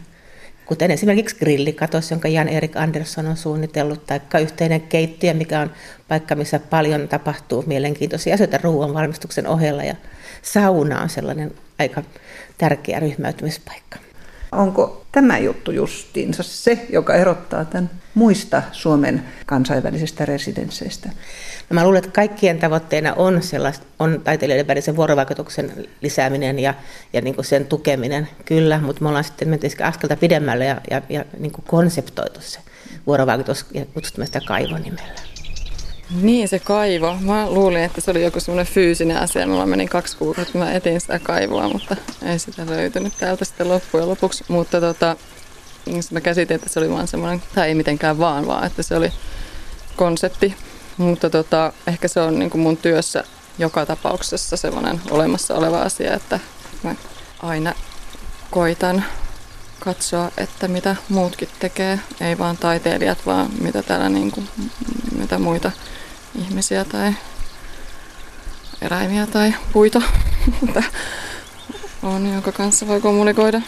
kuten 0.66 0.92
esimerkiksi 0.92 1.36
grillikatos, 1.36 2.12
jonka 2.12 2.28
Jan 2.28 2.48
Erik 2.48 2.78
Andersson 2.78 3.28
on 3.28 3.38
suunnitellut, 3.38 4.06
tai 4.06 4.42
yhteinen 4.42 4.82
keittiö, 4.82 5.34
mikä 5.34 5.60
on 5.60 5.72
paikka, 6.08 6.36
missä 6.36 6.60
paljon 6.60 7.08
tapahtuu 7.08 7.64
mielenkiintoisia 7.68 8.34
asioita 8.34 8.60
ruoan 8.64 8.94
valmistuksen 8.94 9.48
ohella, 9.48 9.84
ja 9.84 9.96
sauna 10.42 11.02
on 11.02 11.10
sellainen 11.10 11.52
aika 11.80 12.04
tärkeä 12.58 13.00
ryhmäytymispaikka. 13.00 14.00
Onko 14.52 15.06
tämä 15.12 15.38
juttu 15.38 15.72
justiinsa 15.72 16.44
se, 16.44 16.86
joka 16.90 17.16
erottaa 17.16 17.66
tämän 17.66 17.90
muista 18.14 18.64
Suomen 18.72 19.24
kansainvälisistä 19.46 20.26
residensseistä? 20.26 21.10
No 21.70 21.74
mä 21.74 21.84
luulen, 21.84 21.98
että 21.98 22.12
kaikkien 22.12 22.60
tavoitteena 22.60 23.14
on, 23.14 23.44
sellaista, 23.44 23.86
on 24.00 24.22
taiteilijoiden 24.24 24.68
välisen 24.68 24.96
vuorovaikutuksen 24.96 25.88
lisääminen 26.02 26.60
ja, 26.60 26.74
ja 27.14 27.22
niin 27.22 27.36
kuin 27.36 27.46
sen 27.46 27.66
tukeminen, 27.66 28.28
kyllä, 28.46 28.80
mutta 28.80 29.02
me 29.02 29.08
ollaan 29.08 29.24
sitten 29.24 29.50
menty 29.50 29.68
askelta 29.84 30.16
pidemmälle 30.16 30.66
ja, 30.66 30.82
ja, 30.92 31.02
ja 31.10 31.26
niin 31.38 31.52
kuin 31.52 31.66
konseptoitu 31.68 32.40
se 32.42 32.60
vuorovaikutus 33.08 33.66
ja 33.74 33.86
kutsuttamme 33.86 34.26
sitä 34.26 34.42
kaivonimellä. 34.48 35.36
Niin, 36.22 36.48
se 36.48 36.60
kaivo. 36.60 37.18
Mä 37.22 37.50
luulin, 37.50 37.84
että 37.84 38.02
se 38.02 38.12
oli 38.12 38.24
joku 38.24 38.40
semmoinen 38.40 38.74
fyysinen 38.74 39.18
asia. 39.18 39.48
Mulla 39.48 39.66
meni 39.66 39.88
kaksi 39.88 40.18
kuukautta, 40.18 40.58
mä 40.58 40.74
etin 40.74 41.02
sitä 41.02 41.20
kaivoa, 41.20 41.70
mutta 41.70 41.96
ei 42.26 42.40
sitä 42.40 42.66
löytynyt 42.66 43.14
täältä 43.20 43.46
sitten 43.46 43.70
loppujen 43.70 44.10
lopuksi. 44.10 44.44
Mutta 44.48 44.82
tota, 44.82 45.16
niin 45.86 46.04
mä 46.12 46.22
käsitin, 46.22 46.56
että 46.56 46.70
se 46.70 46.80
oli 46.80 46.90
vaan 46.90 47.08
semmoinen, 47.08 47.42
tai 47.56 47.68
ei 47.68 47.76
mitenkään 47.76 48.18
vaan, 48.18 48.48
vaan 48.48 48.68
että 48.68 48.84
se 48.84 48.96
oli 48.96 49.14
konsepti. 49.96 50.56
Mutta 50.98 51.30
tota, 51.30 51.74
ehkä 51.88 52.08
se 52.08 52.20
on 52.20 52.40
niin 52.40 52.50
kuin 52.50 52.62
mun 52.62 52.78
työssä 52.78 53.24
joka 53.58 53.86
tapauksessa 53.86 54.58
semmoinen 54.58 55.02
olemassa 55.12 55.56
oleva 55.56 55.82
asia, 55.82 56.14
että 56.14 56.40
mä 56.84 56.96
aina 57.40 57.74
koitan 58.52 59.04
katsoa, 59.80 60.32
että 60.38 60.68
mitä 60.68 60.96
muutkin 61.10 61.50
tekee, 61.60 62.00
ei 62.22 62.38
vaan 62.38 62.58
taiteilijat, 62.58 63.26
vaan 63.26 63.50
mitä 63.62 63.82
täällä 63.82 64.10
niin 64.10 64.32
kuin, 64.32 64.50
mitä 65.18 65.40
muita 65.40 65.72
ihmisiä 66.36 66.86
tai 66.86 67.14
eläimiä 68.82 69.28
tai 69.28 69.56
puita 69.74 70.02
on, 72.04 72.34
jonka 72.34 72.52
kanssa 72.52 72.88
voi 72.88 73.02
kommunikoida. 73.02 73.62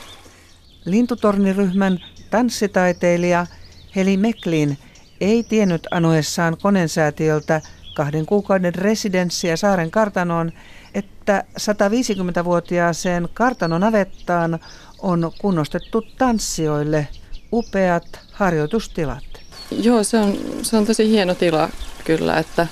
Lintutorniryhmän 0.85 1.99
tanssitaiteilija 2.29 3.47
Heli 3.95 4.17
Meklin 4.17 4.77
ei 5.21 5.43
tiennyt 5.43 5.87
anoessaan 5.91 6.57
konensäätiöltä 6.61 7.61
kahden 7.95 8.25
kuukauden 8.25 8.75
residenssiä 8.75 9.57
Saaren 9.57 9.91
kartanoon, 9.91 10.51
että 10.93 11.43
150-vuotiaaseen 11.59 13.29
kartanonavettaan 13.33 14.59
on 14.99 15.31
kunnostettu 15.41 16.01
tanssijoille 16.17 17.07
upeat 17.53 18.19
harjoitustilat. 18.31 19.23
Joo, 19.71 20.03
se 20.03 20.17
on, 20.17 20.37
se 20.61 20.77
on 20.77 20.85
tosi 20.85 21.09
hieno 21.09 21.35
tila 21.35 21.69
kyllä, 22.05 22.37
että 22.37 22.67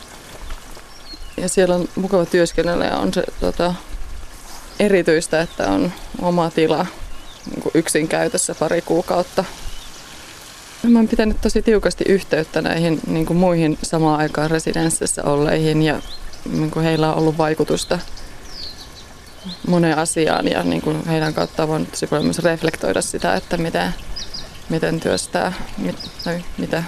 ja 1.37 1.49
siellä 1.49 1.75
on 1.75 1.89
mukava 1.95 2.25
työskennellä 2.25 2.85
ja 2.85 2.97
on 2.97 3.13
se 3.13 3.23
tota, 3.39 3.73
erityistä, 4.79 5.41
että 5.41 5.67
on 5.67 5.91
oma 6.21 6.49
tila 6.49 6.85
niin 7.51 7.71
yksin 7.73 8.07
käytössä 8.07 8.55
pari 8.55 8.81
kuukautta. 8.81 9.45
Mä 10.89 10.99
oon 10.99 11.07
pitänyt 11.07 11.41
tosi 11.41 11.61
tiukasti 11.61 12.03
yhteyttä 12.07 12.61
näihin 12.61 12.99
niin 13.07 13.25
kuin 13.25 13.37
muihin 13.37 13.77
samaan 13.83 14.19
aikaan 14.19 14.51
residenssissä 14.51 15.23
olleihin 15.23 15.81
ja 15.81 16.01
niin 16.51 16.71
kuin 16.71 16.85
heillä 16.85 17.11
on 17.11 17.17
ollut 17.17 17.37
vaikutusta 17.37 17.99
moneen 19.67 19.97
asiaan 19.97 20.47
ja 20.47 20.63
niin 20.63 20.81
kuin 20.81 21.05
heidän 21.05 21.33
kautta 21.33 21.67
voinut 21.67 21.91
tosi 21.91 22.07
paljon 22.07 22.25
myös 22.25 22.39
reflektoida 22.39 23.01
sitä, 23.01 23.35
että 23.35 23.57
miten, 23.57 23.93
miten 24.69 24.99
työstää, 24.99 25.53
mit, 25.77 25.95
tai 26.23 26.43
mitä, 26.57 26.83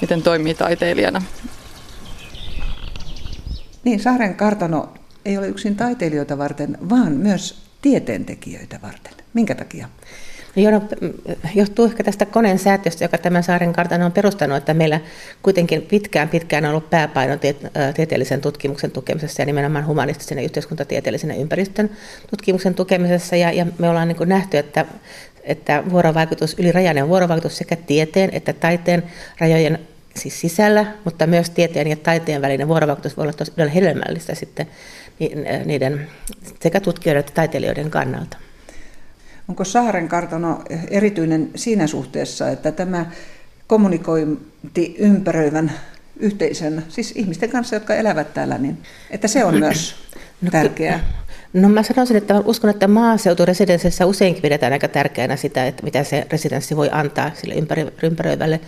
miten 0.00 0.22
toimii 0.22 0.54
taiteilijana. 0.54 1.22
Niin, 3.84 4.00
Saaren 4.00 4.34
kartano 4.34 4.94
ei 5.24 5.38
ole 5.38 5.48
yksin 5.48 5.76
taiteilijoita 5.76 6.38
varten, 6.38 6.78
vaan 6.88 7.12
myös 7.12 7.62
tieteentekijöitä 7.82 8.78
varten. 8.82 9.12
Minkä 9.34 9.54
takia? 9.54 9.88
No, 10.56 10.82
johtuu 11.54 11.84
ehkä 11.84 12.04
tästä 12.04 12.26
koneen 12.26 12.58
säätiöstä, 12.58 13.04
joka 13.04 13.18
tämän 13.18 13.42
saaren 13.42 13.72
kartano 13.72 14.06
on 14.06 14.12
perustanut, 14.12 14.56
että 14.56 14.74
meillä 14.74 15.00
kuitenkin 15.42 15.82
pitkään 15.82 16.28
pitkään 16.28 16.64
on 16.64 16.70
ollut 16.70 16.90
pääpaino 16.90 17.36
tieteellisen 17.94 18.40
tutkimuksen 18.40 18.90
tukemisessa 18.90 19.42
ja 19.42 19.46
nimenomaan 19.46 19.86
humanistisen 19.86 20.38
ja 20.38 20.44
yhteiskuntatieteellisen 20.44 21.36
ympäristön 21.36 21.90
tutkimuksen 22.30 22.74
tukemisessa. 22.74 23.36
Ja, 23.36 23.52
ja 23.52 23.66
me 23.78 23.88
ollaan 23.88 24.08
niin 24.08 24.28
nähty, 24.28 24.58
että, 24.58 24.86
että 25.42 25.82
vuorovaikutus, 25.90 26.56
ylirajainen 26.58 27.08
vuorovaikutus 27.08 27.56
sekä 27.56 27.76
tieteen 27.76 28.30
että 28.32 28.52
taiteen 28.52 29.02
rajojen 29.38 29.78
siis 30.16 30.40
sisällä, 30.40 30.86
mutta 31.04 31.26
myös 31.26 31.50
tieteen 31.50 31.86
ja 31.86 31.96
taiteen 31.96 32.42
välinen 32.42 32.68
vuorovaikutus 32.68 33.16
voi 33.16 33.22
olla 33.22 33.32
tosi 33.32 33.52
hedelmällistä 33.74 34.34
sitten 34.34 34.66
niiden 35.64 36.08
sekä 36.60 36.80
tutkijoiden 36.80 37.20
että 37.20 37.32
taiteilijoiden 37.34 37.90
kannalta. 37.90 38.36
Onko 39.50 39.64
Saaren 39.64 40.08
kartano 40.08 40.62
erityinen 40.90 41.50
siinä 41.54 41.86
suhteessa, 41.86 42.48
että 42.48 42.72
tämä 42.72 43.06
kommunikointi 43.66 44.94
ympäröivän 44.98 45.72
yhteisön, 46.16 46.84
siis 46.88 47.12
ihmisten 47.16 47.50
kanssa, 47.50 47.76
jotka 47.76 47.94
elävät 47.94 48.34
täällä, 48.34 48.58
niin 48.58 48.78
että 49.10 49.28
se 49.28 49.44
on 49.44 49.58
myös 49.58 49.94
no, 50.42 50.50
tärkeää? 50.50 51.00
No 51.52 51.68
mä 51.68 51.82
sanoisin, 51.82 52.16
että 52.16 52.40
uskon, 52.44 52.70
että 52.70 52.88
maaseuturesidenssissä 52.88 54.06
useinkin 54.06 54.42
pidetään 54.42 54.72
aika 54.72 54.88
tärkeänä 54.88 55.36
sitä, 55.36 55.66
että 55.66 55.82
mitä 55.82 56.04
se 56.04 56.26
residenssi 56.32 56.76
voi 56.76 56.88
antaa 56.92 57.30
sille 57.34 57.54
ympäröivälle 58.02 58.60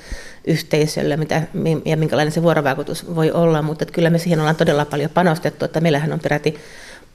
yhteisölle 0.47 1.16
mitä, 1.16 1.43
ja 1.85 1.97
minkälainen 1.97 2.33
se 2.33 2.43
vuorovaikutus 2.43 3.14
voi 3.14 3.30
olla, 3.30 3.62
mutta 3.62 3.85
että 3.85 3.95
kyllä 3.95 4.11
me 4.11 4.18
siihen 4.18 4.41
ollaan 4.41 4.57
todella 4.57 4.85
paljon 4.85 5.11
panostettu, 5.11 5.64
että 5.64 5.80
meillähän 5.80 6.12
on 6.12 6.20
peräti 6.20 6.55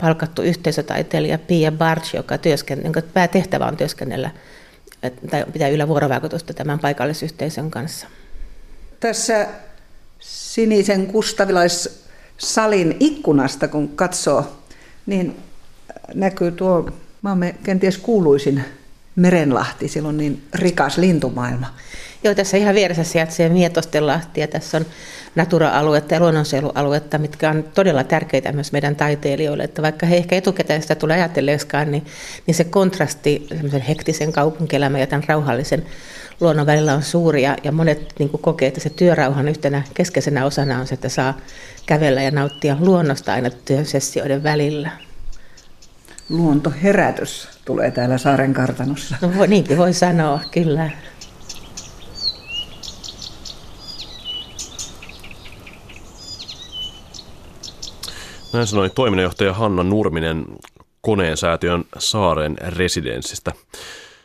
palkattu 0.00 0.42
yhteisötaiteilija 0.42 1.38
Pia 1.38 1.72
Barch, 1.72 2.14
joka 2.14 2.38
työsken, 2.38 2.80
jonka 2.84 3.02
päätehtävä 3.02 3.66
on 3.66 3.76
työskennellä 3.76 4.30
tai 5.30 5.44
pitää 5.52 5.68
yllä 5.68 5.88
vuorovaikutusta 5.88 6.54
tämän 6.54 6.78
paikallisyhteisön 6.78 7.70
kanssa. 7.70 8.06
Tässä 9.00 9.46
sinisen 10.18 11.06
kustavilaissalin 11.06 12.96
ikkunasta, 13.00 13.68
kun 13.68 13.88
katsoo, 13.88 14.58
niin 15.06 15.36
näkyy 16.14 16.50
tuo 16.50 16.90
maamme 17.22 17.54
kenties 17.62 17.98
kuuluisin 17.98 18.64
Merenlahti, 19.18 19.88
silloin 19.88 20.16
niin 20.16 20.42
rikas 20.54 20.98
lintumaailma. 20.98 21.66
Joo, 22.24 22.34
tässä 22.34 22.56
ihan 22.56 22.74
vieressä 22.74 23.04
sijaitsee 23.04 23.48
Mietostenlahti 23.48 24.40
ja 24.40 24.48
tässä 24.48 24.76
on 24.76 24.86
natura-aluetta 25.34 26.14
ja 26.14 26.20
luonnonsuojelualuetta, 26.20 27.18
mitkä 27.18 27.50
on 27.50 27.64
todella 27.74 28.04
tärkeitä 28.04 28.52
myös 28.52 28.72
meidän 28.72 28.96
taiteilijoille. 28.96 29.62
Että 29.62 29.82
vaikka 29.82 30.06
he 30.06 30.16
ehkä 30.16 30.36
etukäteen 30.36 30.82
sitä 30.82 30.94
tulee 30.94 31.16
ajatelleeskaan, 31.16 31.90
niin, 31.90 32.06
niin 32.46 32.54
se 32.54 32.64
kontrasti 32.64 33.46
hektisen 33.88 34.32
kaupunkielämän 34.32 35.00
ja 35.00 35.06
tämän 35.06 35.24
rauhallisen 35.28 35.86
luonnon 36.40 36.66
välillä 36.66 36.94
on 36.94 37.02
suuri 37.02 37.42
ja, 37.42 37.56
ja 37.64 37.72
monet 37.72 38.14
niin 38.18 38.28
kuin 38.28 38.42
kokee, 38.42 38.68
että 38.68 38.80
se 38.80 38.90
työrauhan 38.90 39.48
yhtenä 39.48 39.82
keskeisenä 39.94 40.46
osana 40.46 40.80
on 40.80 40.86
se, 40.86 40.94
että 40.94 41.08
saa 41.08 41.38
kävellä 41.86 42.22
ja 42.22 42.30
nauttia 42.30 42.76
luonnosta 42.80 43.32
aina 43.32 43.50
työsessioiden 43.50 44.42
välillä. 44.42 45.07
Luontoherätys 46.28 47.48
tulee 47.64 47.90
täällä 47.90 48.18
Saaren 48.18 48.54
kartanossa. 48.54 49.16
No 49.22 49.32
voi, 49.36 49.48
niinkin 49.48 49.78
voi 49.78 49.92
sanoa, 49.92 50.40
kyllä. 50.50 50.90
Näin 58.52 58.66
sanoi 58.66 58.90
toiminnanjohtaja 58.90 59.52
Hanna 59.52 59.82
Nurminen 59.82 60.44
koneen 61.00 61.36
säätiön 61.36 61.84
Saaren 61.98 62.56
residenssistä. 62.58 63.52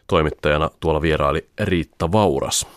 Toimittajana 0.07 0.69
tuolla 0.79 1.01
vieraili 1.01 1.49
Riitta 1.59 2.11
Vauras. 2.11 2.67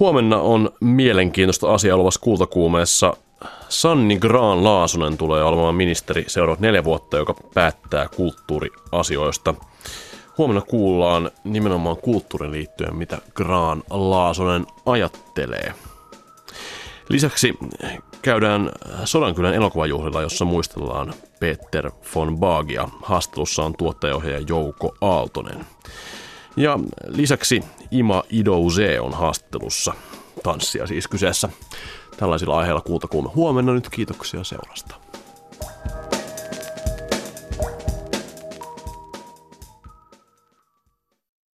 Huomenna 0.00 0.40
on 0.40 0.70
mielenkiintoista 0.80 1.74
asiaa 1.74 1.96
olevassa 1.96 2.20
kultakuumeessa. 2.20 3.16
Sanni 3.68 4.16
Graan 4.16 4.64
Laasonen 4.64 5.18
tulee 5.18 5.44
olemaan 5.44 5.74
ministeri 5.74 6.24
seuraavat 6.26 6.60
neljä 6.60 6.84
vuotta, 6.84 7.16
joka 7.16 7.34
päättää 7.54 8.08
kulttuuriasioista. 8.16 9.54
Huomenna 10.38 10.60
kuullaan 10.60 11.30
nimenomaan 11.44 11.96
kulttuurin 11.96 12.52
liittyen, 12.52 12.96
mitä 12.96 13.18
Graan 13.34 13.82
Laasonen 13.90 14.66
ajattelee. 14.86 15.74
Lisäksi 17.08 17.54
käydään 18.22 18.72
Sodankylän 19.04 19.54
elokuvajuhlilla, 19.54 20.22
jossa 20.22 20.44
muistellaan 20.44 21.14
Peter 21.40 21.90
von 22.14 22.38
Baagia. 22.38 22.88
Haastattelussa 23.02 23.64
on 23.64 23.74
tuottajaohjaaja 23.76 24.44
Jouko 24.48 24.94
Aaltonen. 25.00 25.66
Ja 26.56 26.78
lisäksi 27.08 27.62
Ima 27.90 28.22
Idouze 28.30 29.00
on 29.00 29.12
haastattelussa. 29.14 29.92
Tanssia 30.42 30.86
siis 30.86 31.08
kyseessä. 31.08 31.48
Tällaisilla 32.16 32.58
aiheilla 32.58 32.80
kultakuume 32.80 33.30
huomenna 33.34 33.72
nyt. 33.74 33.88
Kiitoksia 33.88 34.44
seurasta. 34.44 34.94